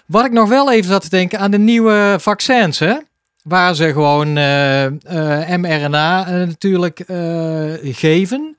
Wat 0.05 0.26
ik 0.26 0.32
nog 0.32 0.49
wel 0.49 0.72
even 0.72 0.89
zat 0.89 1.01
te 1.01 1.10
denken 1.10 1.39
aan 1.39 1.51
de 1.51 1.60
nieuwe 1.60 2.16
vaccins, 2.20 2.80
hè? 2.80 2.95
waar 3.43 3.76
ze 3.76 3.91
gewoon 3.91 4.34
mRNA 5.62 6.30
natuurlijk 6.30 7.03
geven. 7.84 8.57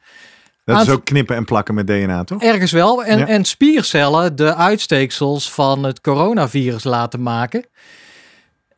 Dat 0.65 0.83
is 0.83 0.89
ook 0.89 1.05
knippen 1.05 1.37
en 1.37 1.45
plakken 1.45 1.75
met 1.75 1.87
DNA, 1.87 2.25
toch? 2.25 2.43
Ergens 2.43 2.73
wel. 2.73 3.05
En, 3.05 3.27
en 3.27 3.45
spiercellen 3.45 4.37
de 4.37 4.55
uitsteeksels 4.55 5.53
van 5.53 5.85
het 5.85 6.01
coronavirus 6.01 6.85
laten 6.85 7.23
maken. 7.23 7.65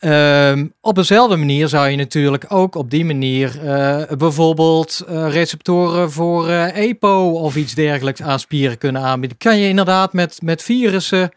Uh, 0.01 0.63
op 0.81 0.95
dezelfde 0.95 1.37
manier 1.37 1.69
zou 1.69 1.89
je 1.89 1.97
natuurlijk 1.97 2.45
ook 2.49 2.75
op 2.75 2.91
die 2.91 3.05
manier 3.05 3.65
uh, 3.65 4.03
bijvoorbeeld 4.19 5.05
uh, 5.09 5.31
receptoren 5.31 6.13
voor 6.13 6.49
uh, 6.49 6.77
EPO 6.77 7.31
of 7.31 7.57
iets 7.57 7.75
dergelijks 7.75 8.23
aan 8.23 8.39
spieren 8.39 8.79
kunnen 8.79 9.03
aanbieden. 9.03 9.39
Kan 9.39 9.59
je 9.59 9.69
inderdaad 9.69 10.13
met, 10.13 10.43
met 10.43 10.63
virussen 10.63 11.31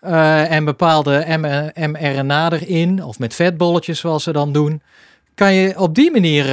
en 0.00 0.64
bepaalde 0.64 1.24
mRNA 1.74 2.52
erin, 2.52 3.04
of 3.04 3.18
met 3.18 3.34
vetbolletjes 3.34 4.00
zoals 4.00 4.22
ze 4.22 4.32
dan 4.32 4.52
doen, 4.52 4.82
kan 5.34 5.54
je 5.54 5.78
op 5.78 5.94
die 5.94 6.10
manier 6.10 6.44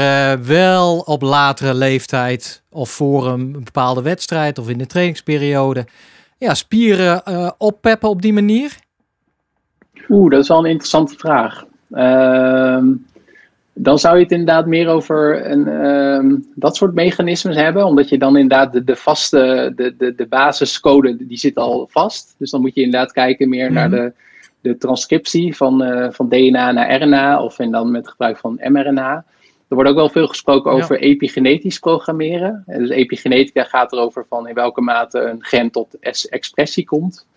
wel 0.45 0.99
op 0.99 1.21
latere 1.21 1.73
leeftijd 1.73 2.63
of 2.69 2.89
voor 2.89 3.27
een 3.27 3.51
bepaalde 3.51 4.01
wedstrijd 4.01 4.57
of 4.57 4.69
in 4.69 4.77
de 4.77 4.85
trainingsperiode 4.85 5.85
ja, 6.37 6.53
spieren 6.53 7.23
oppeppen 7.57 8.09
op 8.09 8.21
die 8.21 8.33
manier? 8.33 8.77
Oeh, 10.09 10.31
dat 10.31 10.41
is 10.41 10.47
wel 10.47 10.59
een 10.59 10.71
interessante 10.71 11.15
vraag. 11.17 11.65
Ehm, 11.91 12.85
dan 13.73 13.99
zou 13.99 14.15
je 14.17 14.23
het 14.23 14.31
inderdaad 14.31 14.65
meer 14.65 14.87
over 14.87 15.51
een, 15.51 15.67
ehm, 15.67 16.35
dat 16.55 16.75
soort 16.75 16.93
mechanismes 16.93 17.55
hebben, 17.55 17.85
omdat 17.85 18.09
je 18.09 18.17
dan 18.17 18.37
inderdaad 18.37 18.73
de, 18.73 18.83
de 18.83 18.95
vaste, 18.95 19.73
de, 19.75 19.95
de, 19.97 20.15
de 20.15 20.27
basiscode, 20.27 21.25
die 21.27 21.37
zit 21.37 21.55
al 21.55 21.87
vast. 21.91 22.35
Dus 22.37 22.51
dan 22.51 22.61
moet 22.61 22.75
je 22.75 22.81
inderdaad 22.81 23.11
kijken 23.11 23.49
meer 23.49 23.71
naar 23.71 23.89
mhm. 23.89 23.97
de, 23.97 24.13
de 24.61 24.77
transcriptie 24.77 25.55
van, 25.55 25.83
uh, 25.83 26.07
van 26.11 26.29
DNA 26.29 26.71
naar 26.71 27.01
RNA, 27.01 27.43
of 27.43 27.59
en 27.59 27.71
dan 27.71 27.91
met 27.91 28.07
gebruik 28.07 28.37
van 28.37 28.59
mRNA. 28.63 29.25
Er 29.67 29.75
wordt 29.75 29.89
ook 29.89 29.95
wel 29.95 30.09
veel 30.09 30.27
gesproken 30.27 30.71
over 30.71 30.99
epigenetisch 30.99 31.79
programmeren. 31.79 32.63
Dus 32.65 32.89
epigenetica 32.89 33.63
gaat 33.63 33.91
erover 33.91 34.25
van 34.29 34.47
in 34.47 34.53
welke 34.53 34.81
mate 34.81 35.19
een 35.19 35.43
gen 35.43 35.71
tot 35.71 35.97
expressie 36.29 36.85
komt. 36.85 37.27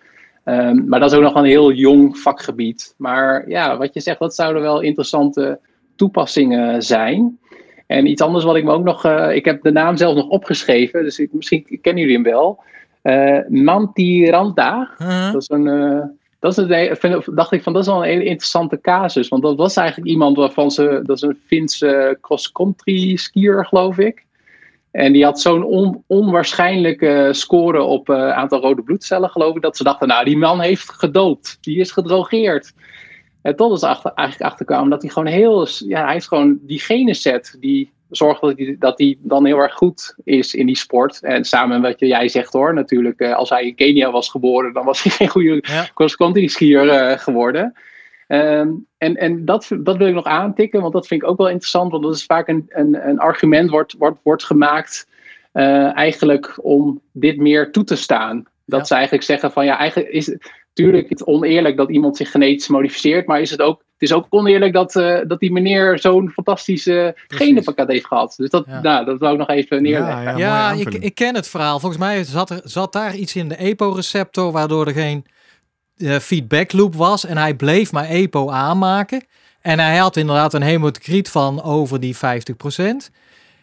Um, 0.44 0.88
maar 0.88 1.00
dat 1.00 1.10
is 1.10 1.16
ook 1.16 1.22
nog 1.22 1.34
een 1.34 1.44
heel 1.44 1.72
jong 1.72 2.18
vakgebied. 2.18 2.94
Maar 2.96 3.48
ja, 3.48 3.76
wat 3.76 3.94
je 3.94 4.00
zegt, 4.00 4.18
dat 4.18 4.34
zouden 4.34 4.62
wel 4.62 4.80
interessante 4.80 5.58
toepassingen 5.96 6.82
zijn. 6.82 7.38
En 7.86 8.06
iets 8.06 8.22
anders 8.22 8.44
wat 8.44 8.56
ik 8.56 8.64
me 8.64 8.72
ook 8.72 8.84
nog, 8.84 9.04
ik 9.30 9.44
heb 9.44 9.62
de 9.62 9.72
naam 9.72 9.96
zelf 9.96 10.14
nog 10.14 10.28
opgeschreven, 10.28 11.02
dus 11.02 11.18
ik, 11.18 11.32
misschien 11.32 11.78
kennen 11.80 12.02
jullie 12.02 12.22
hem 12.22 12.32
wel. 12.32 12.62
Uh, 13.02 13.38
Mantiranta. 13.48 14.90
Uh-huh. 14.98 15.32
Dat 15.32 15.42
is 15.42 15.48
een 15.48 16.18
dat 16.44 16.58
is 16.58 16.98
vind, 16.98 17.36
dacht 17.36 17.52
ik 17.52 17.62
van 17.62 17.72
dat 17.72 17.82
is 17.82 17.88
wel 17.88 17.96
een 17.96 18.08
hele 18.08 18.24
interessante 18.24 18.80
casus. 18.80 19.28
Want 19.28 19.42
dat 19.42 19.56
was 19.56 19.76
eigenlijk 19.76 20.08
iemand 20.08 20.36
waarvan 20.36 20.70
ze, 20.70 21.00
dat 21.02 21.16
is 21.16 21.22
een 21.22 21.38
Finse 21.46 22.18
cross-country 22.20 23.16
skier, 23.16 23.66
geloof 23.66 23.98
ik. 23.98 24.24
En 24.90 25.12
die 25.12 25.24
had 25.24 25.40
zo'n 25.40 25.64
on, 25.64 26.04
onwaarschijnlijke 26.06 27.28
score 27.32 27.82
op 27.82 28.08
uh, 28.08 28.30
aantal 28.30 28.60
rode 28.60 28.82
bloedcellen, 28.82 29.30
geloof 29.30 29.56
ik, 29.56 29.62
dat 29.62 29.76
ze 29.76 29.84
dachten, 29.84 30.08
nou, 30.08 30.24
die 30.24 30.36
man 30.36 30.60
heeft 30.60 30.92
gedoopt. 30.92 31.58
Die 31.60 31.78
is 31.78 31.90
gedrogeerd. 31.90 32.72
En 33.42 33.56
tot 33.56 33.76
is 33.76 33.82
achter, 33.82 34.12
eigenlijk 34.14 34.50
achterkwamen 34.50 34.90
dat 34.90 35.02
hij 35.02 35.10
gewoon 35.10 35.32
heel, 35.32 35.66
ja, 35.78 36.04
hij 36.04 36.16
is 36.16 36.26
gewoon 36.26 36.58
die 36.62 36.80
geneset 36.80 37.56
die 37.60 37.92
zorgt 38.16 38.40
dat 38.40 38.58
hij, 38.58 38.76
dat 38.78 39.14
dan 39.18 39.46
heel 39.46 39.58
erg 39.58 39.74
goed 39.74 40.14
is 40.24 40.54
in 40.54 40.66
die 40.66 40.76
sport. 40.76 41.22
En 41.22 41.44
samen 41.44 41.80
met 41.80 41.90
wat 42.00 42.08
jij 42.08 42.28
zegt 42.28 42.52
hoor, 42.52 42.74
natuurlijk, 42.74 43.20
uh, 43.20 43.34
als 43.34 43.50
hij 43.50 43.66
in 43.66 43.74
Kenia 43.74 44.10
was 44.10 44.28
geboren, 44.28 44.72
dan 44.72 44.84
was 44.84 45.02
hij 45.02 45.12
geen 45.12 45.28
goede 45.28 45.58
ja. 45.60 45.86
cross-country 45.94 46.46
skier 46.46 46.84
uh, 46.84 47.18
geworden. 47.18 47.74
Um, 48.28 48.86
en 48.98 49.16
en 49.16 49.44
dat, 49.44 49.70
dat 49.78 49.96
wil 49.96 50.06
ik 50.06 50.14
nog 50.14 50.24
aantikken, 50.24 50.80
want 50.80 50.92
dat 50.92 51.06
vind 51.06 51.22
ik 51.22 51.28
ook 51.28 51.38
wel 51.38 51.48
interessant, 51.48 51.90
want 51.90 52.02
dat 52.02 52.14
is 52.14 52.24
vaak 52.24 52.48
een, 52.48 52.64
een, 52.68 53.08
een 53.08 53.18
argument 53.18 53.70
wordt, 53.70 53.94
wordt, 53.98 54.18
wordt 54.22 54.44
gemaakt 54.44 55.06
uh, 55.52 55.96
eigenlijk 55.96 56.58
om 56.62 57.00
dit 57.12 57.36
meer 57.36 57.70
toe 57.70 57.84
te 57.84 57.96
staan. 57.96 58.46
Dat 58.66 58.80
ja. 58.80 58.86
ze 58.86 58.94
eigenlijk 58.94 59.24
zeggen 59.24 59.52
van 59.52 59.64
ja, 59.64 59.78
eigenlijk 59.78 60.12
is 60.12 60.36
het 60.74 60.84
natuurlijk 60.84 61.08
het 61.08 61.26
oneerlijk 61.26 61.76
dat 61.76 61.90
iemand 61.90 62.16
zich 62.16 62.30
genetisch 62.30 62.68
modificeert, 62.68 63.26
maar 63.26 63.40
is 63.40 63.50
het 63.50 63.60
ook 63.60 63.82
het 63.98 64.10
is 64.10 64.12
ook 64.12 64.26
oneerlijk 64.28 64.72
dat, 64.72 64.94
uh, 64.94 65.18
dat 65.26 65.40
die 65.40 65.52
meneer 65.52 65.98
zo'n 65.98 66.30
fantastische 66.30 67.16
genenpakket 67.28 67.88
heeft 67.88 68.06
gehad. 68.06 68.34
Dus 68.36 68.50
dat, 68.50 68.66
nou, 68.66 69.04
dat 69.04 69.18
wou 69.18 69.32
ik 69.32 69.38
nog 69.38 69.48
even 69.48 69.82
neerleggen. 69.82 70.22
Ja, 70.22 70.30
ja, 70.30 70.36
ja 70.36 70.72
ik, 70.80 70.94
ik, 70.94 71.14
ken 71.14 71.34
het 71.34 71.48
verhaal. 71.48 71.80
Volgens 71.80 72.00
mij 72.00 72.24
zat, 72.24 72.50
er, 72.50 72.60
zat 72.64 72.92
daar 72.92 73.14
iets 73.14 73.36
in 73.36 73.48
de 73.48 73.56
EPO-receptor 73.56 74.52
waardoor 74.52 74.86
er 74.86 74.92
geen 74.92 75.24
uh, 75.96 76.16
feedback 76.16 76.72
loop 76.72 76.94
was. 76.94 77.26
En 77.26 77.36
hij 77.36 77.54
bleef 77.54 77.92
maar 77.92 78.08
EPO 78.08 78.50
aanmaken. 78.50 79.24
En 79.60 79.78
hij 79.78 79.96
had 79.96 80.16
inderdaad 80.16 80.54
een 80.54 80.62
hemocriet 80.62 81.30
van 81.30 81.62
over 81.62 82.00
die 82.00 82.16
50%. 82.16 82.18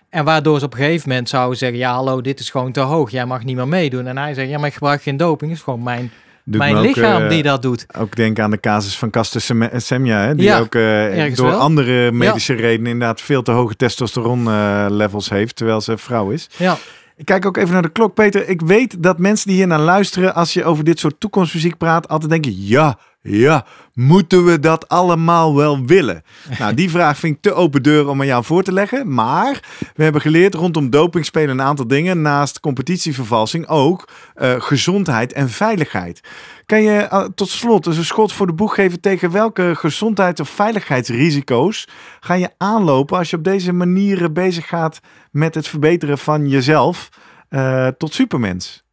En 0.10 0.26
waardoor 0.26 0.60
ze 0.60 0.66
op 0.66 0.74
een 0.74 0.80
gegeven 0.80 1.10
moment 1.10 1.30
zouden 1.30 1.58
zeggen: 1.58 1.78
Ja, 1.78 1.94
hallo, 1.94 2.22
dit 2.22 2.40
is 2.40 2.50
gewoon 2.50 2.72
te 2.72 2.80
hoog. 2.80 3.12
Jij 3.12 3.26
mag 3.26 3.44
niet 3.44 3.56
meer 3.56 3.68
meedoen. 3.68 4.08
En 4.08 4.18
hij 4.18 4.34
zegt: 4.34 4.50
Ja, 4.50 4.58
maar 4.58 4.68
ik 4.68 4.74
gebruik 4.74 5.02
geen 5.02 5.18
doping. 5.18 5.52
is 5.52 5.62
gewoon 5.62 5.84
mijn 5.84 6.12
mijn 6.58 6.82
lichaam 6.82 7.28
die 7.28 7.44
dat 7.44 7.62
doet. 7.62 7.86
Ook 7.98 8.16
denk 8.16 8.40
aan 8.40 8.52
de 8.52 8.60
casus 8.60 8.98
van 8.98 9.10
Caster 9.10 9.42
Semja, 9.76 10.20
hè, 10.20 10.36
die 10.36 10.46
ja, 10.46 10.60
ook 10.60 10.76
uh, 10.76 11.36
door 11.36 11.54
andere 11.54 12.12
medische 12.12 12.54
redenen 12.54 12.92
inderdaad 12.92 13.22
veel 13.22 13.42
te 13.42 13.52
hoge 13.52 13.76
testosteron 13.76 14.48
uh, 14.48 14.86
levels 14.90 15.30
heeft, 15.30 15.56
terwijl 15.56 15.82
ze 15.82 15.98
vrouw 15.98 16.30
is. 16.30 16.50
Ja. 16.58 16.78
Ik 17.16 17.26
kijk 17.26 17.46
ook 17.46 17.58
even 17.58 17.74
naar 17.74 17.82
de 17.82 17.90
klok, 17.90 18.14
Peter. 18.14 18.50
Ik 18.50 18.62
weet 18.62 19.04
dat 19.04 19.18
mensen 19.18 19.48
die 19.48 19.56
hier 19.56 19.68
naar 19.68 19.80
luisteren, 19.80 20.36
als 20.36 20.54
je 20.54 20.64
over 20.64 20.84
dit 20.84 21.00
soort 21.00 21.20
toekomstmuziek 21.20 21.78
praat, 21.78 22.08
altijd 22.08 22.32
denken: 22.32 22.54
ja, 22.56 22.98
ja, 23.22 23.66
moeten 23.94 24.46
we 24.46 24.60
dat 24.60 24.88
allemaal 24.88 25.56
wel 25.56 25.86
willen? 25.86 26.24
Nou, 26.60 26.74
die 26.74 26.90
vraag 26.90 27.18
vind 27.18 27.36
ik 27.36 27.42
te 27.42 27.54
open 27.54 27.84
deur 27.84 28.08
om 28.08 28.20
aan 28.20 28.28
jou 28.28 28.44
voor 28.44 28.64
te 28.64 28.74
leggen. 28.74 29.14
Maar 29.14 29.60
we 29.96 30.04
hebben 30.04 30.22
geleerd 30.22 30.54
rondom 30.54 30.90
dopingspelen 30.90 31.50
een 31.50 31.66
aantal 31.66 31.88
dingen. 31.88 32.22
Naast 32.22 32.60
competitievervalsing 32.60 33.68
ook 33.68 34.10
uh, 34.36 34.62
gezondheid 34.62 35.34
en 35.34 35.50
veiligheid. 35.50 36.22
Kan 36.66 36.82
je 36.82 37.08
uh, 37.12 37.24
tot 37.36 37.50
slot 37.50 37.84
dus 37.84 37.98
een 37.98 38.06
schot 38.06 38.34
voor 38.34 38.48
de 38.48 38.54
boeg 38.54 38.76
geven 38.76 39.00
tegen 39.00 39.32
welke 39.32 39.72
gezondheids- 39.76 40.42
of 40.42 40.50
veiligheidsrisico's 40.50 41.88
ga 42.20 42.34
je 42.34 42.50
aanlopen 42.58 43.18
als 43.18 43.30
je 43.30 43.38
op 43.38 43.44
deze 43.44 43.74
manieren 43.74 44.34
bezig 44.34 44.68
gaat 44.68 45.00
met 45.32 45.56
het 45.56 45.68
verbeteren 45.68 46.18
van 46.18 46.48
jezelf 46.48 47.10
uh, 47.50 47.88
tot 47.88 48.14
supermens? 48.14 48.84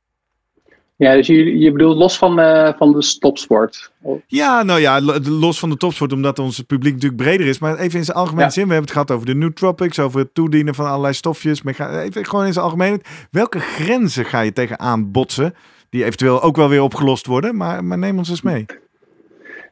Ja, 0.99 1.15
dus 1.15 1.27
je, 1.27 1.59
je 1.59 1.73
bedoelt 1.73 1.97
los 1.97 2.19
van, 2.19 2.41
uh, 2.41 2.73
van 2.77 2.93
de 2.93 3.17
topsport? 3.19 3.93
Ja, 4.27 4.63
nou 4.63 4.81
ja, 4.81 5.01
los 5.23 5.59
van 5.59 5.71
de 5.71 5.77
topsport, 5.77 6.13
omdat 6.13 6.39
ons 6.39 6.61
publiek 6.61 6.95
natuurlijk 6.95 7.23
breder 7.23 7.47
is. 7.47 7.59
Maar 7.59 7.79
even 7.79 7.99
in 7.99 8.05
zijn 8.05 8.17
algemene 8.17 8.45
ja. 8.45 8.51
zin, 8.51 8.67
we 8.67 8.73
hebben 8.73 8.91
het 8.91 8.99
gehad 8.99 9.11
over 9.11 9.27
de 9.27 9.35
nootropics, 9.35 9.99
over 9.99 10.21
het 10.21 10.35
toedienen 10.35 10.75
van 10.75 10.87
allerlei 10.87 11.15
stofjes. 11.15 11.63
Maar 11.63 12.01
even 12.01 12.27
gewoon 12.27 12.47
in 12.47 12.53
zijn 12.53 12.65
algemeen. 12.65 13.03
Welke 13.31 13.59
grenzen 13.59 14.25
ga 14.25 14.41
je 14.41 14.53
tegenaan 14.53 15.11
botsen, 15.11 15.55
die 15.91 16.05
eventueel 16.05 16.43
ook 16.43 16.57
wel 16.57 16.69
weer 16.69 16.83
opgelost 16.83 17.27
worden? 17.27 17.57
Maar, 17.57 17.85
maar 17.85 17.99
neem 17.99 18.19
ons 18.19 18.31
eens 18.31 18.43
mee. 18.43 18.67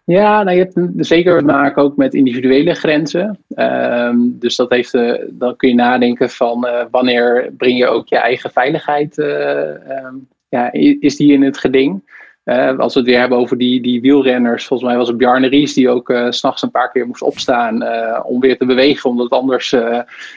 Ja, 0.04 0.42
nou, 0.42 0.56
je 0.56 0.62
hebt 0.62 1.06
zeker 1.06 1.38
te 1.38 1.44
maken 1.44 1.82
ook 1.82 1.96
met 1.96 2.14
individuele 2.14 2.74
grenzen. 2.74 3.38
Um, 3.56 4.36
dus 4.38 4.56
dat 4.56 4.70
heeft, 4.70 4.94
uh, 4.94 5.22
dan 5.30 5.56
kun 5.56 5.68
je 5.68 5.74
nadenken 5.74 6.30
van 6.30 6.66
uh, 6.66 6.82
wanneer 6.90 7.52
breng 7.56 7.78
je 7.78 7.86
ook 7.86 8.08
je 8.08 8.16
eigen 8.16 8.50
veiligheid 8.50 9.18
uh, 9.18 9.26
um, 9.68 10.28
ja, 10.56 10.72
is 11.00 11.16
die 11.16 11.32
in 11.32 11.42
het 11.42 11.58
geding. 11.58 12.02
Uh, 12.46 12.78
als 12.78 12.94
we 12.94 13.00
het 13.00 13.08
weer 13.08 13.18
hebben 13.18 13.38
over 13.38 13.58
die, 13.58 13.80
die 13.80 14.00
wielrenners, 14.00 14.66
volgens 14.66 14.88
mij 14.88 14.98
was 14.98 15.08
het 15.08 15.16
Bjarne 15.16 15.46
Ries 15.46 15.74
die 15.74 15.88
ook 15.88 16.10
uh, 16.10 16.30
s'nachts 16.30 16.62
een 16.62 16.70
paar 16.70 16.90
keer 16.90 17.06
moest 17.06 17.22
opstaan 17.22 17.82
uh, 17.82 18.20
om 18.24 18.40
weer 18.40 18.58
te 18.58 18.66
bewegen, 18.66 19.10
omdat 19.10 19.30
anders 19.30 19.68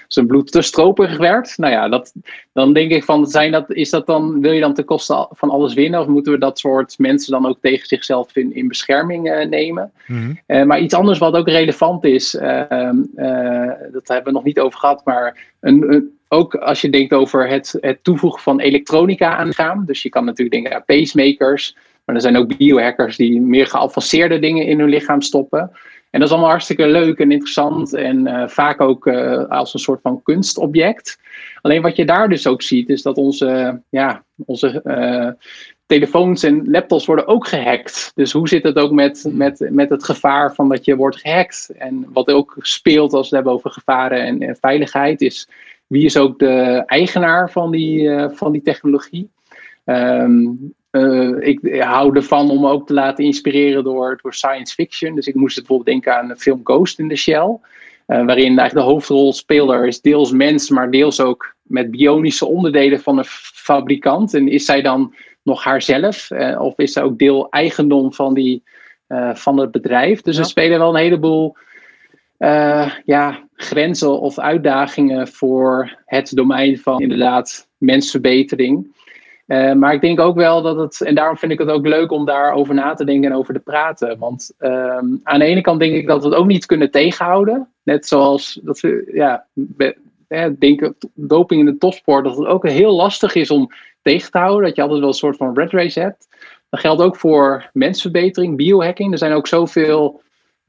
zijn 0.08 0.28
bloed 0.28 0.52
te 0.52 0.62
stroperig 0.62 1.18
werd. 1.18 1.58
Nou 1.58 1.74
ja, 1.74 1.90
dat, 1.90 2.14
dan 2.54 2.74
denk 2.74 2.92
ik 2.92 3.04
van, 3.04 3.28
zijn 3.28 3.52
dat, 3.52 3.72
is 3.72 3.90
dat 3.90 4.06
dan, 4.06 4.42
wil 4.42 4.52
je 4.52 4.60
dan 4.60 4.74
ten 4.74 4.86
koste 4.86 5.28
van 5.32 5.50
alles 5.50 5.74
winnen 5.74 6.00
of 6.00 6.08
moeten 6.08 6.32
we 6.32 6.40
dat 6.40 6.60
soort 6.60 6.98
mensen 6.98 7.32
dan 7.32 7.46
ook 7.46 7.58
tegen 7.62 7.88
zichzelf 7.88 8.36
in, 8.36 8.56
in 8.56 8.68
bescherming 8.68 9.46
nemen? 9.50 9.92
Mm-hmm. 10.08 10.68
maar 10.68 10.80
iets 10.80 10.94
anders 10.94 11.18
wat 11.20 11.36
ook 11.36 11.48
relevant 11.48 12.04
is, 12.04 12.36
ehm, 12.36 12.98
dat 13.92 14.08
hebben 14.08 14.24
we 14.24 14.32
nog 14.32 14.44
niet 14.44 14.60
over 14.60 14.80
gehad, 14.80 15.06
maar 15.06 15.38
een, 15.60 15.94
een 15.94 16.19
ook 16.30 16.56
als 16.56 16.82
je 16.82 16.90
denkt 16.90 17.14
over 17.14 17.48
het, 17.48 17.78
het 17.80 18.04
toevoegen 18.04 18.42
van 18.42 18.60
elektronica 18.60 19.38
aangaan. 19.38 19.84
Dus 19.86 20.04
je 20.04 20.10
kan 20.10 20.26
natuurlijk 20.26 20.52
denken 20.52 20.76
aan 20.76 20.86
pacemakers. 20.86 21.76
Maar 22.06 22.16
er 22.16 22.22
zijn 22.22 22.38
ook 22.38 22.58
biohackers 22.58 23.18
die 23.18 23.42
meer 23.42 23.68
geavanceerde 23.68 24.40
dingen 24.40 24.66
in 24.66 24.80
hun 24.80 24.90
lichaam 24.90 25.22
stoppen. 25.22 25.72
En 26.10 26.20
dat 26.20 26.28
is 26.28 26.30
allemaal 26.30 26.50
hartstikke 26.50 26.88
leuk 26.88 27.20
en 27.20 27.32
interessant. 27.32 27.94
En 27.94 28.28
uh, 28.28 28.48
vaak 28.48 28.82
ook 28.82 29.06
uh, 29.06 29.44
als 29.50 29.74
een 29.74 29.80
soort 29.80 30.02
van 30.02 30.22
kunstobject. 30.24 31.20
Alleen 31.62 31.82
wat 31.82 31.96
je 31.96 32.06
daar 32.06 32.30
dus 32.30 32.48
ook 32.48 32.62
ziet, 32.62 32.90
is 32.90 33.02
dat 33.02 33.18
onze, 33.18 33.82
ja, 33.90 34.24
onze 34.46 34.82
uh, 34.86 35.46
telefoons 35.86 36.44
en 36.44 36.70
laptops 36.70 37.06
worden 37.06 37.28
ook 37.28 37.48
gehackt. 37.48 38.12
Dus 38.16 38.32
hoe 38.32 38.48
zit 38.48 38.64
het 38.64 38.76
ook 38.76 38.92
met, 38.92 39.26
met, 39.32 39.68
met 39.72 39.90
het 39.90 40.04
gevaar 40.04 40.56
van 40.56 40.70
dat 40.70 40.86
je 40.86 40.96
wordt 40.96 41.18
gehackt? 41.18 41.72
En 41.78 42.06
wat 42.14 42.28
ook 42.28 42.56
speelt 42.60 43.14
als 43.14 43.30
we 43.30 43.36
het 43.36 43.36
hebben 43.36 43.54
over 43.54 43.72
gevaren 43.72 44.22
en, 44.22 44.42
en 44.42 44.56
veiligheid, 44.56 45.22
is 45.22 45.48
wie 45.90 46.06
is 46.06 46.18
ook 46.18 46.40
de 46.40 46.84
eigenaar 46.86 47.52
van 47.52 47.72
die, 47.72 48.02
uh, 48.02 48.26
van 48.32 48.52
die 48.52 48.62
technologie? 48.62 49.30
Um, 49.86 50.74
uh, 50.92 51.48
ik 51.48 51.82
hou 51.82 52.16
ervan 52.16 52.50
om 52.50 52.62
me 52.62 52.70
ook 52.70 52.88
te 52.88 52.94
laten 52.94 53.26
inspireren 53.26 53.84
door, 53.84 54.20
door 54.22 54.34
science 54.34 54.74
fiction. 54.74 55.16
Dus 55.16 55.28
ik 55.28 55.36
moest 55.36 55.56
bijvoorbeeld 55.56 55.88
denken 55.88 56.18
aan 56.18 56.28
de 56.28 56.36
film 56.36 56.60
Ghost 56.64 57.00
in 57.00 57.10
the 57.10 57.16
Shell. 57.16 57.58
Uh, 58.08 58.26
waarin 58.26 58.46
eigenlijk 58.46 58.74
de 58.74 58.94
hoofdrolspeler 58.94 59.88
is 59.88 60.02
deels 60.02 60.32
mens, 60.32 60.70
maar 60.70 60.92
deels 60.92 61.22
ook 61.22 61.56
met 61.62 61.92
bionische 61.92 62.46
onderdelen 62.46 63.00
van 63.00 63.18
een 63.18 63.26
fabrikant. 63.54 64.34
En 64.34 64.48
is 64.48 64.66
zij 64.66 64.82
dan 64.82 65.16
nog 65.44 65.64
haarzelf? 65.64 66.30
Uh, 66.30 66.62
of 66.62 66.78
is 66.78 66.94
zij 66.94 67.04
ook 67.04 67.18
deel 67.18 67.50
eigendom 67.50 68.14
van, 68.14 68.34
die, 68.34 68.64
van 69.34 69.60
het 69.60 69.72
bedrijf? 69.72 70.22
Dus 70.22 70.36
ja. 70.36 70.42
er 70.42 70.48
spelen 70.48 70.80
wel 70.80 70.90
een 70.90 71.02
heleboel 71.02 71.56
uh, 72.40 72.92
ja, 73.06 73.48
grenzen 73.54 74.20
of 74.20 74.40
uitdagingen 74.40 75.28
voor 75.28 75.98
het 76.06 76.32
domein 76.36 76.78
van 76.78 77.02
inderdaad 77.02 77.68
mensverbetering. 77.78 78.98
Uh, 79.48 79.74
maar 79.74 79.94
ik 79.94 80.02
denk 80.02 80.20
ook 80.20 80.36
wel 80.36 80.62
dat 80.62 80.78
het, 80.78 81.02
en 81.02 81.16
daarom 81.16 81.38
vind 81.38 81.52
ik 81.52 81.60
het 81.60 81.70
ook 81.70 81.88
leuk 81.88 82.12
om 82.12 82.26
daarover 82.26 82.74
na 82.74 82.94
te 82.94 83.06
denken 83.06 83.32
en 83.32 83.38
over 83.38 83.54
te 83.54 83.60
praten. 83.60 84.18
Want 84.18 84.54
um, 84.60 85.20
aan 85.24 85.40
de 85.40 85.46
ene 85.46 85.62
kant 85.62 85.80
denk 85.80 85.96
ik 85.96 86.08
dat 86.08 86.24
we 86.24 86.30
het 86.30 86.38
ook 86.38 86.48
niet 86.48 86.66
kunnen 86.66 86.92
tegenhouden. 86.92 87.68
Net 87.84 88.08
zoals 88.08 88.60
dat 88.64 88.80
we, 88.80 89.12
ja, 89.14 89.46
denken 90.60 90.96
doping 91.14 91.60
in 91.60 91.66
de 91.66 91.78
topsport, 91.78 92.24
dat 92.24 92.38
het 92.38 92.48
ook 92.48 92.68
heel 92.68 92.96
lastig 92.96 93.36
is 93.36 93.52
om 93.52 93.70
tegen 94.02 94.32
te 94.32 94.38
houden. 94.38 94.68
Dat 94.68 94.76
je 94.76 94.82
altijd 94.82 95.00
wel 95.00 95.10
een 95.10 95.16
soort 95.16 95.38
van 95.38 95.56
red 95.56 95.72
race 95.72 96.00
hebt. 96.00 96.28
Dat 96.70 96.80
geldt 96.80 97.02
ook 97.02 97.16
voor 97.16 97.70
mensverbetering, 97.74 98.56
biohacking. 98.56 99.12
Er 99.12 99.18
zijn 99.18 99.34
ook 99.34 99.48
zoveel 99.48 100.22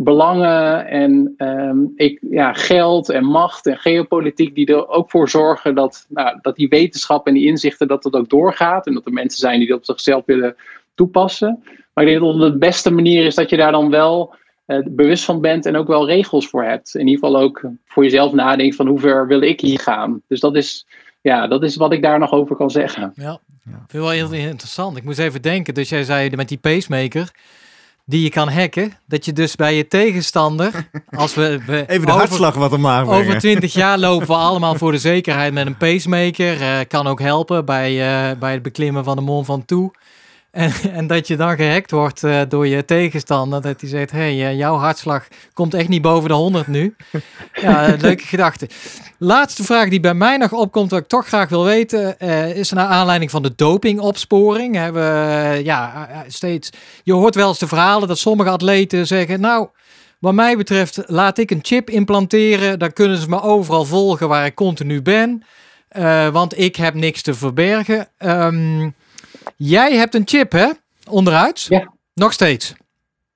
belangen 0.02 0.86
en 0.86 1.34
um, 1.38 1.92
ik, 1.96 2.18
ja, 2.30 2.52
geld 2.52 3.08
en 3.08 3.24
macht 3.24 3.66
en 3.66 3.78
geopolitiek 3.78 4.54
die 4.54 4.66
er 4.66 4.88
ook 4.88 5.10
voor 5.10 5.28
zorgen 5.28 5.74
dat, 5.74 6.06
nou, 6.08 6.38
dat 6.40 6.56
die 6.56 6.68
wetenschap 6.68 7.26
en 7.26 7.34
die 7.34 7.46
inzichten 7.46 7.88
dat 7.88 8.04
het 8.04 8.14
ook 8.14 8.28
doorgaat 8.28 8.86
en 8.86 8.94
dat 8.94 9.06
er 9.06 9.12
mensen 9.12 9.38
zijn 9.38 9.58
die 9.58 9.68
dat 9.68 9.78
op 9.78 9.84
zichzelf 9.84 10.24
willen 10.26 10.56
toepassen. 10.94 11.62
Maar 11.92 12.04
ik 12.04 12.10
denk 12.10 12.32
dat 12.32 12.52
de 12.52 12.58
beste 12.58 12.90
manier 12.90 13.24
is 13.24 13.34
dat 13.34 13.50
je 13.50 13.56
daar 13.56 13.72
dan 13.72 13.90
wel 13.90 14.34
uh, 14.66 14.78
bewust 14.86 15.24
van 15.24 15.40
bent 15.40 15.66
en 15.66 15.76
ook 15.76 15.88
wel 15.88 16.06
regels 16.06 16.48
voor 16.48 16.64
hebt. 16.64 16.94
In 16.94 17.06
ieder 17.08 17.24
geval 17.24 17.42
ook 17.42 17.62
voor 17.86 18.02
jezelf 18.02 18.32
nadenkt 18.32 18.76
van 18.76 18.86
hoe 18.86 18.98
ver 18.98 19.26
wil 19.26 19.42
ik 19.42 19.60
hier 19.60 19.78
gaan. 19.78 20.22
Dus 20.26 20.40
dat 20.40 20.56
is, 20.56 20.86
ja, 21.20 21.46
dat 21.46 21.62
is 21.62 21.76
wat 21.76 21.92
ik 21.92 22.02
daar 22.02 22.18
nog 22.18 22.32
over 22.32 22.56
kan 22.56 22.70
zeggen. 22.70 23.12
Ja, 23.14 23.40
vind 23.88 24.02
wel 24.02 24.10
heel 24.10 24.32
interessant. 24.32 24.96
Ik 24.96 25.04
moest 25.04 25.18
even 25.18 25.42
denken, 25.42 25.74
dus 25.74 25.88
jij 25.88 26.04
zei 26.04 26.30
met 26.36 26.48
die 26.48 26.58
pacemaker 26.58 27.30
die 28.10 28.22
je 28.22 28.30
kan 28.30 28.48
hacken. 28.48 28.92
Dat 29.06 29.24
je 29.24 29.32
dus 29.32 29.56
bij 29.56 29.74
je 29.74 29.88
tegenstander, 29.88 30.88
als 31.10 31.34
we... 31.34 31.60
we 31.66 31.84
Even 31.86 32.06
de 32.06 32.12
hartslag 32.12 32.54
wat 32.54 32.72
omlaag 32.72 33.04
brengen. 33.04 33.26
Over 33.26 33.38
20 33.38 33.72
jaar 33.72 33.98
lopen 33.98 34.26
we 34.26 34.34
allemaal 34.34 34.74
voor 34.74 34.92
de 34.92 34.98
zekerheid 34.98 35.52
met 35.52 35.66
een 35.66 35.76
pacemaker. 35.76 36.60
Uh, 36.60 36.78
kan 36.88 37.06
ook 37.06 37.20
helpen 37.20 37.64
bij, 37.64 37.92
uh, 37.92 38.38
bij 38.38 38.52
het 38.52 38.62
beklimmen 38.62 39.04
van 39.04 39.16
de 39.16 39.22
Mont 39.22 39.46
Ventoux. 39.46 39.98
En, 40.50 40.72
en 40.92 41.06
dat 41.06 41.26
je 41.26 41.36
dan 41.36 41.56
gehackt 41.56 41.90
wordt 41.90 42.22
uh, 42.22 42.40
door 42.48 42.66
je 42.66 42.84
tegenstander. 42.84 43.62
Dat 43.62 43.80
hij 43.80 43.90
zegt, 43.90 44.10
hé, 44.10 44.38
hey, 44.40 44.56
jouw 44.56 44.76
hartslag 44.76 45.26
komt 45.52 45.74
echt 45.74 45.88
niet 45.88 46.02
boven 46.02 46.28
de 46.28 46.34
100 46.34 46.66
nu. 46.66 46.94
ja, 47.62 47.96
leuke 48.00 48.24
gedachte. 48.24 48.68
Laatste 49.18 49.64
vraag 49.64 49.88
die 49.88 50.00
bij 50.00 50.14
mij 50.14 50.36
nog 50.36 50.52
opkomt, 50.52 50.90
wat 50.90 51.00
ik 51.00 51.08
toch 51.08 51.26
graag 51.26 51.48
wil 51.48 51.64
weten, 51.64 52.16
uh, 52.18 52.56
is 52.56 52.70
naar 52.70 52.86
aanleiding 52.86 53.30
van 53.30 53.42
de 53.42 53.52
dopingopsporing. 53.56 54.74
Hebben 54.74 55.64
ja, 55.64 56.08
steeds, 56.26 56.70
je 57.02 57.12
hoort 57.12 57.34
wel 57.34 57.48
eens 57.48 57.58
de 57.58 57.68
verhalen 57.68 58.08
dat 58.08 58.18
sommige 58.18 58.50
atleten 58.50 59.06
zeggen, 59.06 59.40
nou, 59.40 59.68
wat 60.18 60.34
mij 60.34 60.56
betreft 60.56 61.02
laat 61.06 61.38
ik 61.38 61.50
een 61.50 61.58
chip 61.62 61.90
implanteren, 61.90 62.78
dan 62.78 62.92
kunnen 62.92 63.18
ze 63.18 63.28
me 63.28 63.42
overal 63.42 63.84
volgen 63.84 64.28
waar 64.28 64.46
ik 64.46 64.54
continu 64.54 65.02
ben, 65.02 65.42
want 66.32 66.58
ik 66.58 66.76
heb 66.76 66.94
niks 66.94 67.22
te 67.22 67.34
verbergen. 67.34 68.08
Um, 68.18 68.94
jij 69.56 69.96
hebt 69.96 70.14
een 70.14 70.28
chip, 70.28 70.52
hè? 70.52 70.66
Onderuit? 71.08 71.66
Ja. 71.68 71.92
Nog 72.14 72.32
steeds? 72.32 72.74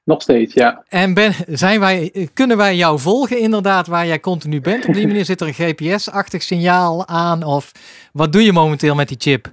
Nog 0.04 0.22
steeds, 0.22 0.54
ja. 0.54 0.84
En 0.88 1.14
ben, 1.14 1.32
zijn 1.48 1.80
wij, 1.80 2.28
kunnen 2.34 2.56
wij 2.56 2.76
jou 2.76 2.98
volgen 2.98 3.38
inderdaad 3.38 3.86
waar 3.86 4.06
jij 4.06 4.20
continu 4.20 4.60
bent? 4.60 4.86
Op 4.86 4.94
die 4.94 5.06
manier 5.06 5.24
zit 5.24 5.40
er 5.40 5.46
een 5.46 5.54
GPS-achtig 5.54 6.42
signaal 6.42 7.06
aan 7.08 7.42
of 7.42 7.72
wat 8.12 8.32
doe 8.32 8.44
je 8.44 8.52
momenteel 8.52 8.94
met 8.94 9.08
die 9.08 9.16
chip? 9.20 9.52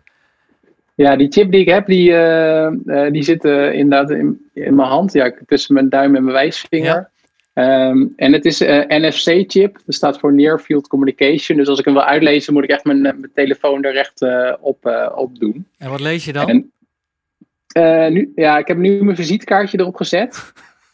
Ja, 0.96 1.16
die 1.16 1.32
chip 1.32 1.52
die 1.52 1.62
ik 1.62 1.68
heb, 1.68 1.86
die, 1.86 2.10
uh, 2.10 2.68
uh, 2.86 3.12
die 3.12 3.24
zit 3.24 3.46
uh, 3.46 3.74
inderdaad 3.74 4.10
in, 4.10 4.50
in, 4.54 4.76
mijn 4.76 4.88
hand, 4.90 5.14
ja, 5.14 5.34
tussen 5.46 5.74
mijn 5.74 5.90
duim 5.90 6.16
en 6.16 6.24
mijn 6.24 6.36
wijsvinger. 6.36 6.96
Ja. 6.96 7.10
Um, 7.54 8.14
en 8.16 8.34
het 8.34 8.46
is 8.46 8.60
een 8.60 8.86
NFC-chip, 8.88 9.80
dat 9.86 9.96
staat 9.96 10.20
voor 10.20 10.34
Near 10.34 10.60
Field 10.60 10.88
Communication. 10.88 11.58
Dus 11.58 11.68
als 11.68 11.80
ik 11.80 11.86
hem 11.86 11.94
wil 11.94 12.04
uitlezen, 12.04 12.54
moet 12.54 12.64
ik 12.64 12.70
echt 12.70 12.84
mijn, 12.84 13.02
mijn 13.02 13.32
telefoon 13.34 13.84
er 13.84 13.94
recht 13.94 14.26
op, 14.60 15.10
op 15.16 15.40
doen. 15.40 15.68
En 15.78 15.90
wat 15.90 16.00
lees 16.00 16.26
je 16.26 16.34
dan? 16.34 16.50
En, 16.50 16.72
uh, 17.78 18.08
nu, 18.08 18.32
ja, 18.36 18.58
ik 18.58 18.68
heb 18.68 18.78
nu 18.78 19.04
mijn 19.04 19.16
visitekaartje 19.16 19.80
erop 19.80 19.96
gezet. 19.96 20.40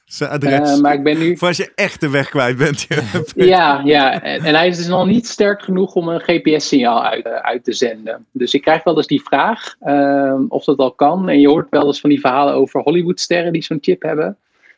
Zijn 0.05 0.30
adres. 0.30 0.76
Uh, 0.76 0.82
maar 0.82 0.93
ik 0.93 1.03
ben 1.03 1.18
nu... 1.18 1.38
Voor 1.38 1.47
als 1.47 1.58
je 1.58 1.72
echt 1.76 2.01
de 2.01 2.10
weg 2.10 2.30
kwijt 2.30 2.58
bent. 2.58 2.88
ja, 3.36 3.82
ja. 3.86 4.22
En, 4.22 4.43
en, 4.43 4.55
hij 4.55 4.68
is 4.68 4.78
dus 4.78 4.88
nog 4.88 5.05
niet 5.05 5.28
sterk 5.28 5.62
genoeg 5.62 5.93
om 5.93 6.08
een 6.08 6.20
GPS-signaal 6.20 7.03
uit, 7.03 7.26
uh, 7.26 7.34
uit, 7.34 7.64
te 7.64 7.74
zenden. 7.74 8.26
Dus 8.32 8.53
ik 8.53 8.62
krijg 8.62 8.84
wel 8.84 8.97
eens 8.97 9.08
die 9.08 9.22
vraag 9.22 9.76
uh, 9.86 10.41
of 10.47 10.64
dat 10.64 10.78
al 10.78 10.91
kan. 10.91 11.30
En 11.30 11.39
je 11.39 11.47
hoort 11.47 11.70
wel 11.70 11.86
eens 11.86 11.99
van 11.99 12.10
die 12.10 12.20
verhalen 12.20 12.53
over 12.53 12.82
Hollywoodsterren 12.82 13.53
die 13.53 13.64
zo'n 13.64 13.78
chip 13.82 14.01
hebben. 14.01 14.38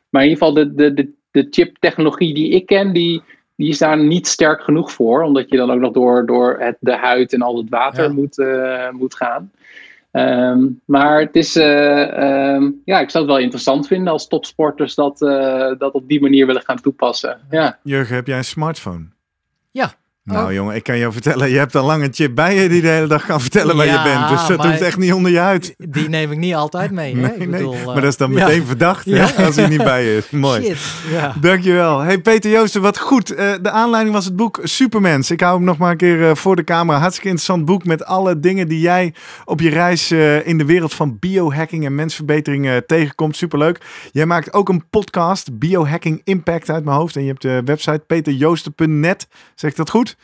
Maar 0.10 0.24
in 0.24 0.30
ieder 0.30 0.46
geval 0.46 0.64
de, 0.64 0.76
de, 0.76 0.94
de, 0.94 1.10
de 1.32 1.48
chip-technologie 1.50 2.34
die 2.34 2.50
ik 2.50 2.66
ken, 2.66 2.94
die, 2.94 3.22
die 3.56 3.70
is 3.70 3.78
daar 3.78 3.98
niet 3.98 4.28
sterk 4.28 4.62
genoeg 4.62 4.92
voor. 4.92 5.22
Omdat 5.22 5.50
je 5.50 5.58
dan 5.58 5.72
ook 5.72 5.80
nog 5.80 5.94
door, 5.94 6.26
door 6.26 6.58
het, 6.60 6.78
de 6.80 6.96
huid 6.96 7.34
en 7.34 7.42
al 7.42 7.58
het 7.58 7.70
water 7.70 8.04
ja. 8.04 8.14
moet, 8.14 8.44
moet 8.92 9.16
gaan. 9.16 9.52
Um, 10.12 10.82
maar 10.86 11.20
het 11.20 11.36
is, 11.36 11.56
uh, 11.56 12.54
um, 12.54 12.82
ja, 12.86 13.00
ik 13.00 13.10
zou 13.10 13.24
het 13.24 13.34
wel 13.34 13.44
interessant 13.44 13.88
vinden 13.88 14.14
als 14.14 14.28
topsporters 14.28 14.96
dat, 14.96 15.22
uh, 15.22 15.72
dat 15.78 15.94
op 15.94 16.08
die 16.08 16.22
manier 16.22 16.46
willen 16.46 16.62
gaan 16.62 16.82
toepassen. 16.82 17.40
Ja. 17.50 17.80
Jurgen, 17.84 18.16
heb 18.16 18.28
jij 18.28 18.38
een 18.38 18.44
smartphone? 18.44 19.06
Nou 20.32 20.48
oh. 20.48 20.54
jongen, 20.54 20.76
ik 20.76 20.84
kan 20.84 20.98
je 20.98 21.12
vertellen, 21.12 21.50
je 21.50 21.58
hebt 21.58 21.76
al 21.76 21.86
lang 21.86 22.04
een 22.04 22.14
chip 22.14 22.36
bij 22.36 22.56
je 22.56 22.70
die 22.70 22.82
de 22.82 22.88
hele 22.88 23.08
dag 23.08 23.26
kan 23.26 23.42
vertellen 23.42 23.76
waar 23.76 23.86
ja, 23.86 24.04
je 24.04 24.10
bent. 24.10 24.30
Dus 24.30 24.48
dat 24.48 24.66
hoeft 24.66 24.82
echt 24.82 24.98
niet 24.98 25.14
onder 25.14 25.32
je 25.32 25.38
huid. 25.38 25.76
Die 25.78 26.10
neem 26.10 26.32
ik 26.32 26.38
niet 26.38 26.54
altijd 26.54 26.92
mee. 26.92 27.16
Hè? 27.16 27.38
nee. 27.38 27.48
Bedoel, 27.48 27.76
maar 27.86 27.96
dat 27.96 28.04
is 28.04 28.18
dan 28.18 28.34
meteen 28.34 28.60
ja. 28.60 28.66
verdacht 28.66 29.06
hè, 29.06 29.46
als 29.46 29.56
hij 29.56 29.68
niet 29.68 29.84
bij 29.84 30.06
je 30.06 30.18
is. 30.18 30.30
Mooi. 30.40 30.64
Shit, 30.64 30.78
ja. 31.12 31.36
Dankjewel. 31.42 32.00
Hey 32.00 32.20
Peter 32.20 32.52
Joosten, 32.52 32.82
wat 32.82 33.00
goed. 33.00 33.32
Uh, 33.32 33.54
de 33.62 33.70
aanleiding 33.70 34.16
was 34.16 34.26
het 34.26 34.36
boek 34.36 34.60
Supermens. 34.64 35.32
Ik 35.32 35.42
hou 35.42 35.56
hem 35.56 35.66
nog 35.66 35.78
maar 35.78 35.92
een 35.92 35.98
keer 35.98 36.20
uh, 36.20 36.36
voor 36.36 36.56
de 36.56 36.64
camera. 36.64 37.00
Hartstikke 37.00 37.30
interessant 37.30 37.66
boek 37.66 37.86
met 37.86 38.06
alle 38.06 38.40
dingen 38.40 38.68
die 38.68 38.80
jij 38.80 39.14
op 39.46 39.60
je 39.60 39.70
reis 39.70 40.12
uh, 40.12 40.48
in 40.48 40.58
de 40.58 40.66
wereld 40.66 40.94
van 40.94 41.18
biohacking 41.20 41.86
en 41.86 41.96
mensverbetering 41.96 42.82
tegenkomt. 42.88 43.38
Superleuk. 43.38 43.80
Jij 44.12 44.26
maakt 44.26 44.54
ook 44.54 44.70
een 44.70 44.84
podcast, 44.90 45.58
Biohacking 45.60 46.22
Impact 46.24 46.70
uit 46.70 46.84
mijn 46.84 46.98
hoofd. 46.98 47.16
En 47.16 47.22
je 47.22 47.28
hebt 47.28 47.42
de 47.42 47.62
website 47.66 48.02
peterjoosten.net. 48.08 49.28
Zeg 49.56 49.72
ik 49.72 49.78
dat 49.78 49.90
goed? 49.90 50.18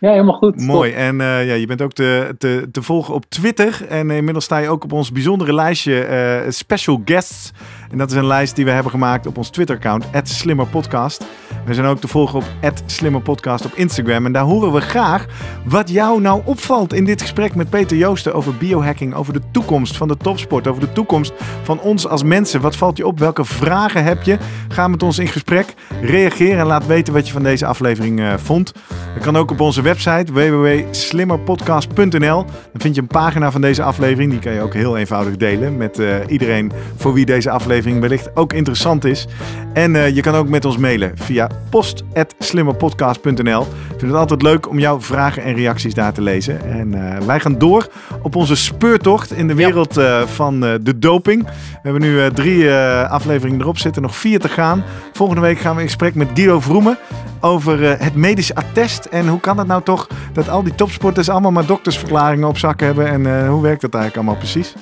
Ja, 0.00 0.10
helemaal 0.10 0.34
goed. 0.34 0.60
Mooi. 0.60 0.92
En 0.92 1.14
uh, 1.14 1.46
ja, 1.46 1.54
je 1.54 1.66
bent 1.66 1.82
ook 1.82 1.92
te, 1.92 2.34
te, 2.38 2.68
te 2.72 2.82
volgen 2.82 3.14
op 3.14 3.24
Twitter. 3.28 3.86
En 3.88 4.10
inmiddels 4.10 4.44
sta 4.44 4.58
je 4.58 4.68
ook 4.68 4.84
op 4.84 4.92
ons 4.92 5.12
bijzondere 5.12 5.54
lijstje 5.54 6.08
uh, 6.44 6.50
Special 6.50 7.02
Guests. 7.04 7.52
En 7.90 7.98
dat 7.98 8.10
is 8.10 8.16
een 8.16 8.26
lijst 8.26 8.56
die 8.56 8.64
we 8.64 8.70
hebben 8.70 8.90
gemaakt 8.90 9.26
op 9.26 9.38
ons 9.38 9.50
Twitter-account, 9.50 10.04
@slimmerpodcast. 10.22 11.24
We 11.64 11.74
zijn 11.74 11.86
ook 11.86 12.00
te 12.00 12.08
volgen 12.08 12.38
op 12.38 12.44
@slimmerpodcast 12.86 13.64
op 13.64 13.74
Instagram. 13.74 14.26
En 14.26 14.32
daar 14.32 14.44
horen 14.44 14.72
we 14.72 14.80
graag 14.80 15.26
wat 15.64 15.90
jou 15.90 16.20
nou 16.20 16.42
opvalt 16.44 16.92
in 16.92 17.04
dit 17.04 17.20
gesprek 17.20 17.54
met 17.54 17.70
Peter 17.70 17.96
Joosten 17.96 18.34
over 18.34 18.54
biohacking, 18.54 19.14
over 19.14 19.32
de 19.32 19.40
toekomst 19.50 19.96
van 19.96 20.08
de 20.08 20.16
topsport, 20.16 20.66
over 20.66 20.80
de 20.80 20.92
toekomst 20.92 21.32
van 21.62 21.80
ons 21.80 22.06
als 22.06 22.22
mensen. 22.22 22.60
Wat 22.60 22.76
valt 22.76 22.96
je 22.96 23.06
op? 23.06 23.18
Welke 23.18 23.44
vragen 23.44 24.04
heb 24.04 24.22
je? 24.22 24.38
Ga 24.68 24.88
met 24.88 25.02
ons 25.02 25.18
in 25.18 25.28
gesprek. 25.28 25.74
Reageer 26.00 26.58
en 26.58 26.66
laat 26.66 26.86
weten 26.86 27.12
wat 27.12 27.26
je 27.26 27.32
van 27.32 27.42
deze 27.42 27.66
aflevering 27.66 28.20
uh, 28.20 28.32
vond. 28.36 28.72
Dat 29.14 29.22
kan 29.22 29.36
ook 29.36 29.50
op 29.50 29.60
onze 29.60 29.82
website 29.82 30.32
www.slimmerpodcast.nl. 30.32 32.44
Dan 32.44 32.80
vind 32.80 32.94
je 32.94 33.00
een 33.00 33.06
pagina 33.06 33.50
van 33.50 33.60
deze 33.60 33.82
aflevering. 33.82 34.30
Die 34.30 34.40
kan 34.40 34.52
je 34.52 34.62
ook 34.62 34.74
heel 34.74 34.96
eenvoudig 34.96 35.36
delen 35.36 35.76
met 35.76 35.98
uh, 35.98 36.14
iedereen 36.26 36.72
voor 36.96 37.12
wie 37.12 37.26
deze 37.26 37.50
aflevering 37.50 37.79
wellicht 37.84 38.36
ook 38.36 38.52
interessant 38.52 39.04
is. 39.04 39.26
En 39.72 39.94
uh, 39.94 40.14
je 40.14 40.20
kan 40.20 40.34
ook 40.34 40.48
met 40.48 40.64
ons 40.64 40.76
mailen 40.76 41.12
via 41.14 41.50
post.slimmerpodcast.nl. 41.70 43.60
Ik 43.62 43.66
vind 43.88 44.00
het 44.00 44.14
altijd 44.14 44.42
leuk 44.42 44.68
om 44.68 44.78
jouw 44.78 45.00
vragen 45.00 45.42
en 45.42 45.54
reacties 45.54 45.94
daar 45.94 46.12
te 46.12 46.22
lezen. 46.22 46.64
En 46.64 46.92
uh, 46.94 47.18
wij 47.18 47.40
gaan 47.40 47.58
door 47.58 47.88
op 48.22 48.36
onze 48.36 48.56
speurtocht 48.56 49.32
in 49.32 49.48
de 49.48 49.54
wereld 49.54 49.94
ja. 49.94 50.26
van 50.26 50.60
de 50.60 50.98
doping. 50.98 51.44
We 51.44 51.50
hebben 51.82 52.02
nu 52.02 52.30
drie 52.30 52.72
afleveringen 53.08 53.60
erop 53.60 53.78
zitten, 53.78 54.02
nog 54.02 54.16
vier 54.16 54.38
te 54.38 54.48
gaan. 54.48 54.84
Volgende 55.12 55.42
week 55.42 55.58
gaan 55.58 55.74
we 55.74 55.80
in 55.80 55.86
gesprek 55.86 56.14
met 56.14 56.28
Guido 56.34 56.60
Vroemen 56.60 56.98
over 57.40 57.80
uh, 57.80 57.92
het 57.98 58.14
medisch 58.14 58.54
attest. 58.54 59.04
En 59.04 59.28
hoe 59.28 59.40
kan 59.40 59.58
het 59.58 59.66
nou 59.66 59.82
toch 59.82 60.06
dat 60.32 60.48
al 60.48 60.62
die 60.62 60.74
topsporters 60.74 61.28
allemaal 61.28 61.50
maar 61.50 61.66
doktersverklaringen 61.66 62.48
op 62.48 62.58
zak 62.58 62.80
hebben? 62.80 63.08
En 63.08 63.20
uh, 63.20 63.48
hoe 63.48 63.62
werkt 63.62 63.80
dat 63.80 63.94
eigenlijk 63.94 64.16
allemaal 64.16 64.42
precies? 64.42 64.74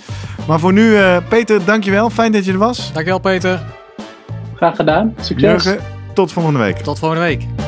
Maar 0.47 0.61
voor 0.61 0.73
nu, 0.73 0.91
uh, 0.91 1.17
Peter, 1.29 1.65
dankjewel. 1.65 2.11
Fijn 2.11 2.33
dat 2.33 2.45
je 2.45 2.53
er 2.53 2.59
was. 2.59 2.93
Dankjewel, 2.93 3.19
Peter. 3.21 3.61
Graag 4.55 4.77
gedaan. 4.77 5.15
Succes. 5.21 5.51
Jurgen, 5.51 5.79
tot 6.15 6.33
volgende 6.33 6.59
week. 6.59 6.77
Tot 6.77 6.99
volgende 6.99 7.25
week. 7.25 7.68